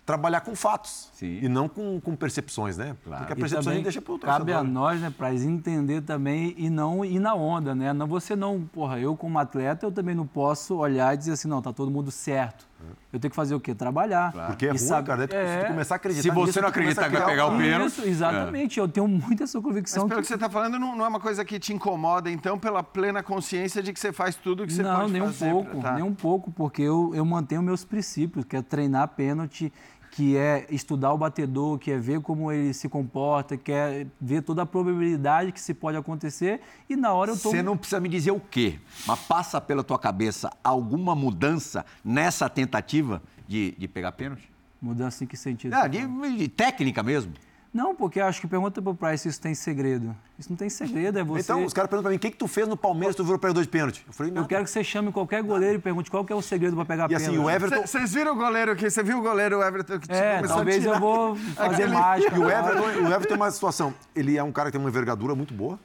trabalhar 0.07 0.41
com 0.41 0.55
fatos 0.55 1.11
Sim. 1.15 1.41
e 1.43 1.49
não 1.49 1.69
com, 1.69 2.01
com 2.01 2.15
percepções, 2.15 2.79
né? 2.79 2.97
Claro. 3.05 3.25
Porque 3.25 3.33
a 3.33 3.37
percepção 3.37 3.73
a 3.73 3.75
gente 3.75 3.83
deixa 3.83 4.01
para 4.01 4.15
o 4.15 4.19
Cabe 4.19 4.53
a 4.53 4.63
nós, 4.63 5.01
né, 5.01 5.13
para 5.15 5.35
entender 5.35 6.01
também 6.01 6.55
e 6.57 6.71
não 6.71 7.05
ir 7.05 7.19
na 7.19 7.35
onda, 7.35 7.75
né? 7.75 7.93
Não, 7.93 8.07
você 8.07 8.37
não, 8.37 8.63
porra, 8.63 9.01
eu 9.01 9.17
como 9.17 9.39
atleta, 9.39 9.85
eu 9.85 9.91
também 9.91 10.15
não 10.15 10.27
posso 10.27 10.77
olhar 10.77 11.13
e 11.13 11.17
dizer 11.17 11.33
assim, 11.33 11.49
não, 11.49 11.61
tá 11.61 11.73
todo 11.73 11.91
mundo 11.91 12.11
certo. 12.13 12.65
Eu 13.13 13.19
tenho 13.21 13.31
que 13.31 13.37
fazer 13.37 13.55
o 13.55 13.61
quê? 13.61 13.75
Trabalhar. 13.75 14.33
Claro. 14.33 14.49
Porque 14.49 14.67
é 14.67 14.69
ruim, 14.71 14.79
sabe- 14.79 15.07
cara. 15.07 15.21
né? 15.27 15.27
Se 15.59 15.65
tu 15.65 15.69
começar 15.69 15.95
a 15.95 15.97
acreditar 15.97 16.23
Se 16.23 16.31
você 16.31 16.47
nisso, 16.47 16.61
não 16.63 16.69
acreditar 16.69 17.05
que 17.11 17.17
vai 17.17 17.25
pegar 17.27 17.47
o 17.47 17.55
um- 17.55 17.59
pênalti. 17.59 17.87
Isso, 17.89 18.03
exatamente. 18.07 18.79
Eu 18.81 18.89
tenho 18.89 19.09
muito 19.09 19.43
essa 19.43 19.59
Mas 19.59 19.65
convicção. 19.67 20.09
pelo 20.09 20.21
que- 20.21 20.23
que 20.23 20.29
você 20.29 20.35
está 20.35 20.49
falando, 20.51 20.79
não, 20.79 20.97
não 20.97 21.05
é 21.05 21.09
uma 21.09 21.21
coisa 21.21 21.45
que 21.45 21.59
te 21.59 21.73
incomoda, 21.73 22.31
então, 22.31 22.59
pela 22.59 22.83
plena 22.83 23.23
consciência 23.23 23.83
de 23.83 23.93
que 23.93 24.01
você 24.01 24.13
faz 24.13 24.35
tudo 24.37 24.63
o 24.63 24.67
que 24.67 24.73
você 24.73 24.83
não, 24.83 24.97
pode 25.01 25.13
nem 25.13 25.23
um 25.23 25.27
fazer. 25.27 25.51
pouco, 25.51 25.71
pra 25.81 25.91
tá. 25.91 25.95
nem 25.95 26.03
um 26.05 26.15
pouco, 26.15 26.51
porque 26.53 26.83
eu, 26.83 27.13
eu 27.15 27.25
mantenho 27.25 27.63
meus 27.63 27.85
princípios, 27.85 28.45
que 28.45 28.57
é 28.57 28.63
treinar 28.63 29.09
pênalti, 29.09 29.73
que 30.17 30.35
é 30.35 30.67
estudar 30.71 31.13
o 31.13 31.19
batedor, 31.19 31.79
que 31.79 31.91
é 31.91 31.99
ver 31.99 32.23
como 32.23 32.51
ele 32.51 32.73
se 32.73 32.89
comporta, 32.89 33.55
que 33.55 33.71
é 33.71 34.07
ver 34.19 34.41
toda 34.41 34.63
a 34.63 34.67
probabilidade 34.67 35.53
que 35.53 35.61
se 35.61 35.75
pode 35.75 35.99
acontecer 35.99 36.63
e 36.89 36.97
na 36.97 37.13
hora 37.13 37.33
eu 37.33 37.37
tô 37.37 37.51
Você 37.51 37.63
não 37.63 37.77
precisa 37.77 38.01
me 38.01 38.09
dizer 38.09 38.31
o 38.31 38.41
quê, 38.41 38.79
mas 39.07 39.21
passa 39.21 39.61
pela 39.61 39.85
tua 39.85 39.99
cabeça 39.99 40.51
alguma 40.65 41.15
mudança 41.15 41.85
nessa 42.03 42.49
tentativa 42.49 43.23
de, 43.47 43.73
de 43.77 43.87
pegar 43.87 44.13
pênalti? 44.13 44.51
mudança 44.81 45.23
em 45.23 45.27
que 45.27 45.37
sentido? 45.37 45.75
Ah, 45.75 45.87
de, 45.87 46.07
de 46.39 46.49
técnica 46.49 47.03
mesmo. 47.03 47.35
Não, 47.77 47.95
porque 47.95 48.19
eu 48.21 48.25
acho 48.25 48.41
que 48.41 48.47
pergunta 48.47 48.81
pro 48.81 48.95
Price 48.95 49.25
se 49.25 49.29
isso 49.29 49.41
tem 49.41 49.55
segredo. 49.55 50.17
Isso 50.39 50.49
não 50.49 50.57
tem 50.57 50.71
segredo, 50.71 51.19
é 51.19 51.23
você. 51.23 51.43
Então, 51.43 51.63
os 51.63 51.75
caras 51.75 51.91
perguntam 51.91 52.05
pra 52.05 52.11
mim, 52.11 52.17
o 52.17 52.19
que, 52.19 52.31
que 52.31 52.37
tu 52.39 52.49
fez 52.49 52.67
no 52.67 52.75
Palmeiras 52.77 53.15
tu 53.15 53.23
virou 53.23 53.39
pegador 53.39 53.63
de 53.63 53.69
pênalti? 53.69 54.03
Eu 54.07 54.13
falei, 54.15 54.33
não. 54.33 54.43
Eu 54.43 54.49
quero 54.49 54.65
que 54.65 54.71
você 54.71 54.83
chame 54.83 55.13
qualquer 55.13 55.43
goleiro 55.43 55.75
e 55.77 55.79
pergunte 55.79 56.11
qual 56.11 56.25
que 56.25 56.33
é 56.33 56.37
o 56.37 56.41
segredo 56.41 56.75
para 56.75 56.87
pegar 56.87 57.11
E 57.11 57.15
assim, 57.15 57.33
pênalti. 57.33 57.47
o 57.47 57.51
Everton... 57.51 57.87
Vocês 57.87 58.15
viram 58.15 58.33
o 58.33 58.37
goleiro 58.37 58.73
aqui? 58.73 58.89
Você 58.89 59.03
viu 59.03 59.19
o 59.19 59.21
goleiro 59.23 59.59
o 59.59 59.63
Everton 59.63 59.99
que 59.99 60.11
É, 60.11 60.41
talvez 60.43 60.85
eu 60.87 60.99
vou 60.99 61.37
fazer 61.55 61.83
Aquele- 61.85 61.93
mágica. 61.93 62.35
E 62.35 62.39
o. 62.39 62.51
Everton, 62.51 62.83
o 63.03 63.07
Everton 63.09 63.29
tem 63.29 63.37
uma 63.37 63.51
situação. 63.51 63.93
Ele 64.15 64.39
é 64.39 64.43
um 64.43 64.51
cara 64.53 64.69
que 64.71 64.73
tem 64.73 64.81
uma 64.81 64.89
envergadura 64.89 65.35
muito 65.35 65.53
boa 65.53 65.79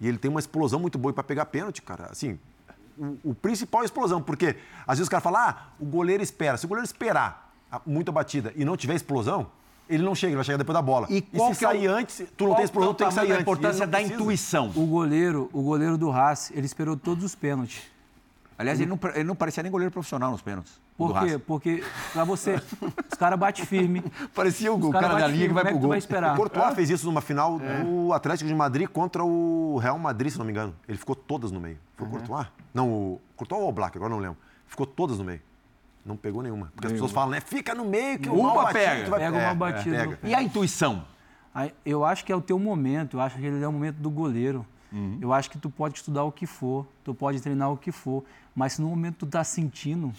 e 0.00 0.06
ele 0.06 0.18
tem 0.18 0.30
uma 0.30 0.38
explosão 0.40 0.78
muito 0.78 0.96
boa 0.96 1.12
para 1.12 1.24
pegar 1.24 1.46
pênalti, 1.46 1.82
cara. 1.82 2.06
Assim, 2.10 2.38
o, 2.96 3.30
o 3.30 3.34
principal 3.34 3.80
é 3.80 3.84
a 3.84 3.86
explosão, 3.86 4.22
porque 4.22 4.54
às 4.86 4.98
vezes 4.98 5.08
o 5.08 5.10
cara 5.10 5.20
fala, 5.20 5.48
ah, 5.48 5.56
o 5.80 5.84
goleiro 5.84 6.22
espera. 6.22 6.56
Se 6.56 6.66
o 6.66 6.68
goleiro 6.68 6.86
esperar 6.86 7.52
muita 7.84 8.12
batida 8.12 8.52
e 8.54 8.64
não 8.64 8.76
tiver 8.76 8.94
explosão, 8.94 9.46
ele 9.88 10.02
não 10.02 10.14
chega, 10.14 10.30
ele 10.30 10.36
vai 10.36 10.44
chegar 10.44 10.58
depois 10.58 10.74
da 10.74 10.82
bola. 10.82 11.06
E 11.10 11.20
qual 11.20 11.52
se 11.52 11.58
que 11.60 11.64
é 11.64 11.68
o- 11.68 11.70
sair 11.72 11.86
antes, 11.86 12.24
tu 12.36 12.44
não 12.44 12.50
Qual 12.50 12.56
tem 12.56 12.64
explosão, 12.64 12.94
que 12.94 13.02
é 13.02 13.06
o 13.06 13.08
tem 13.08 13.08
que 13.08 13.14
sair 13.14 13.28
da 13.28 13.34
antes. 13.34 13.42
importância 13.42 13.78
E 13.80 13.82
ele 13.84 13.90
da 13.90 13.98
precisa. 13.98 14.14
intuição. 14.20 14.72
O 14.74 14.86
goleiro, 14.86 15.50
o 15.52 15.62
goleiro 15.62 15.98
do 15.98 16.10
Haas, 16.10 16.50
ele 16.54 16.66
esperou 16.66 16.96
todos 16.96 17.24
os 17.24 17.34
pênaltis. 17.34 17.82
Aliás, 18.58 18.78
ele 18.80 18.88
não, 18.90 18.98
ele 19.14 19.24
não 19.24 19.34
parecia 19.34 19.62
nem 19.62 19.72
goleiro 19.72 19.90
profissional 19.90 20.30
nos 20.30 20.40
pênaltis. 20.42 20.80
Por 20.96 21.18
quê? 21.20 21.36
Porque 21.38 21.82
pra 22.12 22.22
você, 22.22 22.54
os 23.10 23.18
caras 23.18 23.36
batem 23.36 23.64
firme. 23.64 24.04
Parecia 24.34 24.72
o, 24.72 24.90
cara 24.92 25.08
cara 25.08 25.20
da 25.20 25.26
linha 25.26 25.48
que 25.48 25.54
firme, 25.54 25.54
vai 25.54 25.62
como 25.64 25.68
é 25.68 25.70
pro 25.72 25.78
que 25.78 25.80
gol. 25.80 25.88
vai 25.88 25.98
esperar? 25.98 26.34
O 26.34 26.36
Courtois 26.36 26.74
fez 26.74 26.90
isso 26.90 27.06
numa 27.06 27.20
final 27.20 27.58
É. 27.60 27.82
do 27.82 28.12
Atlético 28.12 28.46
de 28.46 28.54
Madrid 28.54 28.86
contra 28.88 29.24
o 29.24 29.78
Real 29.78 29.98
Madrid, 29.98 30.30
se 30.30 30.38
não 30.38 30.44
me 30.44 30.52
engano. 30.52 30.72
Ele 30.86 30.96
ficou 30.98 31.16
todas 31.16 31.50
no 31.50 31.58
meio. 31.58 31.78
Foi 31.96 32.06
o 32.06 32.10
Courtois? 32.10 32.46
Não, 32.72 32.88
o 32.88 33.20
Courtois 33.34 33.60
ou 33.62 33.68
o 33.68 33.72
Black, 33.72 33.96
agora 33.96 34.10
não 34.12 34.20
lembro. 34.20 34.36
Ficou 34.68 34.86
todas 34.86 35.18
no 35.18 35.24
meio. 35.24 35.40
Não 36.04 36.16
pegou 36.16 36.42
nenhuma. 36.42 36.70
Porque 36.74 36.86
as 36.88 36.92
pessoas 36.92 37.12
falam, 37.12 37.30
né? 37.30 37.40
Fica 37.40 37.74
no 37.74 37.84
meio 37.84 38.18
que 38.18 38.28
o 38.28 38.34
Uma 38.34 38.54
mal 38.54 38.64
batido, 38.64 38.78
pega. 38.84 39.10
vai 39.10 39.20
Pega 39.20 39.36
uma 39.36 39.42
É, 39.50 39.54
batida. 39.54 39.96
pega. 39.98 40.18
E 40.24 40.34
a 40.34 40.42
intuição? 40.42 41.04
Eu 41.84 42.04
acho 42.04 42.24
que 42.24 42.32
é 42.32 42.36
o 42.36 42.40
teu 42.40 42.58
momento, 42.58 43.16
eu 43.16 43.20
acho 43.20 43.36
que 43.36 43.44
ele 43.44 43.62
é 43.62 43.68
o 43.68 43.72
momento 43.72 43.96
do 43.96 44.10
goleiro. 44.10 44.66
Uhum. 44.92 45.18
Eu 45.20 45.32
acho 45.32 45.50
que 45.50 45.58
tu 45.58 45.70
pode 45.70 45.96
estudar 45.98 46.24
o 46.24 46.32
que 46.32 46.46
for, 46.46 46.86
tu 47.04 47.14
pode 47.14 47.40
treinar 47.40 47.70
o 47.72 47.76
que 47.76 47.92
for, 47.92 48.24
mas 48.54 48.74
se 48.74 48.82
no 48.82 48.88
momento 48.88 49.16
tu 49.18 49.26
tá 49.26 49.42
sentindo, 49.44 50.12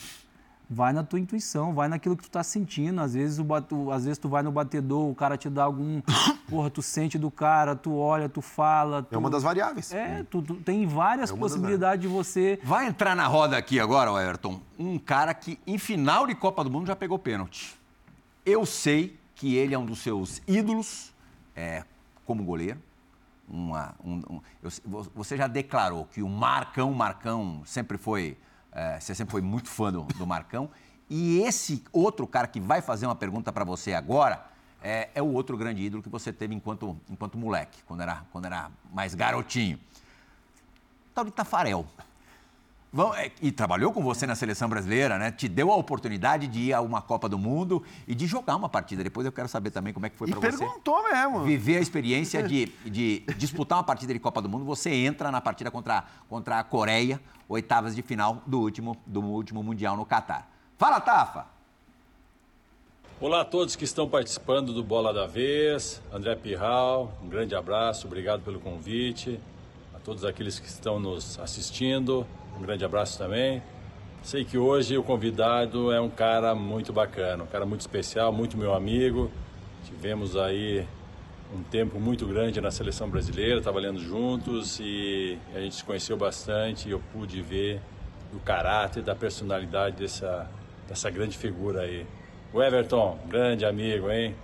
vai 0.69 0.91
na 0.93 1.03
tua 1.03 1.19
intuição, 1.19 1.73
vai 1.73 1.87
naquilo 1.87 2.15
que 2.17 2.23
tu 2.23 2.29
tá 2.31 2.41
sentindo. 2.43 2.99
Às 3.01 3.13
vezes, 3.13 3.37
o 3.39 3.43
batu, 3.43 3.91
às 3.91 4.05
vezes 4.05 4.17
tu 4.17 4.27
vai 4.29 4.41
no 4.41 4.51
batedor, 4.51 5.09
o 5.09 5.13
cara 5.15 5.37
te 5.37 5.49
dá 5.49 5.63
algum. 5.63 6.01
Porra, 6.49 6.69
tu 6.69 6.81
sente 6.81 7.17
do 7.17 7.29
cara, 7.29 7.75
tu 7.75 7.95
olha, 7.95 8.27
tu 8.29 8.41
fala. 8.41 9.03
Tu, 9.03 9.13
É 9.13 9.17
uma 9.17 9.29
das 9.29 9.43
variáveis. 9.43 9.91
É, 9.93 10.23
tu, 10.29 10.41
tu 10.41 10.55
tem 10.55 10.85
várias 10.87 11.31
É 11.31 11.35
possibilidades 11.35 12.01
de 12.01 12.07
você. 12.07 12.59
Vai 12.63 12.87
entrar 12.87 13.15
na 13.15 13.27
roda 13.27 13.57
aqui 13.57 13.79
agora, 13.79 14.09
Everton, 14.21 14.59
um 14.79 14.97
cara 14.97 15.33
que 15.33 15.59
em 15.67 15.77
final 15.77 16.25
de 16.27 16.35
Copa 16.35 16.63
do 16.63 16.69
Mundo 16.71 16.87
já 16.87 16.95
pegou 16.95 17.19
pênalti. 17.19 17.77
Eu 18.45 18.65
sei 18.65 19.17
que 19.35 19.55
ele 19.55 19.73
é 19.73 19.77
um 19.79 19.85
dos 19.85 19.99
seus 19.99 20.41
ídolos 20.47 21.13
é, 21.55 21.83
como 22.25 22.43
goleiro. 22.43 22.79
Uma- 23.47 23.93
um- 24.03 24.21
um- 24.29 24.41
eu- 24.61 25.03
você 25.13 25.35
já 25.35 25.47
declarou 25.47 26.05
que 26.05 26.21
o 26.23 26.29
Marcão, 26.29 26.93
Marcão 26.93 27.61
sempre 27.65 27.97
foi, 27.97 28.37
é, 28.73 28.99
você 28.99 29.13
sempre 29.13 29.31
foi 29.31 29.41
muito 29.41 29.69
fã 29.69 29.91
do, 29.91 30.03
do 30.03 30.25
Marcão. 30.25 30.69
E 31.09 31.41
esse 31.41 31.83
outro 31.91 32.25
cara 32.25 32.47
que 32.47 32.59
vai 32.59 32.81
fazer 32.81 33.05
uma 33.05 33.15
pergunta 33.15 33.51
para 33.51 33.63
você 33.63 33.93
agora 33.93 34.45
é, 34.81 35.09
é 35.15 35.21
o 35.21 35.27
outro 35.27 35.57
grande 35.57 35.81
ídolo 35.81 36.01
que 36.01 36.09
você 36.09 36.33
teve 36.33 36.53
enquanto, 36.53 36.97
enquanto 37.09 37.37
moleque, 37.37 37.81
quando 37.85 38.01
era, 38.01 38.25
quando 38.31 38.45
era 38.45 38.71
mais 38.91 39.13
garotinho. 39.15 39.79
Tal 41.13 41.23
de 41.23 41.31
Tafarel. 41.31 41.85
Vão- 42.93 43.11
é, 43.15 43.31
E 43.41 43.51
trabalhou 43.51 43.91
com 43.91 44.03
você 44.03 44.27
na 44.27 44.35
seleção 44.35 44.69
brasileira, 44.69 45.17
né? 45.17 45.31
Te 45.31 45.47
deu 45.49 45.71
a 45.71 45.75
oportunidade 45.75 46.47
de 46.47 46.59
ir 46.59 46.73
a 46.73 46.79
uma 46.81 47.01
Copa 47.01 47.27
do 47.27 47.39
Mundo 47.39 47.81
e 48.07 48.13
de 48.13 48.27
jogar 48.27 48.55
uma 48.55 48.69
partida. 48.69 49.03
Depois 49.03 49.25
eu 49.25 49.31
quero 49.31 49.47
saber 49.47 49.71
também 49.71 49.91
como 49.91 50.05
é 50.05 50.09
que 50.11 50.15
foi 50.15 50.27
para 50.29 50.39
você. 50.39 50.57
perguntou 50.59 51.01
mesmo. 51.03 51.43
Viver 51.43 51.77
a 51.77 51.81
experiência 51.81 52.43
de, 52.43 52.67
de 52.85 53.21
disputar 53.35 53.79
uma 53.79 53.83
partida 53.83 54.13
de 54.13 54.19
Copa 54.19 54.39
do 54.43 54.47
Mundo, 54.47 54.63
você 54.63 54.91
entra 54.93 55.31
na 55.31 55.41
partida 55.41 55.71
contra, 55.71 56.03
contra 56.29 56.59
a 56.59 56.63
Coreia, 56.63 57.19
oitavas 57.49 57.95
de 57.95 58.03
final 58.03 58.43
do 58.45 58.59
último, 58.59 58.95
do 59.07 59.21
último 59.21 59.63
Mundial 59.63 59.97
no 59.97 60.05
Catar. 60.05 60.47
Fala, 60.77 61.01
Tafa! 61.01 61.47
Olá 63.19 63.41
a 63.41 63.45
todos 63.45 63.75
que 63.75 63.85
estão 63.85 64.07
participando 64.07 64.71
do 64.71 64.83
Bola 64.83 65.11
da 65.11 65.25
Vez. 65.25 65.99
André 66.11 66.35
Pirral, 66.35 67.11
um 67.23 67.27
grande 67.29 67.55
abraço, 67.55 68.05
obrigado 68.05 68.41
pelo 68.43 68.59
convite. 68.59 69.39
A 69.95 69.99
todos 69.99 70.23
aqueles 70.25 70.59
que 70.59 70.67
estão 70.67 70.99
nos 70.99 71.39
assistindo, 71.39 72.27
um 72.57 72.61
grande 72.61 72.83
abraço 72.85 73.17
também. 73.17 73.61
Sei 74.21 74.45
que 74.45 74.57
hoje 74.57 74.97
o 74.97 75.03
convidado 75.03 75.91
é 75.91 75.99
um 75.99 76.09
cara 76.09 76.55
muito 76.55 76.93
bacana, 76.93 77.43
um 77.43 77.47
cara 77.47 77.65
muito 77.65 77.81
especial, 77.81 78.31
muito 78.31 78.57
meu 78.57 78.73
amigo. 78.73 79.29
Tivemos 79.85 80.37
aí 80.37 80.87
um 81.53 81.61
tempo 81.61 81.99
muito 81.99 82.25
grande 82.25 82.61
na 82.61 82.71
seleção 82.71 83.09
brasileira, 83.09 83.61
trabalhando 83.61 83.99
juntos 83.99 84.79
e 84.79 85.37
a 85.53 85.59
gente 85.59 85.75
se 85.75 85.83
conheceu 85.83 86.15
bastante 86.15 86.87
e 86.87 86.91
eu 86.91 87.01
pude 87.11 87.41
ver 87.41 87.81
o 88.33 88.39
caráter, 88.39 89.03
da 89.03 89.13
personalidade 89.13 89.97
dessa, 89.97 90.49
dessa 90.87 91.09
grande 91.09 91.37
figura 91.37 91.81
aí. 91.81 92.05
O 92.51 92.61
Everton, 92.61 93.19
grande 93.27 93.65
amigo, 93.65 94.09
hein? 94.09 94.35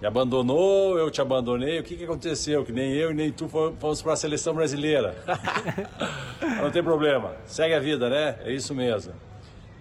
Me 0.00 0.06
abandonou, 0.06 0.98
eu 0.98 1.10
te 1.10 1.20
abandonei. 1.20 1.78
O 1.78 1.82
que, 1.82 1.94
que 1.96 2.04
aconteceu? 2.04 2.64
Que 2.64 2.72
nem 2.72 2.92
eu 2.92 3.10
e 3.10 3.14
nem 3.14 3.30
tu 3.30 3.48
fomos- 3.48 4.00
para 4.00 4.12
a 4.14 4.16
seleção 4.16 4.54
brasileira. 4.54 5.14
Não 6.62 6.70
tem 6.70 6.82
problema. 6.82 7.32
Segue 7.44 7.74
a 7.74 7.80
vida, 7.80 8.08
né? 8.08 8.38
É 8.44 8.50
isso 8.52 8.74
mesmo. 8.74 9.12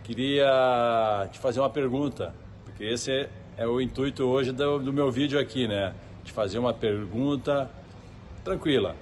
Queria 0.03 1.29
te 1.31 1.39
fazer 1.39 1.59
uma 1.61 1.69
pergunta, 1.69 2.33
porque 2.65 2.83
esse 2.83 3.29
é 3.55 3.65
o 3.67 3.79
intuito 3.79 4.25
hoje 4.25 4.51
do, 4.51 4.79
do 4.79 4.91
meu 4.91 5.09
vídeo 5.09 5.39
aqui, 5.39 5.67
né? 5.67 5.93
Te 6.25 6.33
fazer 6.33 6.59
uma 6.59 6.73
pergunta 6.73 7.69
tranquila. 8.43 8.95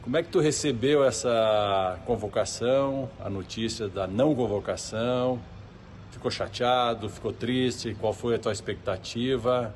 Como 0.00 0.16
é 0.16 0.22
que 0.22 0.30
tu 0.30 0.40
recebeu 0.40 1.04
essa 1.04 1.98
convocação, 2.06 3.10
a 3.20 3.28
notícia 3.28 3.88
da 3.88 4.06
não 4.06 4.34
convocação? 4.34 5.38
Ficou 6.10 6.30
chateado, 6.30 7.10
ficou 7.10 7.30
triste? 7.32 7.94
Qual 8.00 8.14
foi 8.14 8.36
a 8.36 8.38
tua 8.38 8.52
expectativa? 8.52 9.74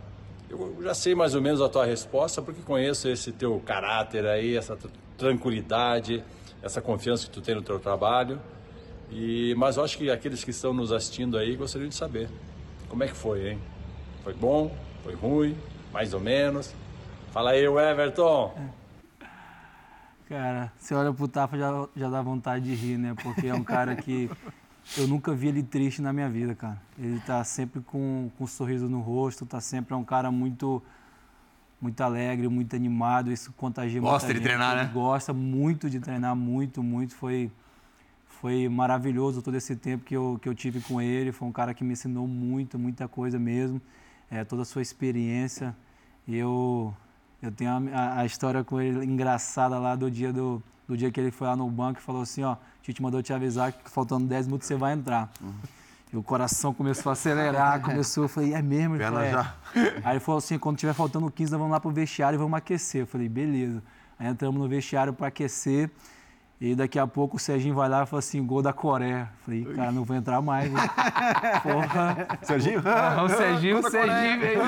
Eu 0.52 0.82
já 0.82 0.92
sei 0.94 1.14
mais 1.14 1.34
ou 1.34 1.40
menos 1.40 1.62
a 1.62 1.68
tua 1.68 1.86
resposta, 1.86 2.42
porque 2.42 2.60
conheço 2.62 3.08
esse 3.08 3.32
teu 3.32 3.58
caráter 3.64 4.26
aí, 4.26 4.54
essa 4.56 4.76
tr- 4.76 4.88
tranquilidade, 5.16 6.22
essa 6.62 6.80
confiança 6.82 7.24
que 7.26 7.32
tu 7.32 7.40
tem 7.40 7.54
no 7.54 7.62
teu 7.62 7.78
trabalho. 7.80 8.38
E, 9.10 9.54
mas 9.56 9.76
eu 9.78 9.84
acho 9.84 9.96
que 9.96 10.10
aqueles 10.10 10.44
que 10.44 10.50
estão 10.50 10.72
nos 10.74 10.92
assistindo 10.92 11.38
aí 11.38 11.56
gostariam 11.56 11.88
de 11.88 11.94
saber 11.94 12.28
como 12.88 13.02
é 13.02 13.08
que 13.08 13.14
foi, 13.16 13.50
hein? 13.52 13.58
Foi 14.22 14.34
bom? 14.34 14.74
Foi 15.02 15.14
ruim? 15.14 15.56
Mais 15.90 16.12
ou 16.12 16.20
menos? 16.20 16.74
Fala 17.30 17.50
aí, 17.52 17.64
Everton. 17.64 18.54
Cara, 20.28 20.72
você 20.78 20.94
olha 20.94 21.12
pro 21.12 21.28
Tafa 21.28 21.56
já, 21.58 21.88
já 21.96 22.08
dá 22.08 22.22
vontade 22.22 22.64
de 22.64 22.74
rir, 22.74 22.98
né? 22.98 23.14
Porque 23.22 23.46
é 23.46 23.54
um 23.54 23.64
cara 23.64 23.96
que 23.96 24.30
eu 24.96 25.06
nunca 25.08 25.34
vi 25.34 25.48
ele 25.48 25.62
triste 25.62 26.02
na 26.02 26.12
minha 26.12 26.28
vida, 26.28 26.54
cara. 26.54 26.80
Ele 26.98 27.20
tá 27.20 27.42
sempre 27.44 27.80
com, 27.80 28.30
com 28.36 28.44
um 28.44 28.46
sorriso 28.46 28.88
no 28.88 29.00
rosto, 29.00 29.46
tá 29.46 29.60
sempre 29.60 29.94
é 29.94 29.96
um 29.96 30.04
cara 30.04 30.30
muito 30.30 30.82
muito 31.80 32.00
alegre, 32.00 32.46
muito 32.46 32.76
animado, 32.76 33.32
isso 33.32 33.52
contagia 33.54 34.00
Gosta 34.00 34.28
muita 34.28 34.28
de 34.28 34.34
gente. 34.34 34.44
treinar, 34.44 34.76
Ele 34.76 34.86
né? 34.86 34.90
Gosta 34.94 35.32
muito 35.32 35.90
de 35.90 35.98
treinar, 35.98 36.36
muito, 36.36 36.80
muito. 36.80 37.12
Foi, 37.16 37.50
foi 38.40 38.68
maravilhoso 38.68 39.42
todo 39.42 39.56
esse 39.56 39.74
tempo 39.74 40.04
que 40.04 40.14
eu, 40.16 40.38
que 40.40 40.48
eu 40.48 40.54
tive 40.54 40.80
com 40.80 41.02
ele. 41.02 41.32
Foi 41.32 41.48
um 41.48 41.50
cara 41.50 41.74
que 41.74 41.82
me 41.82 41.94
ensinou 41.94 42.28
muito, 42.28 42.78
muita 42.78 43.08
coisa 43.08 43.36
mesmo. 43.36 43.82
É, 44.30 44.44
toda 44.44 44.62
a 44.62 44.64
sua 44.64 44.80
experiência. 44.80 45.74
E 46.26 46.36
eu, 46.36 46.94
eu 47.42 47.50
tenho 47.52 47.70
a, 47.70 47.98
a- 47.98 48.20
a 48.20 48.24
história 48.26 48.62
com 48.64 48.80
ele 48.80 49.04
engraçada 49.04 49.78
lá 49.78 49.94
do 49.96 50.10
dia, 50.10 50.32
do, 50.32 50.62
do 50.88 50.96
dia 50.96 51.10
que 51.10 51.20
ele 51.20 51.30
foi 51.30 51.46
lá 51.48 51.56
no 51.56 51.68
banco 51.70 51.98
e 52.00 52.02
falou 52.02 52.22
assim, 52.22 52.42
ó, 52.42 52.56
Tite 52.82 53.02
mandou 53.02 53.22
te 53.22 53.32
avisar 53.32 53.72
que 53.72 53.90
faltando 53.90 54.26
10 54.26 54.46
minutos 54.46 54.66
você 54.66 54.74
vai 54.76 54.92
entrar. 54.94 55.30
E 56.12 56.16
o 56.16 56.22
coração 56.22 56.74
começou 56.74 57.10
a 57.10 57.14
acelerar, 57.14 57.80
começou, 57.82 58.24
eu 58.24 58.28
falei, 58.28 58.54
é 58.54 58.60
mesmo? 58.62 58.96
Ele 58.96 59.04
falou, 59.04 59.20
"É." 59.20 59.30
já. 59.32 59.54
Aí 60.04 60.12
ele 60.14 60.20
falou 60.20 60.38
assim, 60.38 60.58
quando 60.58 60.76
tiver 60.76 60.92
faltando 60.92 61.30
15, 61.30 61.50
nós 61.52 61.58
vamos 61.58 61.72
lá 61.72 61.80
pro 61.80 61.90
vestiário 61.90 62.36
e 62.36 62.38
vamos 62.38 62.54
aquecer. 62.56 63.02
Eu 63.02 63.06
falei, 63.06 63.28
beleza. 63.28 63.82
Aí 64.18 64.26
entramos 64.28 64.60
no 64.60 64.68
vestiário 64.68 65.12
para 65.12 65.28
aquecer. 65.28 65.90
E 66.64 66.76
daqui 66.76 66.96
a 66.96 67.08
pouco 67.08 67.38
o 67.38 67.40
Serginho 67.40 67.74
vai 67.74 67.88
lá 67.88 68.04
e 68.04 68.06
fala 68.06 68.20
assim, 68.20 68.40
gol 68.46 68.62
da 68.62 68.72
Coreia. 68.72 69.28
Falei, 69.44 69.64
cara, 69.64 69.90
não 69.90 70.04
vou 70.04 70.16
entrar 70.16 70.40
mais. 70.40 70.70
Né? 70.70 70.80
Porra. 71.60 72.28
Serginho? 72.42 72.78
o 73.24 73.28
Serginho, 73.28 73.78
o 73.80 73.90
Serginho 73.90 74.38
veio. 74.38 74.60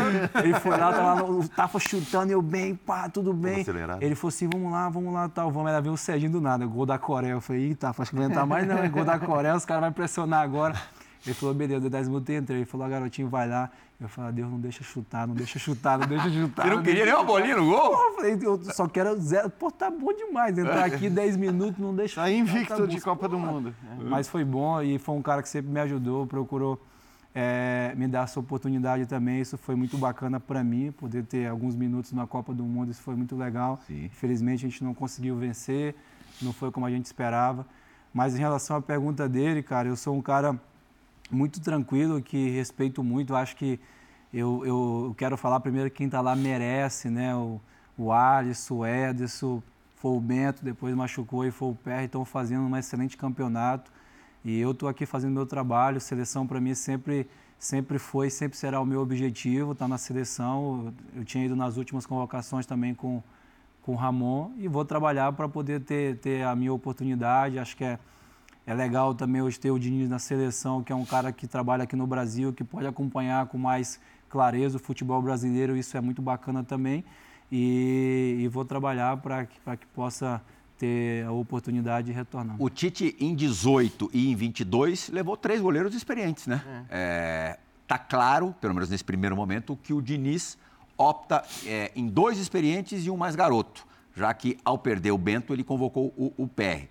Ele 0.42 0.55
foi 0.55 0.76
lá, 0.76 0.92
tava, 0.92 1.22
o 1.22 1.49
Tafa 1.49 1.78
chutando, 1.78 2.32
eu 2.32 2.42
bem, 2.42 2.74
pá, 2.74 3.09
tudo 3.09 3.32
bem. 3.32 3.64
Ele 4.01 4.16
falou 4.16 4.28
assim, 4.30 4.49
vamos 4.49 4.72
lá, 4.72 4.88
vamos 4.88 5.14
lá, 5.14 5.28
tal, 5.28 5.53
vamos. 5.53 5.70
Ela 5.70 5.80
viu 5.80 5.92
o 5.92 5.97
Serginho 5.97 6.32
do 6.32 6.40
nada, 6.40 6.66
gol 6.66 6.84
da 6.84 6.99
Coreia. 6.99 7.30
Eu 7.30 7.40
falei, 7.40 7.70
ih, 7.70 7.74
Tafa, 7.76 8.03
acho 8.03 8.11
que 8.11 8.16
não 8.16 8.24
vai 8.24 8.30
entrar 8.32 8.45
mais 8.45 8.66
não, 8.66 8.78
é 8.78 8.88
gol 8.88 9.05
da 9.05 9.16
Coreia, 9.16 9.55
os 9.55 9.64
caras 9.64 9.84
vão 9.84 9.92
pressionar 9.92 10.42
agora. 10.42 10.74
Ele 11.25 11.35
falou, 11.35 11.55
beleza, 11.55 11.81
deu 11.81 11.91
10 11.91 12.09
minutos 12.09 12.35
e 12.35 12.37
entrei. 12.37 12.59
Ele 12.59 12.66
falou, 12.66 12.89
garotinho, 12.89 13.29
vai 13.29 13.49
lá. 13.49 13.70
Eu 13.99 14.09
falei, 14.09 14.33
Deus, 14.33 14.51
não 14.51 14.61
deixa 14.61 14.85
chutar, 14.85 15.27
não 15.27 15.35
deixa 15.35 15.59
chutar, 15.59 15.99
não 15.99 16.07
deixa 16.07 16.29
chutar. 16.31 16.66
Você 16.66 16.75
não, 16.75 16.83
queria 16.83 17.05
nem 17.07 17.14
uma 17.14 17.25
bolinha 17.25 17.57
no 17.57 17.64
gol? 17.64 17.93
eu 17.93 18.14
falei, 18.14 18.39
eu 18.43 18.62
só 18.64 18.87
quero 18.87 19.18
zero. 19.20 19.49
Pô, 19.49 19.70
tá 19.70 19.91
bom 19.91 20.12
demais 20.12 20.59
entrar 20.59 20.85
aqui 20.85 21.09
10 21.09 21.37
minutos, 21.37 21.79
não 21.79 21.95
deixa 21.95 22.20
Tá 22.20 22.31
invicto 22.31 22.77
tá 22.77 22.87
de 22.87 23.01
Copa 23.01 23.29
do 23.29 23.39
Mundo. 23.39 23.75
Mas 24.03 24.29
foi 24.29 24.45
bom 24.45 24.83
e 24.83 24.99
foi 24.99 25.14
um 25.14 25.22
cara 25.22 25.43
que 25.43 25.49
sempre 25.49 25.70
me 25.70 25.81
ajudou, 25.81 26.27
procurou 26.27 26.79
é, 27.35 27.95
me 27.97 28.07
dar 28.07 28.25
essa 28.25 28.39
oportunidade 28.39 29.07
também. 29.07 29.41
Isso 29.41 29.57
foi 29.57 29.75
muito 29.75 29.97
bacana 29.97 30.39
para 30.39 30.62
mim, 30.62 30.93
poder 30.93 31.25
ter 31.25 31.49
alguns 31.49 31.75
minutos 31.75 32.12
na 32.12 32.27
Copa 32.27 32.53
do 32.53 32.64
Mundo, 32.64 32.91
isso 32.91 33.03
foi 33.03 33.16
muito 33.16 33.35
legal. 33.35 33.81
Sim. 33.87 34.05
Infelizmente 34.05 34.66
a 34.66 34.68
gente 34.68 34.85
não 34.85 34.93
conseguiu 34.93 35.37
vencer, 35.37 35.95
não 36.43 36.53
foi 36.53 36.70
como 36.70 36.85
a 36.85 36.91
gente 36.91 37.07
esperava. 37.07 37.66
Mas 38.12 38.37
em 38.37 38.39
relação 38.39 38.77
à 38.77 38.83
pergunta 38.83 39.29
dele, 39.29 39.62
cara, 39.62 39.89
eu 39.89 39.97
sou 39.97 40.14
um 40.14 40.22
cara 40.22 40.57
muito 41.31 41.61
tranquilo, 41.61 42.22
que 42.22 42.51
respeito 42.51 43.03
muito. 43.03 43.35
Acho 43.35 43.57
que 43.57 43.81
eu, 44.33 44.64
eu 44.64 45.14
quero 45.16 45.37
falar 45.37 45.61
primeiro 45.61 45.91
quem 45.91 46.07
está 46.07 46.20
lá 46.20 46.35
merece, 46.35 47.09
né? 47.09 47.35
O, 47.35 47.61
o 47.97 48.12
Alisson, 48.12 48.75
o 48.75 48.87
Ederson, 48.87 49.62
foi 49.97 50.11
o 50.11 50.20
Bento, 50.20 50.64
depois 50.64 50.95
machucou 50.95 51.47
e 51.47 51.51
foi 51.51 51.70
o 51.70 51.75
Pérez, 51.75 52.05
estão 52.05 52.25
fazendo 52.25 52.62
um 52.62 52.77
excelente 52.77 53.16
campeonato. 53.16 53.91
E 54.45 54.61
eu 54.61 54.72
estou 54.72 54.89
aqui 54.89 55.07
fazendo 55.07 55.33
meu 55.33 55.47
trabalho. 55.47 56.01
Seleção 56.01 56.47
para 56.47 56.61
mim 56.61 56.75
sempre, 56.75 57.27
sempre 57.59 57.99
foi, 57.99 58.29
sempre 58.29 58.59
será 58.59 58.81
o 58.81 58.85
meu 58.85 59.01
objetivo, 59.01 59.72
estar 59.72 59.87
tá 59.87 59.89
na 59.89 59.97
seleção. 59.97 60.93
Eu 61.16 61.25
tinha 61.25 61.47
ido 61.47 61.57
nas 61.57 61.79
últimas 61.79 62.05
convocações 62.05 62.66
também 62.66 62.95
com, 62.95 63.22
com 63.81 63.93
o 63.93 63.97
Ramon 63.97 64.51
e 64.59 64.68
vou 64.68 64.85
trabalhar 64.85 65.33
para 65.33 65.49
poder 65.49 65.81
ter, 65.81 66.18
ter 66.18 66.45
a 66.45 66.55
minha 66.55 66.72
oportunidade. 66.72 67.59
Acho 67.59 67.75
que 67.75 67.85
é 67.85 67.99
é 68.67 68.75
legal 68.75 69.15
também 69.15 69.43
hoje 69.43 69.59
ter 69.61 69.71
o 69.71 69.79
Diniz 69.79 70.09
na 70.09 70.19
seleção, 70.19 70.83
que 70.83 70.93
é 70.93 70.97
um 70.97 71.05
cara 71.05 71.31
que 71.33 71.47
trabalha 71.47 71.85
aqui 71.85 71.95
no 71.95 72.07
Brasil, 72.07 72.53
que 72.53 72.65
pode 72.65 72.87
acompanhar 72.87 73.47
com 73.47 73.59
mais 73.59 74.01
clareza 74.29 74.79
o 74.79 74.81
futebol 74.81 75.21
brasileiro, 75.21 75.77
isso 75.77 75.97
é 75.97 76.01
muito 76.01 76.23
bacana 76.23 76.65
também. 76.65 77.05
E, 77.53 78.39
e 78.41 78.49
vou 78.49 78.65
trabalhar 78.65 79.17
para 79.19 79.45
que, 79.45 79.59
que 79.59 79.87
possa 79.95 80.43
ter 80.79 81.25
a 81.27 81.33
oportunidade 81.33 82.07
de 82.07 82.12
retornar. 82.12 82.57
O 82.59 82.69
Tite, 82.69 83.15
em 83.21 83.35
18 83.35 84.11
e 84.12 84.31
em 84.31 84.35
22, 84.35 85.11
levou 85.11 85.37
três 85.37 85.61
goleiros 85.61 85.95
experientes, 85.95 86.47
né? 86.47 86.62
É. 86.67 86.85
É, 86.91 87.59
tá 87.87 87.99
claro, 87.99 88.55
pelo 88.61 88.75
menos 88.75 88.89
nesse 88.89 89.05
primeiro 89.05 89.37
momento, 89.37 89.79
que 89.83 89.93
o 89.93 90.01
Diniz 90.01 90.59
opta 90.97 91.45
é, 91.67 91.93
em 91.95 92.09
dois 92.09 92.39
experientes 92.39 93.05
e 93.07 93.11
um 93.11 93.17
mais 93.17 93.37
garoto, 93.37 93.87
já 94.17 94.33
que 94.33 94.59
ao 94.65 94.79
perder 94.79 95.12
o 95.12 95.19
Bento, 95.19 95.53
ele 95.53 95.62
convocou 95.62 96.12
o, 96.17 96.33
o 96.37 96.49
PR. 96.49 96.89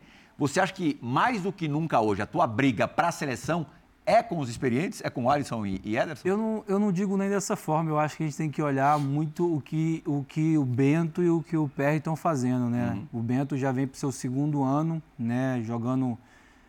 Você 0.47 0.59
acha 0.59 0.73
que 0.73 0.99
mais 1.01 1.41
do 1.41 1.53
que 1.53 1.69
nunca 1.69 2.01
hoje 2.01 2.21
a 2.21 2.25
tua 2.25 2.45
briga 2.45 2.85
para 2.85 3.07
a 3.07 3.11
seleção 3.13 3.65
é 4.05 4.21
com 4.21 4.39
os 4.39 4.49
experientes? 4.49 4.99
É 5.01 5.09
com 5.09 5.23
o 5.23 5.29
Alisson 5.29 5.65
e, 5.65 5.79
e 5.85 5.95
Ederson? 5.95 6.27
Eu 6.27 6.35
não, 6.35 6.63
eu 6.67 6.77
não 6.77 6.91
digo 6.91 7.15
nem 7.15 7.29
dessa 7.29 7.55
forma. 7.55 7.89
Eu 7.89 7.97
acho 7.97 8.17
que 8.17 8.23
a 8.23 8.25
gente 8.25 8.35
tem 8.35 8.51
que 8.51 8.61
olhar 8.61 8.99
muito 8.99 9.55
o 9.55 9.61
que 9.61 10.03
o, 10.05 10.21
que 10.27 10.57
o 10.57 10.65
Bento 10.65 11.23
e 11.23 11.29
o 11.29 11.41
que 11.41 11.55
o 11.55 11.69
Perry 11.69 11.99
estão 11.99 12.17
fazendo, 12.17 12.69
né? 12.69 12.91
Uhum. 12.91 13.19
O 13.21 13.23
Bento 13.23 13.55
já 13.55 13.71
vem 13.71 13.87
para 13.87 13.95
o 13.95 13.97
seu 13.97 14.11
segundo 14.11 14.61
ano, 14.63 15.01
né? 15.17 15.61
Jogando 15.63 16.17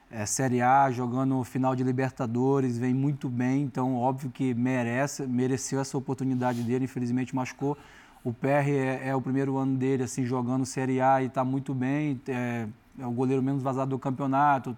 é, 0.09 0.25
Série 0.25 0.63
A, 0.63 0.89
jogando 0.93 1.43
final 1.43 1.75
de 1.75 1.83
Libertadores, 1.83 2.79
vem 2.79 2.95
muito 2.95 3.29
bem. 3.29 3.63
Então, 3.63 3.97
óbvio 3.97 4.31
que 4.31 4.55
merece, 4.55 5.27
mereceu 5.27 5.81
essa 5.81 5.99
oportunidade 5.99 6.63
dele. 6.63 6.85
Infelizmente, 6.85 7.35
machucou. 7.35 7.77
O 8.23 8.33
Perry 8.33 8.77
é, 8.77 9.09
é 9.09 9.17
o 9.17 9.21
primeiro 9.21 9.57
ano 9.57 9.77
dele, 9.77 10.05
assim, 10.05 10.25
jogando 10.25 10.65
Série 10.65 11.01
A 11.01 11.21
e 11.21 11.27
está 11.27 11.45
muito 11.45 11.75
bem. 11.75 12.21
É, 12.29 12.69
é 12.99 13.07
o 13.07 13.11
goleiro 13.11 13.43
menos 13.43 13.63
vazado 13.63 13.91
do 13.91 13.99
campeonato, 13.99 14.77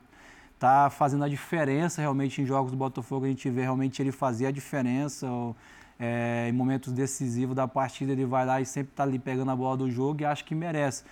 tá 0.59 0.91
fazendo 0.91 1.25
a 1.25 1.29
diferença 1.29 2.01
realmente 2.01 2.41
em 2.41 2.47
jogos 2.47 2.71
do 2.71 2.77
Botafogo. 2.77 3.27
A 3.27 3.29
gente 3.29 3.49
vê 3.51 3.63
realmente 3.63 4.01
ele 4.01 4.13
fazer 4.13 4.47
a 4.47 4.51
diferença. 4.51 5.27
Ou, 5.29 5.57
é, 5.99 6.47
em 6.49 6.53
momentos 6.53 6.93
decisivos 6.93 7.55
da 7.55 7.67
partida, 7.67 8.13
ele 8.13 8.25
vai 8.25 8.45
lá 8.45 8.61
e 8.61 8.67
sempre 8.67 8.93
está 8.93 9.03
ali 9.03 9.19
pegando 9.19 9.51
a 9.51 9.57
bola 9.57 9.77
do 9.77 9.91
jogo 9.91 10.23
e 10.23 10.25
acho 10.25 10.45
que 10.45 10.55
merece. 10.55 11.05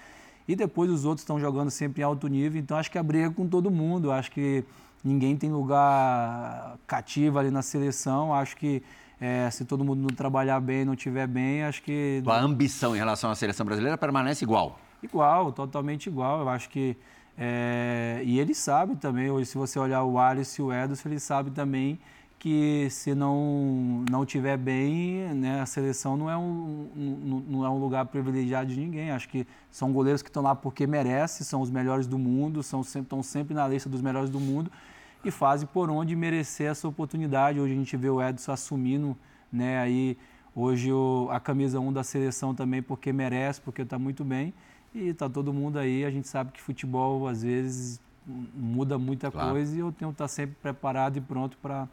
E 0.46 0.54
depois 0.54 0.90
os 0.90 1.04
outros 1.04 1.22
estão 1.22 1.40
jogando 1.40 1.70
sempre 1.70 2.02
em 2.02 2.04
alto 2.04 2.28
nível, 2.28 2.60
então 2.60 2.76
acho 2.76 2.90
que 2.90 2.98
a 2.98 3.02
briga 3.02 3.26
é 3.26 3.30
com 3.30 3.48
todo 3.48 3.70
mundo. 3.70 4.12
Acho 4.12 4.30
que 4.30 4.64
ninguém 5.02 5.36
tem 5.36 5.50
lugar 5.50 6.76
cativo 6.86 7.38
ali 7.38 7.50
na 7.50 7.62
seleção. 7.62 8.34
Acho 8.34 8.56
que 8.56 8.82
é, 9.20 9.50
se 9.50 9.64
todo 9.64 9.84
mundo 9.84 10.00
não 10.00 10.08
trabalhar 10.08 10.60
bem, 10.60 10.84
não 10.84 10.94
tiver 10.94 11.26
bem, 11.26 11.64
acho 11.64 11.82
que. 11.82 12.22
A 12.26 12.40
ambição 12.40 12.94
em 12.94 12.98
relação 12.98 13.30
à 13.30 13.34
seleção 13.34 13.64
brasileira 13.64 13.96
permanece 13.96 14.44
igual? 14.44 14.78
Igual, 15.04 15.52
totalmente 15.52 16.06
igual. 16.06 16.40
Eu 16.40 16.48
acho 16.48 16.68
que. 16.70 16.96
É, 17.36 18.22
e 18.24 18.38
ele 18.38 18.54
sabe 18.54 18.96
também, 18.96 19.30
hoje, 19.30 19.46
se 19.46 19.58
você 19.58 19.78
olhar 19.78 20.04
o 20.04 20.18
Alisson 20.18 20.62
e 20.62 20.64
o 20.66 20.72
Edson, 20.72 21.08
ele 21.08 21.20
sabe 21.20 21.50
também 21.50 21.98
que 22.38 22.88
se 22.90 23.14
não 23.14 24.04
não 24.10 24.24
tiver 24.24 24.56
bem, 24.56 25.34
né, 25.34 25.60
a 25.60 25.66
seleção 25.66 26.16
não 26.16 26.30
é 26.30 26.36
um, 26.36 26.88
um, 26.94 27.44
não 27.48 27.64
é 27.64 27.70
um 27.70 27.78
lugar 27.78 28.06
privilegiado 28.06 28.70
de 28.70 28.78
ninguém. 28.78 29.10
Acho 29.10 29.28
que 29.28 29.46
são 29.70 29.92
goleiros 29.92 30.22
que 30.22 30.28
estão 30.28 30.42
lá 30.42 30.54
porque 30.54 30.86
merecem, 30.86 31.44
são 31.44 31.60
os 31.60 31.70
melhores 31.70 32.06
do 32.06 32.18
mundo, 32.18 32.62
são 32.62 32.82
sempre, 32.82 33.06
estão 33.06 33.22
sempre 33.22 33.54
na 33.54 33.66
lista 33.66 33.88
dos 33.88 34.00
melhores 34.00 34.30
do 34.30 34.40
mundo 34.40 34.70
e 35.24 35.30
fazem 35.30 35.66
por 35.66 35.90
onde 35.90 36.14
merecer 36.14 36.70
essa 36.70 36.86
oportunidade. 36.86 37.58
Hoje 37.58 37.72
a 37.72 37.76
gente 37.76 37.96
vê 37.96 38.10
o 38.10 38.22
Edson 38.22 38.52
assumindo, 38.52 39.16
né, 39.52 39.78
aí 39.78 40.16
hoje 40.54 40.92
o, 40.92 41.28
a 41.30 41.40
camisa 41.40 41.80
1 41.80 41.92
da 41.92 42.04
seleção 42.04 42.54
também 42.54 42.82
porque 42.82 43.12
merece, 43.12 43.60
porque 43.60 43.82
está 43.82 43.98
muito 43.98 44.24
bem. 44.24 44.52
E 44.94 45.08
está 45.08 45.28
todo 45.28 45.52
mundo 45.52 45.78
aí, 45.78 46.04
a 46.04 46.10
gente 46.10 46.28
sabe 46.28 46.52
que 46.52 46.60
futebol 46.62 47.26
às 47.26 47.42
vezes 47.42 48.00
muda 48.26 48.98
muita 48.98 49.30
claro. 49.30 49.50
coisa 49.50 49.76
e 49.76 49.80
eu 49.80 49.92
tenho 49.92 50.10
que 50.10 50.14
estar 50.14 50.28
sempre 50.28 50.56
preparado 50.62 51.16
e 51.16 51.20
pronto 51.20 51.58
para 51.58 51.88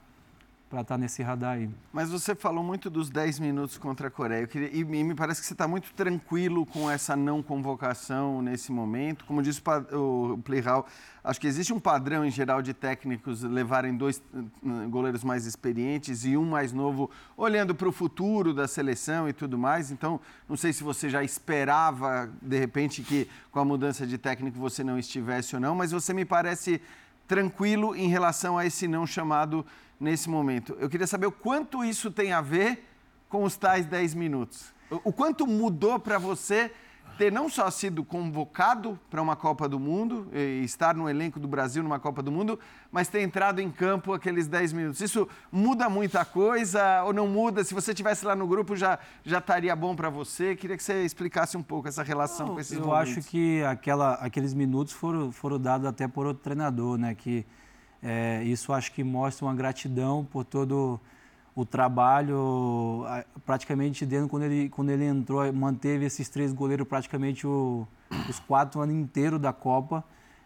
para 0.72 0.82
estar 0.82 0.96
tá 0.96 0.98
nesse 0.98 1.22
radar 1.22 1.58
aí. 1.58 1.70
Mas 1.92 2.10
você 2.10 2.34
falou 2.34 2.64
muito 2.64 2.90
dos 2.90 3.10
10 3.10 3.40
minutos 3.40 3.78
contra 3.78 4.08
a 4.08 4.12
Coreia. 4.12 4.48
Queria, 4.48 4.70
e 4.74 4.86
me 4.86 5.14
parece 5.14 5.42
que 5.42 5.46
você 5.46 5.54
está 5.54 5.68
muito 5.68 5.94
tranquilo 5.94 6.66
com 6.66 6.90
essa 6.90 7.14
não 7.14 7.44
convocação 7.44 8.42
nesse 8.42 8.72
momento. 8.72 9.26
Como 9.26 9.44
disse 9.44 9.62
o, 9.92 10.34
o 10.34 10.38
Plihal, 10.38 10.88
acho 11.22 11.42
que 11.42 11.46
existe 11.46 11.74
um 11.74 11.80
padrão 11.80 12.24
em 12.24 12.32
geral 12.32 12.62
de 12.62 12.74
técnicos 12.74 13.44
levarem 13.44 13.98
dois 13.98 14.24
uh, 14.34 14.90
goleiros 14.90 15.26
mais 15.26 15.46
experientes 15.46 16.24
e 16.24 16.38
um 16.38 16.46
mais 16.46 16.72
novo, 16.72 17.12
olhando 17.36 17.76
para 17.76 17.90
o 17.90 17.92
futuro 17.92 18.54
da 18.54 18.66
seleção 18.66 19.28
e 19.28 19.34
tudo 19.34 19.58
mais. 19.58 19.92
Então, 19.92 20.22
não 20.48 20.56
sei 20.56 20.72
se 20.72 20.86
você 20.86 21.10
já 21.10 21.22
esperava, 21.22 22.30
de 22.42 22.58
repente, 22.58 23.02
que 23.02 23.28
com 23.52 23.60
a 23.60 23.66
mudança 23.66 24.08
de 24.08 24.18
técnico 24.18 24.58
você 24.58 24.86
não 24.86 24.98
estivesse 24.98 25.54
ou 25.54 25.60
não, 25.60 25.76
mas 25.76 25.92
você 25.92 26.14
me 26.14 26.24
parece 26.24 26.82
tranquilo 27.28 27.94
em 27.94 28.08
relação 28.08 28.58
a 28.58 28.66
esse 28.66 28.88
não 28.88 29.06
chamado 29.06 29.66
nesse 30.02 30.28
momento. 30.28 30.76
Eu 30.80 30.90
queria 30.90 31.06
saber 31.06 31.28
o 31.28 31.32
quanto 31.32 31.86
isso 31.86 32.10
tem 32.10 32.34
a 32.34 32.42
ver 32.42 32.84
com 33.30 33.44
os 33.44 33.56
tais 33.56 33.86
10 33.86 34.16
minutos. 34.16 34.74
O 35.04 35.14
quanto 35.14 35.48
mudou 35.48 35.98
para 36.00 36.18
você 36.18 36.72
ter 37.18 37.32
não 37.32 37.48
só 37.48 37.70
sido 37.70 38.04
convocado 38.04 39.00
para 39.10 39.22
uma 39.22 39.36
Copa 39.36 39.70
do 39.70 39.80
Mundo, 39.80 40.28
e 40.34 40.64
estar 40.64 40.96
no 40.96 41.08
elenco 41.08 41.40
do 41.40 41.48
Brasil 41.48 41.84
numa 41.84 42.00
Copa 42.00 42.24
do 42.24 42.32
Mundo, 42.32 42.60
mas 42.92 43.10
ter 43.10 43.22
entrado 43.22 43.60
em 43.60 43.70
campo 43.70 44.12
aqueles 44.12 44.48
10 44.48 44.74
minutos. 44.74 45.02
Isso 45.02 45.30
muda 45.52 45.88
muita 45.88 46.26
coisa 46.26 47.04
ou 47.04 47.14
não 47.14 47.28
muda? 47.28 47.64
Se 47.64 47.74
você 47.76 47.94
tivesse 47.94 48.26
lá 48.26 48.36
no 48.36 48.48
grupo, 48.48 48.76
já, 48.76 48.98
já 49.24 49.38
estaria 49.38 49.76
bom 49.76 49.96
para 49.96 50.10
você? 50.10 50.56
Queria 50.56 50.76
que 50.76 50.84
você 50.84 51.04
explicasse 51.04 51.56
um 51.56 51.64
pouco 51.64 51.88
essa 51.88 52.02
relação 52.02 52.48
não, 52.48 52.54
com 52.56 52.60
esses 52.60 52.78
eu 52.78 52.86
momentos. 52.86 53.12
Eu 53.12 53.20
acho 53.20 53.30
que 53.30 53.64
aquela, 53.64 54.14
aqueles 54.16 54.54
minutos 54.54 54.92
foram, 54.92 55.32
foram 55.32 55.60
dados 55.60 55.88
até 55.88 56.08
por 56.08 56.26
outro 56.26 56.42
treinador, 56.42 56.98
né? 56.98 57.14
Que 57.14 57.46
é, 58.04 58.44
isso 58.44 58.74
acho 58.74 58.92
que 58.92 59.04
mostra 59.04 59.46
uma 59.46 59.54
gratidão 59.54 60.26
por 60.26 60.44
todo 60.44 61.00
o 61.56 61.66
trabalho, 61.66 63.06
praticamente 63.46 64.06
dentro, 64.06 64.30
quando 64.30 64.44
ele, 64.44 64.70
quando 64.70 64.90
ele 64.90 65.06
entrou, 65.06 65.52
manteve 65.54 66.06
esses 66.06 66.30
três 66.30 66.54
goleiros 66.54 66.88
praticamente 66.88 67.46
o, 67.46 67.86
os 68.30 68.40
quatro 68.40 68.80
anos 68.80 68.96
inteiros 68.96 69.40
da 69.40 69.52
Copa. 69.52 70.04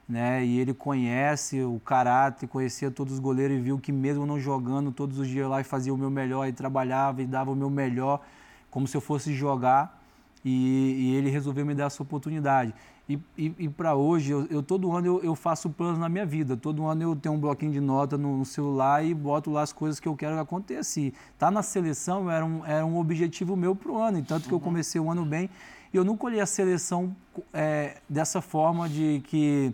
Né? 0.08 0.45
E 0.45 0.60
ele 0.60 0.74
conhece 0.74 1.64
o 1.64 1.80
caráter, 1.80 2.47
conhecia 2.47 2.91
todos 2.91 3.14
os 3.14 3.20
goleiros 3.20 3.58
e 3.58 3.60
viu 3.60 3.80
que 3.80 3.91
mesmo 3.91 4.24
não 4.26 4.39
jogando 4.39 4.91
todos 4.91 5.18
os 5.18 5.28
dias 5.28 5.49
lá 5.49 5.62
e 5.62 5.64
fazia 5.64 5.91
o 5.91 5.97
meu 5.97 6.12
melhor 6.12 6.47
e 6.47 6.53
trabalhava 6.53 7.24
e 7.24 7.26
dava 7.26 7.51
o 7.51 7.56
meu 7.56 7.72
melhor, 7.72 8.22
como 8.70 8.88
se 8.88 8.95
eu 8.95 9.01
fosse 9.01 9.34
jogar. 9.34 9.99
E, 10.43 10.95
e 10.99 11.16
ele 11.16 11.32
resolveu 11.32 11.66
me 11.66 11.74
dar 11.74 11.86
essa 11.86 12.03
oportunidade. 12.03 12.72
E, 13.08 13.20
e, 13.38 13.53
e 13.60 13.70
para 13.70 13.95
hoje, 13.95 14.32
eu, 14.32 14.47
eu, 14.49 14.64
todo 14.64 14.91
ano 14.91 15.06
eu, 15.06 15.24
eu, 15.24 15.36
faço 15.36 15.70
planos 15.70 15.99
na 15.99 16.10
minha 16.10 16.26
vida. 16.26 16.58
Todo 16.58 16.86
ano 16.86 17.03
eu 17.03 17.16
tenho 17.16 17.36
um 17.36 17.39
bloquinho 17.39 17.72
de 17.72 17.80
nota 17.80 18.18
no, 18.18 18.39
no 18.39 18.45
celular 18.45 19.06
e 19.06 19.14
boto 19.14 19.51
lá 19.51 19.62
as 19.62 19.72
coisas 19.72 19.99
que 19.99 20.08
eu 20.08 20.16
quero 20.16 20.34
que 20.34 20.41
aconteça. 20.41 20.99
E 20.99 21.14
tá 21.38 21.51
na 21.51 21.62
seleção 21.62 22.32
era 22.32 22.43
um, 22.43 22.66
era 22.66 22.86
um 22.86 22.97
objetivo 22.97 23.56
meu 23.56 23.76
para 23.76 23.91
o 23.91 23.97
ano. 24.01 24.18
E 24.18 24.24
tanto 24.24 24.47
que 24.47 24.53
eu 24.53 24.58
uhum. 24.58 24.64
comecei 24.64 24.99
o 24.99 25.12
ano 25.12 25.24
bem. 25.24 25.49
E 25.93 25.97
eu 25.97 26.03
não 26.03 26.18
colhi 26.18 26.41
a 26.41 26.47
seleção 26.47 27.16
é, 27.53 27.97
dessa 28.10 28.41
forma 28.41 28.89
de 28.89 29.22
que 29.28 29.72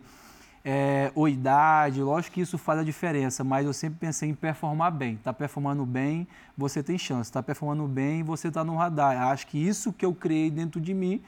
é, 0.63 1.11
ou 1.15 1.27
idade, 1.27 2.01
lógico 2.01 2.35
que 2.35 2.41
isso 2.41 2.57
faz 2.57 2.79
a 2.79 2.83
diferença, 2.83 3.43
mas 3.43 3.65
eu 3.65 3.73
sempre 3.73 3.97
pensei 3.99 4.29
em 4.29 4.35
performar 4.35 4.91
bem. 4.91 5.15
Está 5.15 5.33
performando 5.33 5.85
bem, 5.85 6.27
você 6.57 6.83
tem 6.83 6.97
chance. 6.97 7.29
Está 7.29 7.41
performando 7.41 7.87
bem, 7.87 8.23
você 8.23 8.49
está 8.49 8.63
no 8.63 8.75
radar. 8.75 9.29
Acho 9.29 9.47
que 9.47 9.57
isso 9.57 9.93
que 9.93 10.05
eu 10.05 10.13
criei 10.13 10.51
dentro 10.51 10.81
de 10.81 10.93
mim 10.93 11.21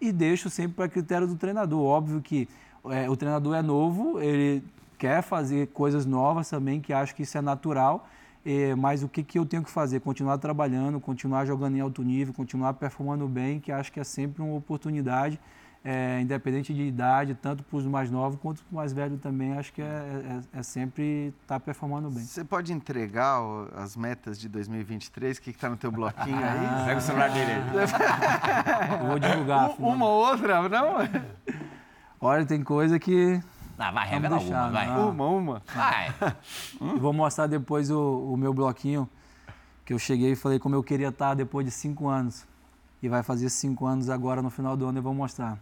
e 0.00 0.12
deixo 0.12 0.48
sempre 0.48 0.76
para 0.76 0.88
critério 0.88 1.26
do 1.26 1.36
treinador. 1.36 1.82
Óbvio 1.82 2.20
que 2.20 2.48
é, 2.86 3.08
o 3.10 3.16
treinador 3.16 3.54
é 3.54 3.62
novo, 3.62 4.20
ele 4.20 4.62
quer 4.98 5.22
fazer 5.22 5.68
coisas 5.68 6.06
novas 6.06 6.48
também, 6.48 6.80
que 6.80 6.92
acho 6.92 7.14
que 7.14 7.22
isso 7.22 7.36
é 7.36 7.40
natural. 7.40 8.08
É, 8.44 8.74
mas 8.74 9.02
o 9.02 9.08
que, 9.08 9.22
que 9.22 9.38
eu 9.38 9.44
tenho 9.44 9.62
que 9.62 9.70
fazer? 9.70 10.00
Continuar 10.00 10.38
trabalhando, 10.38 10.98
continuar 10.98 11.44
jogando 11.44 11.76
em 11.76 11.80
alto 11.80 12.02
nível, 12.02 12.32
continuar 12.32 12.72
performando 12.74 13.28
bem, 13.28 13.60
que 13.60 13.70
acho 13.70 13.92
que 13.92 14.00
é 14.00 14.04
sempre 14.04 14.42
uma 14.42 14.54
oportunidade 14.54 15.38
é, 15.82 16.20
independente 16.20 16.74
de 16.74 16.82
idade, 16.82 17.34
tanto 17.34 17.62
para 17.62 17.76
os 17.78 17.86
mais 17.86 18.10
novos 18.10 18.38
quanto 18.38 18.62
para 18.62 18.68
os 18.68 18.72
mais 18.72 18.92
velhos 18.92 19.18
também, 19.20 19.56
acho 19.56 19.72
que 19.72 19.80
é, 19.80 19.84
é, 20.54 20.58
é 20.58 20.62
sempre 20.62 21.32
estar 21.42 21.58
tá 21.58 21.60
performando 21.60 22.10
bem. 22.10 22.22
Você 22.22 22.44
pode 22.44 22.72
entregar 22.72 23.40
as 23.74 23.96
metas 23.96 24.38
de 24.38 24.48
2023? 24.48 25.38
O 25.38 25.42
que 25.42 25.50
está 25.50 25.70
no 25.70 25.76
teu 25.76 25.90
bloquinho 25.90 26.36
aí? 26.36 26.60
Ah, 26.70 26.84
Pega 26.86 26.98
o 26.98 27.02
celular 27.02 27.30
dele. 27.30 27.52
vou 29.08 29.18
divulgar. 29.18 29.70
Um, 29.70 29.88
uma 29.88 30.06
ou 30.06 30.26
outra, 30.26 30.68
não? 30.68 30.96
Olha, 32.20 32.44
tem 32.44 32.62
coisa 32.62 32.98
que... 32.98 33.40
Ah, 33.78 33.90
vai, 33.90 34.06
revela 34.06 34.38
deixar, 34.38 34.64
uma, 34.64 34.70
vai. 34.70 34.88
Uma, 34.88 35.26
uma. 35.26 35.62
Vai. 35.74 36.14
vou 36.98 37.12
mostrar 37.14 37.46
depois 37.46 37.90
o, 37.90 38.32
o 38.32 38.36
meu 38.36 38.52
bloquinho, 38.52 39.08
que 39.86 39.94
eu 39.94 39.98
cheguei 39.98 40.32
e 40.32 40.36
falei 40.36 40.58
como 40.58 40.74
eu 40.74 40.82
queria 40.82 41.08
estar 41.08 41.32
depois 41.32 41.64
de 41.64 41.72
cinco 41.72 42.06
anos. 42.06 42.46
E 43.02 43.08
vai 43.08 43.22
fazer 43.22 43.48
cinco 43.48 43.86
anos 43.86 44.10
agora 44.10 44.42
no 44.42 44.50
final 44.50 44.76
do 44.76 44.86
ano 44.86 44.98
e 44.98 45.00
vou 45.00 45.14
mostrar. 45.14 45.58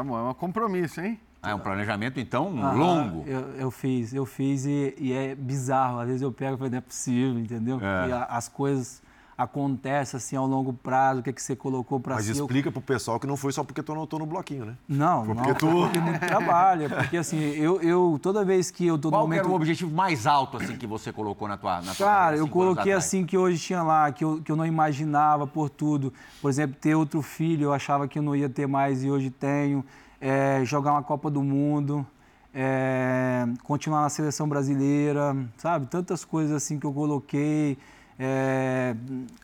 Tá 0.00 0.04
bom, 0.04 0.16
é 0.16 0.30
um 0.30 0.32
compromisso, 0.32 0.98
hein? 1.02 1.20
Ah, 1.42 1.50
é 1.50 1.54
um 1.54 1.58
planejamento, 1.58 2.18
então, 2.18 2.58
ah, 2.64 2.72
longo. 2.72 3.22
Eu, 3.28 3.40
eu, 3.56 3.70
fiz, 3.70 4.14
eu 4.14 4.24
fiz 4.24 4.64
e, 4.64 4.94
e, 4.96 5.12
é 5.12 5.34
bizarro. 5.34 5.98
Às 5.98 6.06
vezes 6.06 6.22
eu 6.22 6.32
pego 6.32 6.54
e 6.54 6.58
falo, 6.58 6.70
não 6.70 6.78
é 6.78 6.80
possível, 6.80 7.38
entendeu? 7.38 7.78
É. 7.82 8.08
E 8.08 8.12
a, 8.12 8.24
as 8.24 8.48
coisas 8.48 9.02
acontecem 9.42 10.18
assim 10.18 10.36
ao 10.36 10.46
longo 10.46 10.72
prazo, 10.72 11.20
o 11.20 11.22
que, 11.22 11.30
é 11.30 11.32
que 11.32 11.42
você 11.42 11.56
colocou 11.56 11.98
para 11.98 12.20
si. 12.20 12.28
Mas 12.28 12.38
explica 12.38 12.70
para 12.70 12.78
o 12.78 12.82
pessoal 12.82 13.18
que 13.18 13.26
não 13.26 13.36
foi 13.36 13.52
só 13.52 13.64
porque 13.64 13.82
tu 13.82 13.92
anotou 13.92 14.18
no 14.18 14.26
bloquinho, 14.26 14.66
né? 14.66 14.74
Não, 14.86 15.24
foi 15.24 15.34
porque 15.34 15.48
não, 15.48 15.56
tu... 15.56 15.66
porque 15.66 15.98
muito 15.98 16.20
trabalho. 16.20 16.84
É 16.84 16.88
porque 16.88 17.16
assim, 17.16 17.38
eu, 17.38 17.80
eu 17.80 18.18
toda 18.20 18.44
vez 18.44 18.70
que 18.70 18.86
eu 18.86 18.98
tô 18.98 19.08
Qual 19.08 19.22
no 19.22 19.28
momento... 19.28 19.40
era 19.40 19.48
o 19.48 19.54
objetivo 19.54 19.90
mais 19.90 20.26
alto 20.26 20.58
assim 20.58 20.76
que 20.76 20.86
você 20.86 21.10
colocou 21.10 21.48
na 21.48 21.56
tua 21.56 21.80
na 21.80 21.94
tua 21.94 22.06
Cara, 22.06 22.36
eu 22.36 22.46
coloquei 22.46 22.92
assim 22.92 23.24
que 23.24 23.38
hoje 23.38 23.58
tinha 23.58 23.82
lá, 23.82 24.12
que 24.12 24.22
eu, 24.22 24.42
que 24.42 24.52
eu 24.52 24.56
não 24.56 24.66
imaginava 24.66 25.46
por 25.46 25.70
tudo. 25.70 26.12
Por 26.42 26.50
exemplo, 26.50 26.76
ter 26.78 26.94
outro 26.94 27.22
filho, 27.22 27.64
eu 27.64 27.72
achava 27.72 28.06
que 28.06 28.18
eu 28.18 28.22
não 28.22 28.36
ia 28.36 28.48
ter 28.48 28.66
mais 28.66 29.02
e 29.02 29.10
hoje 29.10 29.30
tenho 29.30 29.84
é, 30.20 30.62
jogar 30.64 30.92
uma 30.92 31.02
Copa 31.02 31.30
do 31.30 31.42
Mundo, 31.42 32.06
é, 32.54 33.46
continuar 33.62 34.02
na 34.02 34.10
seleção 34.10 34.46
brasileira, 34.46 35.34
sabe? 35.56 35.86
Tantas 35.86 36.24
coisas 36.24 36.54
assim 36.54 36.78
que 36.78 36.84
eu 36.84 36.92
coloquei. 36.92 37.78
É, 38.22 38.94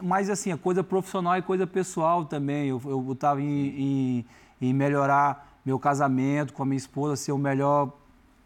mas 0.02 0.28
assim, 0.28 0.52
a 0.52 0.58
coisa 0.58 0.84
profissional 0.84 1.34
e 1.38 1.40
coisa 1.40 1.66
pessoal 1.66 2.26
também. 2.26 2.68
Eu 2.68 3.10
estava 3.10 3.40
em, 3.40 3.68
em, 3.68 4.26
em, 4.60 4.74
melhorar 4.74 5.58
meu 5.64 5.78
casamento 5.78 6.52
com 6.52 6.62
a 6.62 6.66
minha 6.66 6.76
esposa, 6.76 7.16
ser 7.16 7.32
o 7.32 7.38
melhor 7.38 7.90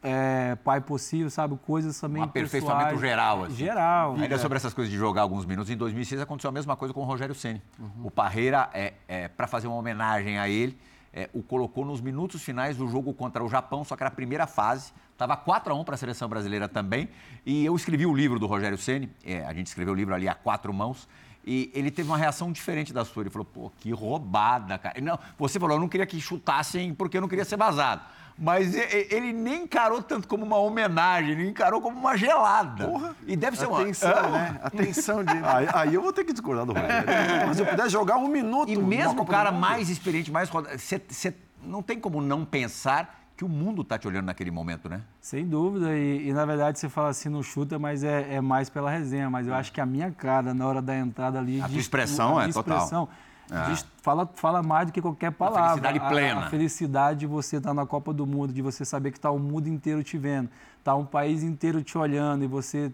é, 0.00 0.54
pai 0.62 0.80
possível, 0.80 1.28
sabe? 1.30 1.58
Coisas 1.66 1.98
também. 2.00 2.22
Um 2.22 2.26
aperfeiçoamento 2.26 2.90
pessoais. 2.90 3.00
geral. 3.00 3.44
Assim. 3.44 3.54
Geral. 3.56 4.14
Ainda 4.14 4.36
é. 4.36 4.38
sobre 4.38 4.56
essas 4.56 4.72
coisas 4.72 4.92
de 4.92 4.96
jogar 4.96 5.22
alguns 5.22 5.44
minutos, 5.44 5.68
em 5.68 5.76
2006 5.76 6.20
aconteceu 6.20 6.48
a 6.48 6.52
mesma 6.52 6.76
coisa 6.76 6.94
com 6.94 7.00
o 7.00 7.04
Rogério 7.04 7.34
Ceni. 7.34 7.60
Uhum. 7.76 8.06
O 8.06 8.10
Parreira, 8.10 8.70
é, 8.72 8.94
é 9.08 9.26
para 9.26 9.48
fazer 9.48 9.66
uma 9.66 9.76
homenagem 9.76 10.38
a 10.38 10.48
ele, 10.48 10.78
é, 11.12 11.28
o 11.32 11.42
colocou 11.42 11.84
nos 11.84 12.00
minutos 12.00 12.42
finais 12.42 12.76
do 12.76 12.86
jogo 12.88 13.12
contra 13.12 13.44
o 13.44 13.48
Japão, 13.48 13.84
só 13.84 13.96
que 13.96 14.02
era 14.02 14.08
a 14.08 14.14
primeira 14.14 14.46
fase. 14.46 14.92
Estava 15.12 15.36
4 15.36 15.72
a 15.72 15.76
1 15.76 15.84
para 15.84 15.94
a 15.94 15.98
seleção 15.98 16.28
brasileira 16.28 16.68
também. 16.68 17.08
E 17.44 17.64
eu 17.64 17.74
escrevi 17.74 18.06
o 18.06 18.14
livro 18.14 18.38
do 18.38 18.46
Rogério 18.46 18.78
Ceni. 18.78 19.10
É, 19.24 19.44
a 19.44 19.52
gente 19.52 19.66
escreveu 19.66 19.92
o 19.92 19.96
livro 19.96 20.14
ali 20.14 20.28
a 20.28 20.34
quatro 20.34 20.72
mãos. 20.72 21.08
E 21.44 21.70
ele 21.74 21.90
teve 21.90 22.08
uma 22.08 22.18
reação 22.18 22.52
diferente 22.52 22.92
da 22.92 23.04
sua. 23.04 23.22
Ele 23.22 23.30
falou: 23.30 23.44
pô, 23.44 23.70
que 23.78 23.90
roubada, 23.90 24.78
cara. 24.78 25.00
Não, 25.00 25.18
você 25.38 25.58
falou: 25.58 25.76
eu 25.76 25.80
não 25.80 25.88
queria 25.88 26.06
que 26.06 26.20
chutassem 26.20 26.94
porque 26.94 27.16
eu 27.16 27.20
não 27.20 27.28
queria 27.28 27.44
ser 27.44 27.56
vazado. 27.56 28.02
Mas 28.42 28.74
ele 28.74 29.34
nem 29.34 29.64
encarou 29.64 30.02
tanto 30.02 30.26
como 30.26 30.46
uma 30.46 30.56
homenagem, 30.56 31.32
ele 31.32 31.50
encarou 31.50 31.78
como 31.82 31.98
uma 31.98 32.16
gelada. 32.16 32.88
Porra. 32.88 33.14
E 33.26 33.36
deve 33.36 33.54
ser 33.58 33.66
uma. 33.66 33.82
Atenção, 33.82 34.30
né? 34.30 34.60
Atenção 34.62 35.22
de. 35.22 35.36
aí, 35.44 35.68
aí, 35.74 35.94
eu 35.94 36.00
vou 36.00 36.10
ter 36.10 36.24
que 36.24 36.32
discordar 36.32 36.64
do 36.64 36.72
Rogério. 36.72 37.06
Mas 37.46 37.58
se 37.58 37.62
eu 37.62 37.66
puder 37.66 37.90
jogar 37.90 38.16
um 38.16 38.28
minuto. 38.28 38.70
E 38.70 38.78
mesmo 38.78 39.20
o 39.20 39.26
cara 39.26 39.52
mais 39.52 39.90
experiente, 39.90 40.30
mais 40.30 40.48
rodado, 40.48 40.78
você 40.78 41.34
não 41.62 41.82
tem 41.82 42.00
como 42.00 42.22
não 42.22 42.42
pensar 42.42 43.20
que 43.36 43.44
o 43.44 43.48
mundo 43.48 43.82
está 43.82 43.98
te 43.98 44.08
olhando 44.08 44.24
naquele 44.24 44.50
momento, 44.50 44.88
né? 44.88 45.02
Sem 45.20 45.46
dúvida. 45.46 45.94
E, 45.94 46.28
e, 46.28 46.32
na 46.32 46.46
verdade 46.46 46.78
você 46.78 46.88
fala 46.88 47.10
assim, 47.10 47.28
não 47.28 47.42
chuta, 47.42 47.78
mas 47.78 48.02
é, 48.02 48.36
é 48.36 48.40
mais 48.40 48.70
pela 48.70 48.90
resenha. 48.90 49.28
Mas 49.28 49.46
eu 49.46 49.54
é. 49.54 49.58
acho 49.58 49.70
que 49.70 49.82
a 49.82 49.86
minha 49.86 50.10
cara 50.10 50.54
na 50.54 50.66
hora 50.66 50.80
da 50.80 50.96
entrada 50.96 51.38
ali. 51.38 51.60
A 51.60 51.68
tua 51.68 51.78
expressão 51.78 52.38
a 52.38 52.46
é 52.46 52.48
expressão, 52.48 53.04
total 53.04 53.10
é. 53.50 53.70
Diz, 53.70 53.86
fala, 54.02 54.28
fala 54.34 54.62
mais 54.62 54.86
do 54.86 54.92
que 54.92 55.02
qualquer 55.02 55.32
palavra. 55.32 55.60
A 55.62 55.68
felicidade 55.70 56.00
plena. 56.08 56.40
A, 56.40 56.46
a 56.46 56.50
felicidade 56.50 57.20
de 57.20 57.26
você 57.26 57.56
estar 57.56 57.74
na 57.74 57.84
Copa 57.84 58.12
do 58.12 58.26
Mundo, 58.26 58.52
de 58.52 58.62
você 58.62 58.84
saber 58.84 59.10
que 59.10 59.18
está 59.18 59.30
o 59.30 59.38
mundo 59.38 59.68
inteiro 59.68 60.02
te 60.02 60.16
vendo, 60.16 60.48
está 60.78 60.94
um 60.94 61.04
país 61.04 61.42
inteiro 61.42 61.82
te 61.82 61.98
olhando 61.98 62.44
e 62.44 62.46
você 62.46 62.92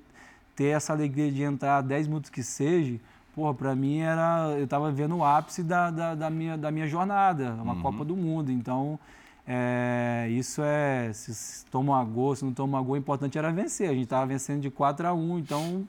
ter 0.55 0.69
essa 0.69 0.93
alegria 0.93 1.31
de 1.31 1.43
entrar 1.43 1.83
10 1.83 2.09
minutos 2.09 2.31
que 2.31 2.43
seja, 2.43 2.99
porra, 3.35 3.53
para 3.53 3.75
mim 3.75 3.99
era. 3.99 4.55
Eu 4.57 4.65
estava 4.65 4.91
vendo 4.91 5.17
o 5.17 5.25
ápice 5.25 5.63
da, 5.63 5.91
da, 5.91 6.15
da, 6.15 6.31
minha, 6.31 6.57
da 6.57 6.71
minha 6.71 6.89
jornada, 6.89 7.53
uma 7.61 7.75
uhum. 7.75 7.83
Copa 7.83 8.05
do 8.05 8.17
Mundo. 8.17 8.51
Então, 8.51 8.99
é, 9.47 10.27
isso 10.31 10.63
é. 10.65 11.13
Se 11.13 11.67
toma 11.67 12.03
gol, 12.03 12.35
se 12.35 12.45
não 12.45 12.53
toma 12.53 12.81
gol, 12.81 12.95
o 12.95 12.97
importante 12.97 13.37
era 13.37 13.53
vencer. 13.53 13.91
A 13.91 13.93
gente 13.93 14.05
estava 14.05 14.25
vencendo 14.25 14.63
de 14.63 14.71
4 14.71 15.07
a 15.07 15.13
1, 15.13 15.39
então 15.39 15.87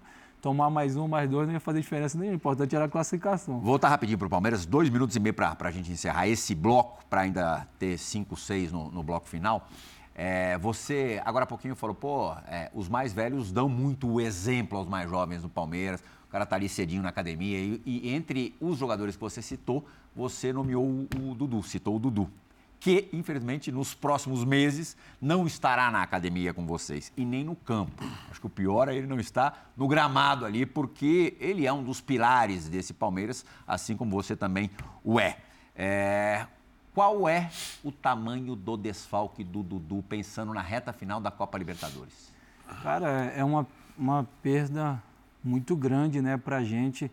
tomar 0.48 0.70
mais 0.70 0.96
um, 0.96 1.10
mais 1.10 1.30
dois, 1.30 1.46
não 1.46 1.54
ia 1.54 1.60
fazer 1.60 1.82
diferença 1.82 2.18
nenhuma. 2.18 2.36
O 2.36 2.38
importante 2.38 2.74
era 2.74 2.86
a 2.86 2.88
classificação. 2.88 3.60
Voltar 3.60 3.90
rapidinho 3.90 4.18
para 4.18 4.28
o 4.28 4.30
Palmeiras, 4.30 4.66
dois 4.66 4.90
minutos 4.90 5.14
e 5.14 5.20
meio 5.20 5.34
para 5.34 5.58
a 5.60 5.72
gente 5.72 5.92
encerrar 5.92 6.26
esse 6.26 6.56
bloco, 6.56 7.04
para 7.10 7.22
ainda 7.22 7.68
ter 7.78 7.98
cinco, 7.98 8.38
seis 8.38 8.72
no, 8.72 8.90
no 8.90 9.04
bloco 9.04 9.28
final. 9.28 9.68
É, 10.16 10.58
você, 10.58 11.22
agora 11.26 11.44
há 11.44 11.46
pouquinho, 11.46 11.76
falou, 11.76 11.94
pô, 11.94 12.32
é, 12.48 12.72
os 12.74 12.88
mais 12.88 13.12
velhos 13.12 13.52
dão 13.52 13.68
muito 13.68 14.08
o 14.10 14.22
exemplo 14.22 14.78
aos 14.78 14.88
mais 14.88 15.10
jovens 15.10 15.42
do 15.42 15.50
Palmeiras. 15.50 16.02
O 16.30 16.32
cara 16.32 16.46
está 16.46 16.56
ali 16.56 16.70
cedinho 16.70 17.04
na 17.04 17.10
academia. 17.10 17.58
E, 17.58 17.82
e, 17.86 18.10
entre 18.16 18.56
os 18.62 18.78
jogadores 18.78 19.18
que 19.18 19.22
você 19.22 19.42
citou, 19.42 19.86
você 20.16 20.54
nomeou 20.54 20.86
o, 20.86 21.08
o 21.30 21.36
Dudu, 21.36 21.62
citou 21.62 21.98
o 21.98 22.00
Dudu 22.00 22.32
que, 22.80 23.10
infelizmente, 23.12 23.72
nos 23.72 23.94
próximos 23.94 24.44
meses 24.44 24.96
não 25.20 25.48
estará 25.48 25.90
na 25.90 26.02
academia 26.02 26.54
com 26.54 26.66
vocês 26.66 27.12
e 27.18 27.26
nem 27.26 27.44
no 27.44 27.56
campo. 27.56 28.04
Acho 28.30 28.40
que 28.40 28.48
o 28.48 28.50
pior 28.50 28.88
é 28.88 28.96
ele 28.96 29.08
não 29.08 29.20
estar 29.20 29.72
no 29.76 29.88
gramado 29.88 30.46
ali, 30.46 30.66
porque 30.66 31.36
ele 31.40 31.66
é 31.66 31.74
um 31.74 31.84
dos 31.84 32.02
pilares 32.02 32.70
desse 32.70 32.94
Palmeiras, 32.94 33.46
assim 33.68 33.98
como 33.98 34.12
você 34.12 34.36
também 34.36 34.70
o 35.04 35.20
é. 35.20 35.38
é... 35.76 36.46
Qual 36.94 37.30
é 37.30 37.52
o 37.84 37.92
tamanho 37.92 38.56
do 38.56 38.76
desfalque 38.76 39.44
do 39.44 39.62
Dudu, 39.62 40.04
pensando 40.10 40.52
na 40.52 40.62
reta 40.62 40.92
final 40.92 41.22
da 41.22 41.30
Copa 41.30 41.56
Libertadores? 41.56 42.34
Cara, 42.82 43.32
é 43.36 43.44
uma, 43.44 43.68
uma 43.96 44.28
perda 44.42 45.02
muito 45.44 45.76
grande 45.76 46.22
né, 46.24 46.38
para 46.38 46.58
a 46.58 46.64
gente, 46.64 47.12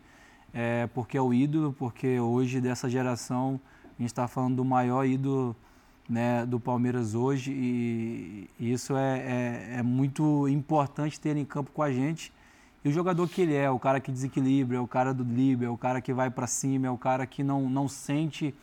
é, 0.55 0.87
porque 0.95 1.19
é 1.19 1.21
o 1.21 1.35
ídolo, 1.35 1.75
porque 1.75 2.19
hoje 2.19 2.63
dessa 2.63 2.89
geração 2.89 3.61
a 3.99 4.03
gente 4.03 4.11
está 4.11 4.27
falando 4.27 4.57
do 4.57 4.65
maior 4.65 5.05
ídolo 5.05 5.57
né, 6.09 6.45
do 6.45 6.61
Palmeiras 6.61 7.15
hoje 7.15 7.53
e, 7.53 8.51
isso 8.59 8.97
é, 8.97 9.19
é, 9.19 9.79
é, 9.79 9.83
muito 9.83 10.49
importante 10.49 11.21
ter 11.21 11.37
em 11.37 11.45
campo 11.45 11.71
com 11.73 11.83
a 11.83 11.91
gente. 11.91 12.33
E 12.85 12.89
o 12.89 12.93
jogador 12.93 13.27
que 13.29 13.41
ele 13.43 13.55
é, 13.55 13.71
o 13.71 13.79
cara 13.79 14.01
que 14.01 14.13
desequilibra, 14.13 14.77
é 14.77 14.81
o 14.81 14.87
cara 14.87 15.15
do 15.15 15.25
drible, 15.25 15.65
é 15.65 15.71
o 15.71 15.79
cara 15.79 16.01
que 16.01 16.13
vai 16.13 16.31
para 16.31 16.47
cima, 16.47 16.87
é 16.87 16.91
o 16.91 16.99
cara 16.99 17.27
que 17.27 17.43
não, 17.43 17.69
não 17.71 17.89
sente 17.89 18.55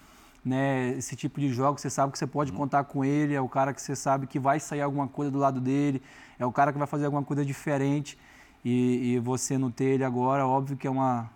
né, 0.45 0.89
esse 0.97 1.15
tipo 1.15 1.39
de 1.39 1.49
jogo, 1.49 1.79
você 1.79 1.89
sabe 1.89 2.11
que 2.11 2.19
você 2.19 2.27
pode 2.27 2.51
uhum. 2.51 2.57
contar 2.57 2.83
com 2.83 3.05
ele, 3.05 3.33
é 3.33 3.41
o 3.41 3.49
cara 3.49 3.73
que 3.73 3.81
você 3.81 3.95
sabe 3.95 4.27
que 4.27 4.39
vai 4.39 4.59
sair 4.59 4.81
alguma 4.81 5.07
coisa 5.07 5.31
do 5.31 5.37
lado 5.37 5.59
dele, 5.59 6.01
é 6.37 6.45
o 6.45 6.51
cara 6.51 6.71
que 6.71 6.77
vai 6.77 6.87
fazer 6.87 7.05
alguma 7.05 7.23
coisa 7.23 7.45
diferente 7.45 8.17
e, 8.65 9.13
e 9.13 9.19
você 9.19 9.57
não 9.57 9.71
ter 9.71 9.85
ele 9.85 10.03
agora, 10.03 10.45
óbvio 10.45 10.77
que 10.77 10.87
é, 10.87 10.89
uma, 10.89 11.29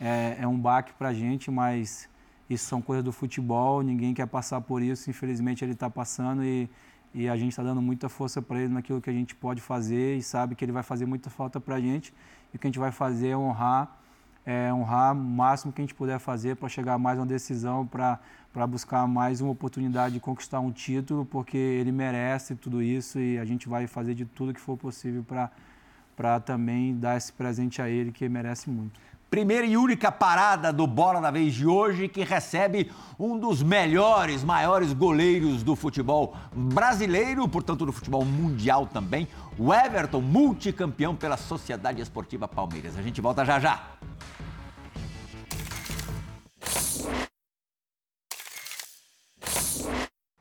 é, 0.00 0.38
é 0.40 0.46
um 0.46 0.58
baque 0.58 0.92
para 0.94 1.10
a 1.10 1.14
gente, 1.14 1.50
mas 1.50 2.08
isso 2.48 2.66
são 2.66 2.80
coisas 2.80 3.04
do 3.04 3.12
futebol, 3.12 3.82
ninguém 3.82 4.14
quer 4.14 4.26
passar 4.26 4.60
por 4.60 4.80
isso, 4.80 5.10
infelizmente 5.10 5.64
ele 5.64 5.72
está 5.72 5.90
passando 5.90 6.44
e, 6.44 6.70
e 7.12 7.28
a 7.28 7.36
gente 7.36 7.50
está 7.50 7.62
dando 7.62 7.82
muita 7.82 8.08
força 8.08 8.40
para 8.40 8.60
ele 8.60 8.72
naquilo 8.72 9.00
que 9.00 9.10
a 9.10 9.12
gente 9.12 9.34
pode 9.34 9.60
fazer 9.60 10.16
e 10.16 10.22
sabe 10.22 10.54
que 10.54 10.64
ele 10.64 10.72
vai 10.72 10.82
fazer 10.82 11.06
muita 11.06 11.28
falta 11.28 11.60
para 11.60 11.74
a 11.74 11.80
gente 11.80 12.14
e 12.52 12.56
o 12.56 12.58
que 12.58 12.66
a 12.66 12.68
gente 12.68 12.78
vai 12.78 12.92
fazer 12.92 13.28
é 13.28 13.36
honrar, 13.36 13.98
é, 14.44 14.72
honrar 14.72 15.12
o 15.12 15.16
máximo 15.16 15.72
que 15.72 15.80
a 15.80 15.84
gente 15.84 15.94
puder 15.94 16.20
fazer 16.20 16.54
para 16.54 16.68
chegar 16.68 16.94
a 16.94 16.98
mais 16.98 17.18
uma 17.18 17.26
decisão, 17.26 17.84
para 17.84 18.66
buscar 18.68 19.06
mais 19.08 19.40
uma 19.40 19.50
oportunidade 19.50 20.14
de 20.14 20.20
conquistar 20.20 20.60
um 20.60 20.70
título, 20.70 21.26
porque 21.26 21.56
ele 21.56 21.90
merece 21.90 22.54
tudo 22.54 22.80
isso 22.80 23.18
e 23.18 23.38
a 23.38 23.44
gente 23.44 23.68
vai 23.68 23.88
fazer 23.88 24.14
de 24.14 24.24
tudo 24.24 24.54
que 24.54 24.60
for 24.60 24.76
possível 24.76 25.24
para 26.16 26.40
também 26.40 26.96
dar 26.96 27.16
esse 27.16 27.32
presente 27.32 27.82
a 27.82 27.88
ele 27.88 28.12
que 28.12 28.28
merece 28.28 28.70
muito. 28.70 29.00
Primeira 29.30 29.66
e 29.66 29.76
única 29.76 30.10
parada 30.12 30.72
do 30.72 30.86
Bola 30.86 31.20
da 31.20 31.30
Vez 31.30 31.54
de 31.54 31.66
hoje, 31.66 32.08
que 32.08 32.24
recebe 32.24 32.90
um 33.18 33.38
dos 33.38 33.62
melhores, 33.62 34.44
maiores 34.44 34.92
goleiros 34.92 35.62
do 35.62 35.74
futebol 35.74 36.36
brasileiro, 36.52 37.48
portanto 37.48 37.84
do 37.84 37.92
futebol 37.92 38.24
mundial 38.24 38.86
também, 38.86 39.28
o 39.58 39.72
Everton, 39.72 40.20
multicampeão 40.20 41.14
pela 41.16 41.36
Sociedade 41.36 42.00
Esportiva 42.00 42.46
Palmeiras. 42.46 42.96
A 42.96 43.02
gente 43.02 43.20
volta 43.20 43.44
já 43.44 43.58
já. 43.58 43.82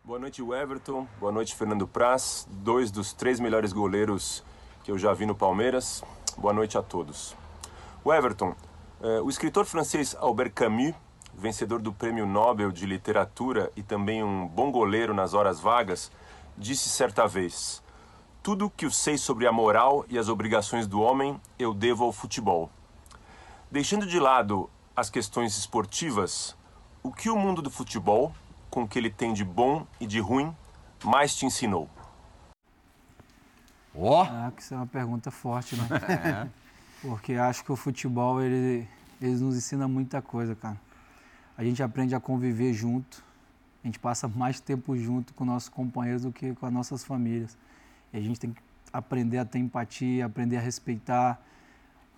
Boa 0.03 0.19
noite, 0.19 0.41
Everton. 0.41 1.07
Boa 1.19 1.31
noite, 1.31 1.55
Fernando 1.55 1.87
Praz, 1.87 2.47
dois 2.49 2.91
dos 2.91 3.11
três 3.11 3.39
melhores 3.39 3.73
goleiros 3.73 4.43
que 4.83 4.91
eu 4.91 4.97
já 4.99 5.11
vi 5.13 5.25
no 5.25 5.33
Palmeiras. 5.33 6.03
Boa 6.37 6.53
noite 6.53 6.77
a 6.77 6.83
todos. 6.83 7.35
O 8.03 8.13
Everton, 8.13 8.55
o 9.23 9.29
escritor 9.29 9.65
francês 9.65 10.15
Albert 10.19 10.53
Camus, 10.53 10.95
vencedor 11.31 11.79
do 11.79 11.93
Prêmio 11.93 12.25
Nobel 12.25 12.71
de 12.71 12.87
Literatura 12.87 13.71
e 13.75 13.83
também 13.83 14.23
um 14.23 14.47
bom 14.47 14.71
goleiro 14.71 15.13
nas 15.13 15.35
horas 15.35 15.59
vagas, 15.59 16.11
disse 16.57 16.89
certa 16.89 17.27
vez: 17.27 17.83
Tudo 18.41 18.69
que 18.69 18.85
eu 18.85 18.89
sei 18.89 19.15
sobre 19.15 19.45
a 19.45 19.51
moral 19.51 20.05
e 20.09 20.17
as 20.17 20.27
obrigações 20.27 20.87
do 20.87 21.01
homem 21.01 21.39
eu 21.59 21.71
devo 21.71 22.03
ao 22.03 22.11
futebol. 22.11 22.71
Deixando 23.69 24.07
de 24.07 24.19
lado 24.19 24.69
as 24.95 25.09
questões 25.09 25.55
esportivas, 25.55 26.57
o 27.03 27.11
que 27.11 27.29
o 27.29 27.35
mundo 27.35 27.61
do 27.61 27.69
futebol, 27.69 28.33
com 28.71 28.83
o 28.83 28.87
que 28.87 28.97
ele 28.97 29.11
tem 29.11 29.33
de 29.33 29.43
bom 29.43 29.85
e 29.99 30.07
de 30.07 30.19
ruim, 30.19 30.55
mais 31.03 31.35
te 31.35 31.45
ensinou? 31.45 31.87
Ó! 33.93 34.21
Oh. 34.21 34.27
Ah, 34.27 34.51
que 34.55 34.63
isso 34.63 34.73
é 34.73 34.77
uma 34.77 34.87
pergunta 34.87 35.29
forte, 35.29 35.75
né? 35.75 35.87
É. 36.51 36.64
Porque 37.05 37.33
acho 37.33 37.63
que 37.63 37.71
o 37.71 37.75
futebol, 37.75 38.41
ele, 38.41 38.87
ele 39.21 39.35
nos 39.35 39.55
ensina 39.55 39.87
muita 39.87 40.23
coisa, 40.23 40.55
cara. 40.55 40.75
A 41.55 41.63
gente 41.63 41.83
aprende 41.83 42.15
a 42.15 42.19
conviver 42.19 42.73
junto, 42.73 43.23
a 43.83 43.87
gente 43.87 43.99
passa 43.99 44.27
mais 44.27 44.59
tempo 44.59 44.97
junto 44.97 45.31
com 45.35 45.45
nossos 45.45 45.69
companheiros 45.69 46.23
do 46.23 46.31
que 46.31 46.55
com 46.55 46.65
as 46.65 46.73
nossas 46.73 47.03
famílias. 47.03 47.55
E 48.11 48.17
a 48.17 48.21
gente 48.21 48.39
tem 48.39 48.51
que 48.51 48.61
aprender 48.91 49.37
a 49.37 49.45
ter 49.45 49.59
empatia, 49.59 50.25
aprender 50.25 50.57
a 50.57 50.59
respeitar. 50.59 51.39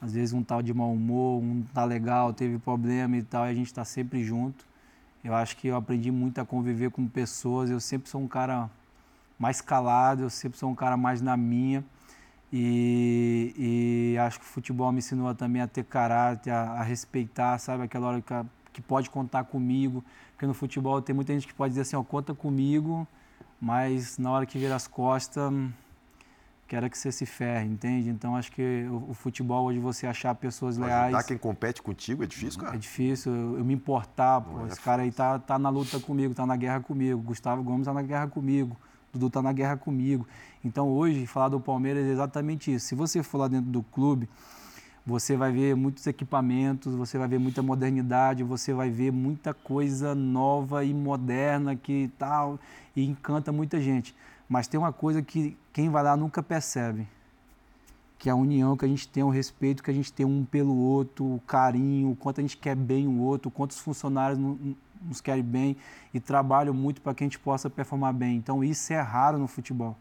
Às 0.01 0.13
vezes 0.13 0.33
um 0.33 0.41
tal 0.41 0.61
de 0.61 0.73
mau 0.73 0.93
humor, 0.93 1.43
um 1.43 1.63
tá 1.73 1.83
legal, 1.83 2.31
teve 2.33 2.57
problema 2.57 3.17
e 3.17 3.23
tal, 3.23 3.45
e 3.45 3.49
a 3.49 3.53
gente 3.53 3.67
está 3.67 3.83
sempre 3.83 4.23
junto. 4.23 4.65
Eu 5.21 5.35
acho 5.35 5.57
que 5.57 5.67
eu 5.67 5.75
aprendi 5.75 6.11
muito 6.11 6.39
a 6.39 6.45
conviver 6.45 6.91
com 6.91 7.05
pessoas. 7.05 7.69
Eu 7.69 7.81
sempre 7.81 8.07
sou 8.09 8.21
um 8.21 8.27
cara 8.27 8.69
mais 9.37 9.59
calado, 9.59 10.23
eu 10.23 10.29
sempre 10.29 10.57
sou 10.57 10.69
um 10.71 10.75
cara 10.75 10.95
mais 10.95 11.21
na 11.21 11.35
minha. 11.35 11.83
E, 12.51 14.13
e, 14.13 14.17
acho 14.19 14.39
que 14.39 14.45
o 14.45 14.47
futebol 14.47 14.91
me 14.91 14.99
ensinou 14.99 15.33
também 15.35 15.61
a 15.61 15.67
ter 15.67 15.83
caráter, 15.83 16.51
a, 16.51 16.73
a 16.73 16.83
respeitar, 16.83 17.57
sabe? 17.57 17.83
Aquela 17.83 18.07
hora 18.07 18.21
que, 18.21 18.33
que, 18.73 18.81
pode 18.81 19.09
contar 19.09 19.43
comigo. 19.43 20.03
Porque 20.31 20.45
no 20.45 20.53
futebol 20.53 21.01
tem 21.01 21.13
muita 21.13 21.33
gente 21.33 21.45
que 21.45 21.53
pode 21.53 21.71
dizer 21.71 21.81
assim, 21.81 21.95
ó, 21.95 22.03
conta 22.03 22.33
comigo, 22.33 23.05
mas 23.59 24.17
na 24.17 24.31
hora 24.31 24.45
que 24.45 24.57
vira 24.57 24.75
as 24.75 24.87
costas, 24.87 25.51
quero 26.67 26.89
que 26.89 26.97
você 26.97 27.11
se 27.11 27.25
ferre, 27.25 27.65
entende? 27.65 28.09
Então 28.09 28.35
acho 28.35 28.51
que 28.51 28.87
o, 28.89 29.09
o 29.09 29.13
futebol 29.13 29.65
hoje 29.65 29.79
você 29.79 30.07
achar 30.07 30.33
pessoas 30.35 30.77
leais. 30.77 31.13
Ajudar 31.13 31.23
quem 31.23 31.37
compete 31.37 31.81
contigo 31.81 32.23
é 32.23 32.27
difícil, 32.27 32.61
cara? 32.61 32.75
É 32.75 32.77
difícil, 32.77 33.33
eu, 33.33 33.57
eu 33.57 33.65
me 33.65 33.73
importar, 33.73 34.39
pô, 34.39 34.63
é 34.63 34.67
esse 34.67 34.79
cara 34.79 35.01
aí 35.01 35.11
tá, 35.11 35.37
tá 35.37 35.59
na 35.59 35.69
luta 35.69 35.99
comigo, 35.99 36.33
tá 36.33 36.45
na 36.45 36.55
guerra 36.55 36.79
comigo. 36.79 37.19
Gustavo 37.21 37.61
Gomes 37.61 37.87
tá 37.87 37.93
na 37.93 38.03
guerra 38.03 38.27
comigo. 38.27 38.77
Dudu 39.17 39.29
tá 39.29 39.41
na 39.41 39.51
guerra 39.51 39.77
comigo. 39.77 40.27
Então 40.63 40.89
hoje, 40.89 41.25
falar 41.25 41.49
do 41.49 41.59
Palmeiras 41.59 42.05
é 42.05 42.11
exatamente 42.11 42.73
isso. 42.73 42.87
Se 42.87 42.95
você 42.95 43.21
for 43.23 43.39
lá 43.39 43.47
dentro 43.47 43.69
do 43.69 43.83
clube, 43.83 44.29
você 45.07 45.37
vai 45.37 45.53
ver 45.53 45.73
muitos 45.73 46.05
equipamentos, 46.05 46.93
você 46.93 47.17
vai 47.17 47.29
ver 47.29 47.39
muita 47.39 47.63
modernidade, 47.63 48.43
você 48.43 48.73
vai 48.73 48.89
ver 48.89 49.09
muita 49.09 49.53
coisa 49.53 50.13
nova 50.13 50.83
e 50.83 50.93
moderna 50.93 51.77
que 51.77 52.11
tal 52.19 52.59
e 52.93 53.05
encanta 53.05 53.51
muita 53.51 53.79
gente. 53.79 54.13
Mas 54.49 54.67
tem 54.67 54.77
uma 54.77 54.91
coisa 54.91 55.21
que 55.21 55.57
quem 55.71 55.89
vai 55.89 56.03
lá 56.03 56.17
nunca 56.17 56.43
percebe, 56.43 57.07
que 58.17 58.27
é 58.27 58.33
a 58.33 58.35
união 58.35 58.75
que 58.75 58.83
a 58.83 58.87
gente 58.87 59.07
tem, 59.07 59.23
o 59.23 59.29
respeito 59.29 59.81
que 59.81 59.89
a 59.89 59.93
gente 59.93 60.11
tem 60.11 60.25
um 60.25 60.43
pelo 60.43 60.75
outro, 60.75 61.23
o 61.23 61.41
carinho, 61.47 62.11
o 62.11 62.15
quanto 62.15 62.39
a 62.39 62.41
gente 62.41 62.57
quer 62.57 62.75
bem 62.75 63.07
o 63.07 63.19
outro, 63.19 63.49
quantos 63.49 63.79
funcionários 63.79 64.37
nos 65.07 65.21
querem 65.21 65.43
bem 65.43 65.77
e 66.13 66.19
trabalham 66.19 66.73
muito 66.73 67.01
para 67.01 67.13
que 67.13 67.23
a 67.23 67.25
gente 67.25 67.39
possa 67.39 67.69
performar 67.69 68.13
bem. 68.13 68.37
Então 68.37 68.63
isso 68.63 68.91
é 68.93 68.99
raro 68.99 69.37
no 69.37 69.47
futebol. 69.47 69.95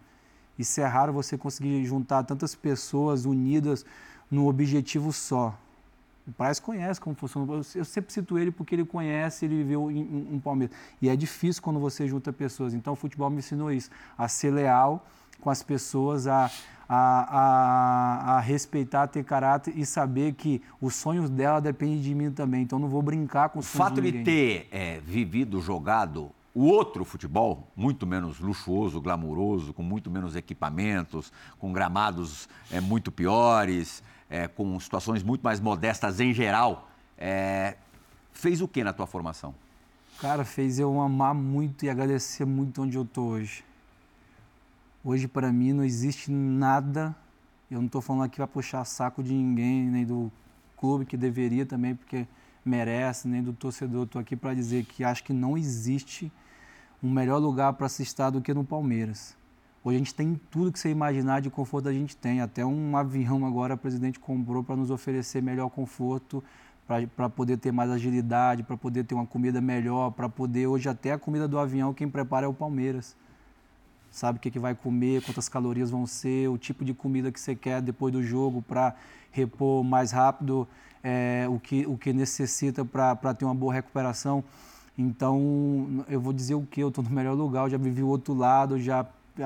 Isso 0.59 0.81
é 0.81 0.87
raro 0.87 1.13
você 1.13 1.37
conseguir 1.37 1.85
juntar 1.85 2.23
tantas 2.25 2.55
pessoas 2.55 3.25
unidas 3.25 3.85
num 4.31 4.47
objetivo 4.47 5.13
só. 5.13 5.57
O 6.27 6.33
Praz 6.33 6.59
conhece 6.59 7.01
como 7.01 7.15
funciona. 7.15 7.47
Eu 7.75 7.85
sempre 7.85 8.13
cito 8.13 8.37
ele 8.37 8.51
porque 8.51 8.75
ele 8.75 8.85
conhece, 8.85 9.45
ele 9.45 9.57
viveu 9.59 9.87
um 9.87 10.41
Palmeiras. 10.43 10.77
E 11.01 11.09
é 11.09 11.15
difícil 11.15 11.63
quando 11.63 11.79
você 11.79 12.09
junta 12.09 12.33
pessoas. 12.33 12.75
Então 12.75 12.95
o 12.95 12.97
futebol 12.97 13.31
me 13.31 13.39
ensinou 13.39 13.71
isso, 13.71 13.91
a 14.19 14.27
ser 14.27 14.51
leal 14.51 15.07
com 15.41 15.51
as 15.51 15.63
pessoas, 15.63 16.27
a, 16.27 16.51
a, 16.89 17.39
a, 17.39 18.37
a, 18.37 18.41
respeitar, 18.41 19.07
ter 19.09 19.25
caráter 19.25 19.77
e 19.77 19.85
saber 19.85 20.35
que 20.35 20.63
os 20.81 20.95
sonhos 20.95 21.29
dela 21.29 21.61
dependem 21.61 22.01
de 22.01 22.15
mim 22.15 22.31
também. 22.31 22.63
Então 22.63 22.79
não 22.79 22.89
vou 22.89 23.03
brincar 23.03 23.49
com 23.49 23.59
os 23.59 23.67
sonhos 23.67 23.87
O 23.87 23.89
fato 23.91 24.03
de 24.03 24.25
ter 24.25 24.69
é, 24.71 25.01
vivido, 25.01 25.61
jogado 25.61 26.31
o 26.57 26.65
outro 26.65 27.05
futebol, 27.05 27.71
muito 27.77 28.07
menos 28.07 28.41
luxuoso, 28.41 28.99
glamuroso, 28.99 29.75
com 29.75 29.83
muito 29.83 30.11
menos 30.11 30.35
equipamentos, 30.35 31.31
com 31.59 31.71
gramados 31.71 32.49
é, 32.71 32.81
muito 32.81 33.13
piores, 33.13 34.03
é, 34.31 34.49
com 34.49 34.81
situações 34.81 35.23
muito 35.23 35.43
mais 35.43 35.61
modestas 35.61 36.19
em 36.19 36.33
geral, 36.33 36.89
é, 37.19 37.77
fez 38.33 38.63
o 38.63 38.69
que 38.69 38.83
na 38.83 38.95
tua 38.95 39.07
formação? 39.07 39.55
Cara, 40.19 40.47
fez 40.47 40.79
eu 40.79 40.99
amar 40.99 41.35
muito 41.35 41.85
e 41.85 41.91
agradecer 41.91 42.47
muito 42.47 42.81
onde 42.81 42.97
eu 42.97 43.03
estou 43.03 43.33
hoje. 43.33 43.63
Hoje, 45.09 45.29
para 45.29 45.53
mim, 45.53 45.73
não 45.73 45.85
existe 45.85 46.33
nada. 46.33 47.15
Eu 47.71 47.79
não 47.79 47.87
estou 47.87 48.01
falando 48.01 48.25
aqui 48.25 48.39
para 48.39 48.47
puxar 48.49 48.85
saco 48.85 49.23
de 49.23 49.33
ninguém, 49.33 49.85
nem 49.85 50.05
do 50.05 50.33
clube, 50.77 51.07
que 51.07 51.17
deveria 51.17 51.65
também, 51.65 51.95
porque 51.95 52.27
merece, 52.65 53.29
nem 53.29 53.41
do 53.41 53.53
torcedor. 53.53 54.07
Estou 54.07 54.21
aqui 54.21 54.35
para 54.35 54.53
dizer 54.53 54.85
que 54.85 55.05
acho 55.05 55.23
que 55.23 55.33
não 55.33 55.57
existe 55.57 56.33
um 57.01 57.09
melhor 57.09 57.39
lugar 57.39 57.75
para 57.75 57.89
se 57.89 58.03
estar 58.03 58.31
do 58.31 58.41
que 58.41 58.53
no 58.53 58.65
Palmeiras. 58.65 59.37
Hoje 59.85 59.95
a 59.95 59.99
gente 59.99 60.13
tem 60.13 60.35
tudo 60.51 60.73
que 60.73 60.79
você 60.81 60.91
imaginar 60.91 61.41
de 61.41 61.51
conforto 61.51 61.89
a 61.89 61.93
gente 61.93 62.17
tem. 62.17 62.41
Até 62.41 62.67
um 62.67 62.97
avião 62.97 63.47
agora 63.47 63.75
o 63.75 63.79
presidente 63.79 64.19
comprou 64.19 64.65
para 64.65 64.75
nos 64.75 64.91
oferecer 64.91 65.41
melhor 65.41 65.71
conforto, 65.71 66.43
para 67.15 67.31
poder 67.31 67.59
ter 67.59 67.71
mais 67.71 67.93
agilidade, 67.93 68.65
para 68.65 68.77
poder 68.77 69.05
ter 69.05 69.15
uma 69.15 69.25
comida 69.25 69.61
melhor, 69.61 70.11
para 70.11 70.29
poder. 70.29 70.67
Hoje, 70.67 70.89
até 70.89 71.13
a 71.13 71.19
comida 71.19 71.47
do 71.47 71.61
avião, 71.61 71.95
quem 71.95 72.09
prepara 72.09 72.47
é 72.47 72.49
o 72.49 72.53
Palmeiras 72.53 73.15
sabe 74.17 74.39
o 74.39 74.41
que, 74.41 74.51
que 74.51 74.59
vai 74.59 74.75
comer, 74.75 75.23
quantas 75.23 75.47
calorias 75.47 75.91
vão 75.91 76.07
ser, 76.07 76.49
o 76.49 76.57
tipo 76.57 76.85
de 76.85 76.95
comida 76.95 77.31
que 77.31 77.39
você 77.39 77.55
quer 77.55 77.83
depois 77.83 78.13
do 78.13 78.23
jogo 78.23 78.63
para 78.63 78.95
repor 79.31 79.85
mais 79.85 80.11
rápido 80.11 80.67
é, 81.05 81.47
o, 81.51 81.61
que, 81.61 81.87
o 81.87 81.99
que 81.99 82.15
necessita 82.15 82.83
para 82.83 83.35
ter 83.35 83.45
uma 83.45 83.55
boa 83.55 83.75
recuperação. 83.75 84.43
Então, 84.97 86.05
eu 86.09 86.19
vou 86.19 86.33
dizer 86.33 86.55
o 86.55 86.63
que? 86.63 86.81
Eu 86.81 86.89
estou 86.89 87.05
no 87.05 87.11
melhor 87.11 87.35
lugar, 87.35 87.65
eu 87.65 87.71
já 87.71 87.77
vivi 87.77 88.03
o 88.03 88.09
outro 88.09 88.33
lado, 88.33 88.81
já, 88.81 89.05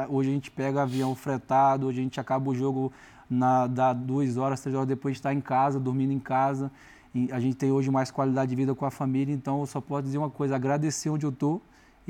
hoje 0.08 0.30
a 0.30 0.32
gente 0.32 0.50
pega 0.52 0.82
avião 0.82 1.16
fretado, 1.16 1.88
hoje 1.88 1.98
a 1.98 2.02
gente 2.04 2.20
acaba 2.20 2.48
o 2.48 2.54
jogo 2.54 2.92
na, 3.28 3.66
dá 3.66 3.92
duas 3.92 4.36
horas, 4.36 4.60
três 4.60 4.76
horas 4.76 4.88
depois 4.88 5.14
de 5.14 5.18
estar 5.18 5.34
em 5.34 5.40
casa, 5.40 5.80
dormindo 5.80 6.12
em 6.12 6.20
casa. 6.20 6.70
E 7.12 7.30
a 7.32 7.40
gente 7.40 7.56
tem 7.56 7.72
hoje 7.72 7.90
mais 7.90 8.12
qualidade 8.12 8.50
de 8.50 8.54
vida 8.54 8.72
com 8.72 8.86
a 8.86 8.90
família, 8.90 9.34
então 9.34 9.58
eu 9.58 9.66
só 9.66 9.80
posso 9.80 10.04
dizer 10.04 10.18
uma 10.18 10.30
coisa, 10.30 10.54
agradecer 10.54 11.10
onde 11.10 11.26
eu 11.26 11.30
estou, 11.30 11.60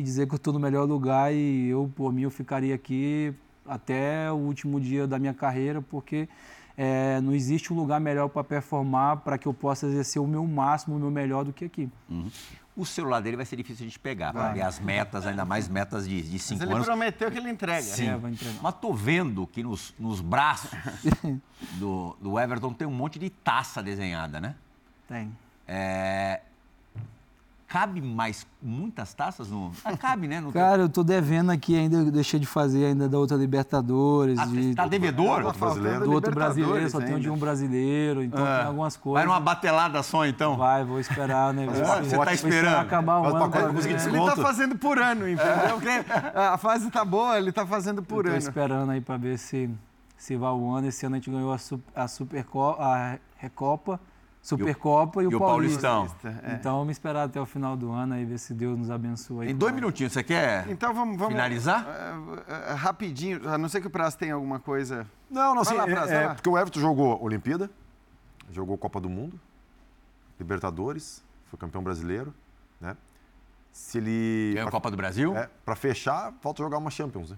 e 0.01 0.03
dizer 0.03 0.27
que 0.27 0.33
eu 0.33 0.37
estou 0.37 0.53
no 0.53 0.59
melhor 0.59 0.89
lugar 0.89 1.33
e 1.33 1.69
eu, 1.69 1.93
por 1.95 2.11
mim, 2.11 2.23
eu 2.23 2.31
ficaria 2.31 2.75
aqui 2.75 3.35
até 3.67 4.33
o 4.33 4.37
último 4.37 4.81
dia 4.81 5.07
da 5.07 5.19
minha 5.19 5.35
carreira, 5.35 5.83
porque 5.83 6.27
é, 6.77 7.21
não 7.21 7.35
existe 7.35 7.71
um 7.71 7.77
lugar 7.77 8.01
melhor 8.01 8.29
para 8.29 8.43
performar, 8.43 9.19
para 9.19 9.37
que 9.37 9.47
eu 9.47 9.53
possa 9.53 9.87
exercer 9.87 10.21
o 10.21 10.27
meu 10.27 10.47
máximo, 10.47 10.97
o 10.97 10.99
meu 10.99 11.11
melhor 11.11 11.45
do 11.45 11.53
que 11.53 11.67
aqui. 11.67 11.91
Uhum. 12.09 12.31
O 12.75 12.87
celular 12.87 13.21
dele 13.21 13.37
vai 13.37 13.45
ser 13.45 13.57
difícil 13.57 13.85
a 13.85 13.89
gente 13.89 13.99
pegar, 13.99 14.33
para 14.33 14.53
ver 14.53 14.63
as 14.63 14.81
metas, 14.81 15.27
ainda 15.27 15.45
mais 15.45 15.69
metas 15.69 16.09
de, 16.09 16.23
de 16.23 16.39
cinco 16.39 16.61
Mas 16.61 16.71
anos. 16.71 16.79
ele 16.79 16.85
prometeu 16.87 17.31
que 17.31 17.37
ele 17.37 17.51
entrega. 17.51 17.83
Sim, 17.83 18.09
é, 18.09 18.19
mas 18.63 18.75
tô 18.81 18.95
vendo 18.95 19.47
que 19.47 19.63
nos, 19.63 19.93
nos 19.99 20.23
braços 20.23 20.71
do, 21.79 22.17
do 22.19 22.41
Everton 22.41 22.73
tem 22.73 22.89
um 22.89 22.93
monte 22.93 23.19
de 23.19 23.29
taça 23.29 23.83
desenhada, 23.83 24.41
né? 24.41 24.55
Tem. 25.07 25.31
É, 25.69 26.41
Cabe 27.71 28.01
mais 28.01 28.45
muitas 28.61 29.15
taças 29.15 29.49
no. 29.49 29.71
Ah, 29.85 29.97
cabe, 29.97 30.27
né? 30.27 30.41
No 30.41 30.51
Cara, 30.53 30.83
eu 30.83 30.89
tô 30.89 31.05
devendo 31.05 31.51
aqui 31.51 31.79
ainda, 31.79 31.99
eu 31.99 32.11
deixei 32.11 32.41
de 32.41 32.45
fazer 32.45 32.87
ainda 32.87 33.09
da 33.09 33.17
outra 33.17 33.37
Libertadores. 33.37 34.37
Ah, 34.41 34.45
de, 34.45 34.75
tá 34.75 34.89
devedor? 34.89 35.39
Do 35.41 35.47
outro 35.47 35.61
brasileiro. 35.61 36.05
Do 36.05 36.11
outro 36.11 36.35
brasileiro, 36.35 36.91
só 36.91 37.01
tenho 37.01 37.21
de 37.21 37.31
um 37.31 37.37
brasileiro, 37.37 38.25
então 38.25 38.45
é. 38.45 38.59
tem 38.59 38.67
algumas 38.67 38.97
coisas. 38.97 39.21
Vai 39.21 39.25
numa 39.25 39.39
batelada 39.39 40.03
só, 40.03 40.27
então? 40.27 40.57
Vai, 40.57 40.85
vou 40.85 40.99
esperar, 40.99 41.55
né? 41.55 41.69
Você 42.03 42.19
tá 42.19 42.35
esperando? 42.35 42.75
acabar 42.75 43.21
o 43.21 43.27
ano. 43.27 43.79
Ele 43.79 44.21
tá 44.27 44.37
fazendo 44.37 44.77
por 44.77 44.99
ano, 44.99 45.29
entendeu? 45.29 45.81
É. 46.35 46.49
A 46.49 46.59
fase 46.59 46.91
tá 46.91 47.05
boa, 47.05 47.39
ele 47.39 47.53
tá 47.53 47.65
fazendo 47.65 48.03
por 48.03 48.19
eu 48.19 48.23
tô 48.25 48.29
ano. 48.31 48.43
Tô 48.43 48.49
esperando 48.49 48.91
aí 48.91 49.01
pra 49.01 49.17
ver 49.17 49.39
se, 49.39 49.71
se 50.17 50.35
vai 50.35 50.51
o 50.51 50.73
ano. 50.73 50.89
Esse 50.89 51.07
ano 51.07 51.15
a 51.15 51.19
gente 51.19 51.31
ganhou 51.31 51.53
a, 51.53 51.59
super, 51.59 51.93
a 51.95 52.09
Supercopa, 52.09 52.83
a 52.83 53.17
Recopa 53.37 54.01
Supercopa 54.43 55.23
e 55.23 55.27
o, 55.27 55.33
e 55.33 55.35
o 55.35 55.39
Paulista. 55.39 55.89
Paulistão. 55.89 56.35
É. 56.43 56.55
Então 56.55 56.79
vamos 56.79 56.93
esperar 56.93 57.25
até 57.25 57.41
o 57.41 57.45
final 57.45 57.77
do 57.77 57.93
ano 57.93 58.15
aí 58.15 58.25
ver 58.25 58.39
se 58.39 58.55
Deus 58.55 58.79
nos 58.79 58.91
abençoa. 58.91 59.47
Em 59.47 59.55
dois 59.55 59.75
minutinhos, 59.75 60.13
você 60.13 60.23
quer 60.23 60.67
então, 60.69 60.95
vamos, 60.95 61.19
vamos, 61.19 61.35
finalizar? 61.35 61.85
Uh, 61.87 62.73
uh, 62.73 62.77
rapidinho, 62.77 63.47
a 63.49 63.59
não 63.59 63.69
ser 63.69 63.81
que 63.83 63.87
o 63.87 63.91
Prazo 63.91 64.17
tenha 64.17 64.35
alguma 64.35 64.59
coisa. 64.59 65.07
Não, 65.31 65.55
não. 65.55 65.63
Lá, 65.63 65.85
Prazo, 65.85 66.13
é, 66.13 66.25
é, 66.25 66.35
porque 66.35 66.49
o 66.49 66.57
Everton 66.57 66.81
jogou 66.81 67.23
Olimpíada, 67.23 67.71
jogou 68.51 68.79
Copa 68.79 68.99
do 68.99 69.11
Mundo, 69.11 69.39
Libertadores, 70.39 71.23
foi 71.47 71.59
campeão 71.59 71.83
brasileiro, 71.83 72.33
né? 72.81 72.97
Se 73.73 73.99
ele. 73.99 74.53
Ganhou 74.55 74.69
a 74.69 74.73
Copa 74.73 74.91
do 74.91 74.97
Brasil? 74.97 75.37
É, 75.37 75.51
para 75.65 75.77
fechar, 75.77 76.33
falta 76.41 76.63
jogar 76.63 76.79
uma 76.79 76.91
Champions, 76.91 77.31
né? 77.31 77.37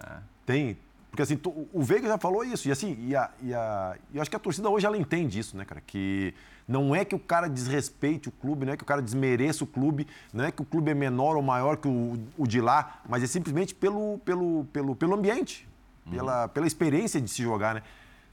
É. 0.00 0.18
Tem, 0.46 0.78
porque 1.10 1.22
assim, 1.22 1.40
o 1.72 1.82
Veiga 1.82 2.06
já 2.06 2.18
falou 2.18 2.44
isso, 2.44 2.68
e 2.68 2.72
assim, 2.72 2.96
e, 3.00 3.16
a, 3.16 3.30
e, 3.42 3.54
a, 3.54 3.96
eu 4.12 4.20
acho 4.20 4.30
que 4.30 4.36
a 4.36 4.38
torcida 4.38 4.68
hoje 4.68 4.86
ela 4.86 4.96
entende 4.96 5.38
isso, 5.38 5.56
né, 5.56 5.64
cara? 5.64 5.80
Que 5.80 6.34
não 6.66 6.94
é 6.94 7.04
que 7.04 7.14
o 7.14 7.18
cara 7.18 7.48
desrespeite 7.48 8.28
o 8.28 8.32
clube, 8.32 8.66
não 8.66 8.74
é 8.74 8.76
que 8.76 8.82
o 8.82 8.86
cara 8.86 9.00
desmereça 9.00 9.64
o 9.64 9.66
clube, 9.66 10.06
não 10.32 10.44
é 10.44 10.52
que 10.52 10.60
o 10.60 10.64
clube 10.64 10.90
é 10.90 10.94
menor 10.94 11.36
ou 11.36 11.42
maior 11.42 11.78
que 11.78 11.88
o, 11.88 12.18
o 12.36 12.46
de 12.46 12.60
lá, 12.60 13.00
mas 13.08 13.22
é 13.22 13.26
simplesmente 13.26 13.74
pelo, 13.74 14.18
pelo, 14.18 14.64
pelo, 14.72 14.94
pelo 14.94 15.14
ambiente, 15.14 15.66
uhum. 16.04 16.12
pela, 16.12 16.48
pela 16.48 16.66
experiência 16.66 17.20
de 17.20 17.28
se 17.30 17.42
jogar, 17.42 17.74
né? 17.74 17.82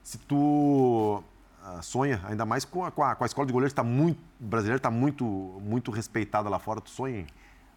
Se 0.04 0.18
tu 0.18 1.24
ah, 1.64 1.82
sonha, 1.82 2.22
ainda 2.26 2.46
mais 2.46 2.66
com 2.66 2.86
a, 2.86 2.92
com 2.92 3.04
a, 3.04 3.16
com 3.16 3.24
a 3.24 3.28
escola 3.28 3.48
de 3.48 3.54
goleiros 3.54 3.74
que 3.74 3.80
está 3.80 3.90
muito, 3.90 4.20
brasileira 4.40 4.78
está 4.78 4.92
muito, 4.92 5.26
muito 5.26 5.90
respeitada 5.90 6.50
lá 6.50 6.60
fora, 6.60 6.82
tu 6.82 6.92
sonha 6.92 7.22
em... 7.22 7.28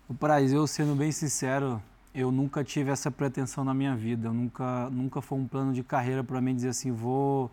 O 0.09 0.15
Praz, 0.15 0.53
eu 0.53 0.67
sendo 0.67 0.95
bem 0.95 1.13
sincero, 1.13 1.81
eu 2.19 2.33
nunca 2.33 2.65
tive 2.65 2.91
essa 2.91 3.13
pretensão 3.13 3.63
na 3.63 3.73
minha 3.73 3.95
vida. 3.95 4.27
Eu 4.27 4.35
nunca, 4.35 4.91
nunca 4.91 5.23
foi 5.23 5.39
um 5.39 5.47
plano 5.47 5.73
de 5.73 5.85
carreira 5.85 6.25
para 6.25 6.41
mim 6.41 6.53
dizer 6.53 6.71
assim, 6.71 6.91
vou 6.91 7.49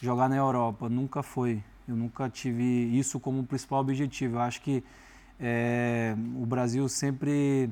jogar 0.00 0.26
na 0.26 0.36
Europa. 0.36 0.88
Nunca 0.88 1.22
foi. 1.22 1.62
Eu 1.86 1.94
nunca 1.94 2.26
tive 2.30 2.64
isso 2.98 3.20
como 3.20 3.44
principal 3.44 3.80
objetivo. 3.80 4.36
Eu 4.36 4.40
acho 4.40 4.62
que 4.62 4.82
é, 5.38 6.16
o 6.34 6.46
Brasil 6.46 6.88
sempre 6.88 7.68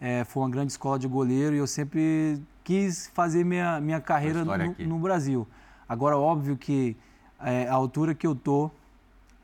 é, 0.00 0.24
foi 0.24 0.42
uma 0.42 0.50
grande 0.50 0.72
escola 0.72 0.98
de 0.98 1.06
goleiro 1.06 1.54
e 1.54 1.58
eu 1.58 1.66
sempre 1.68 2.42
quis 2.64 3.06
fazer 3.14 3.44
minha, 3.44 3.80
minha 3.80 4.00
carreira 4.00 4.44
no, 4.44 4.74
no, 4.84 4.98
Brasil. 4.98 5.46
Agora, 5.88 6.18
óbvio 6.18 6.56
que 6.56 6.96
é, 7.40 7.68
a 7.68 7.74
altura 7.74 8.16
que 8.16 8.26
eu 8.26 8.34
tô 8.34 8.68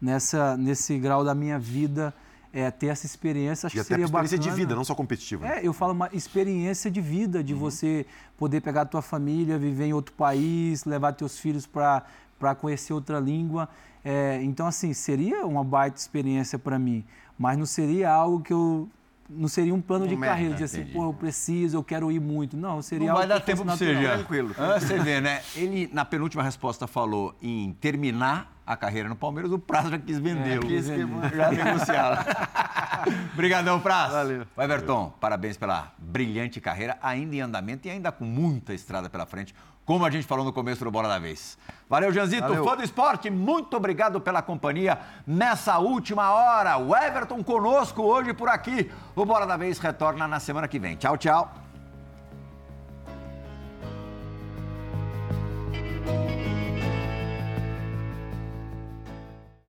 nessa, 0.01 0.57
nesse 0.57 0.99
grau 0.99 1.25
da 1.25 1.33
minha 1.33 1.61
vida 1.61 2.13
é, 2.55 2.71
ter 2.71 2.87
essa 2.87 3.05
experiência, 3.05 3.67
acho 3.67 3.77
e 3.77 3.81
que 3.81 3.85
seria 3.85 4.07
bacana. 4.07 4.25
experiência 4.25 4.39
de 4.39 4.57
vida, 4.57 4.77
não 4.77 4.85
só 4.85 4.95
competitiva. 4.95 5.45
Né? 5.45 5.59
É, 5.59 5.67
eu 5.67 5.73
falo 5.73 5.93
uma 5.93 6.09
experiência 6.13 6.89
de 6.89 7.01
vida, 7.01 7.43
de 7.43 7.53
uhum. 7.53 7.59
você 7.59 8.07
poder 8.39 8.61
pegar 8.61 8.83
a 8.83 8.87
tua 8.87 9.03
família, 9.03 9.59
viver 9.59 9.87
em 9.87 9.93
outro 9.93 10.15
país, 10.15 10.85
levar 10.85 11.13
teus 11.15 11.37
filhos 11.37 11.67
para 11.67 12.55
conhecer 12.61 12.93
outra 12.93 13.19
língua. 13.19 13.69
É, 14.05 14.41
então, 14.43 14.69
assim, 14.69 14.93
seria 14.93 15.45
uma 15.45 15.65
baita 15.65 15.99
experiência 15.99 16.57
para 16.57 16.79
mim, 16.79 17.05
mas 17.37 17.59
não 17.59 17.67
seria 17.67 18.13
algo 18.13 18.41
que 18.41 18.53
eu 18.53 18.89
não 19.29 19.49
seria 19.49 19.75
um 19.75 19.81
plano 19.81 20.07
de 20.07 20.17
carreira, 20.17 20.55
de 20.55 20.65
assim, 20.65 20.85
pô, 20.85 21.05
eu 21.05 21.15
preciso, 21.15 21.77
eu 21.77 21.85
quero 21.85 22.11
ir 22.13 22.21
muito. 22.21 22.57
Não, 22.57 22.83
seria 22.83 23.09
Não 23.09 23.17
vai 23.17 23.27
dar 23.27 23.41
tempo 23.41 23.65
para 23.65 23.77
você, 23.77 23.95
já. 23.95 24.17
Tranquilo. 24.17 24.55
Ah, 24.59 24.79
você 24.79 24.99
vê, 24.99 25.21
né? 25.21 25.43
Ele, 25.57 25.89
na 25.93 26.05
penúltima 26.05 26.43
resposta, 26.43 26.87
falou 26.87 27.35
em 27.43 27.73
terminar 27.81 28.53
a 28.67 28.77
carreira 28.77 29.09
no 29.09 29.17
Palmeiras, 29.17 29.53
o 29.53 29.59
Prazo 29.59 29.91
já 29.91 29.99
quis 29.99 30.19
vendê-lo. 30.19 30.65
É, 30.65 30.69
quis 30.69 30.87
já 30.87 31.51
negociaram. 31.51 32.25
Obrigadão, 33.35 33.81
Prazo. 33.81 34.13
Valeu. 34.13 34.47
Everton, 34.57 35.13
parabéns 35.21 35.57
pela 35.57 35.93
brilhante 35.99 36.61
carreira, 36.61 36.97
ainda 37.03 37.37
em 37.37 37.41
andamento 37.41 37.87
e 37.87 37.91
ainda 37.91 38.11
com 38.11 38.25
muita 38.25 38.73
estrada 38.73 39.11
pela 39.11 39.27
frente 39.27 39.55
como 39.85 40.05
a 40.05 40.11
gente 40.11 40.27
falou 40.27 40.45
no 40.45 40.53
começo 40.53 40.85
do 40.85 40.91
Bola 40.91 41.09
da 41.09 41.19
Vez. 41.19 41.59
Valeu, 41.89 42.13
Janzito, 42.13 42.49
Valeu. 42.49 42.65
fã 42.65 42.77
do 42.77 42.83
esporte, 42.83 43.31
muito 43.31 43.77
obrigado 43.77 44.21
pela 44.21 44.41
companhia 44.41 44.99
nessa 45.27 45.79
última 45.79 46.33
hora. 46.33 46.79
O 46.79 46.97
Everton 46.97 47.43
conosco 47.43 48.03
hoje 48.03 48.33
por 48.33 48.49
aqui. 48.49 48.91
O 49.15 49.25
Bola 49.25 49.47
da 49.47 49.57
Vez 49.57 49.79
retorna 49.79 50.27
na 50.27 50.41
semana 50.41 50.67
que 50.67 50.79
vem. 50.79 50.97
Tchau, 50.97 51.17
tchau. 51.17 51.64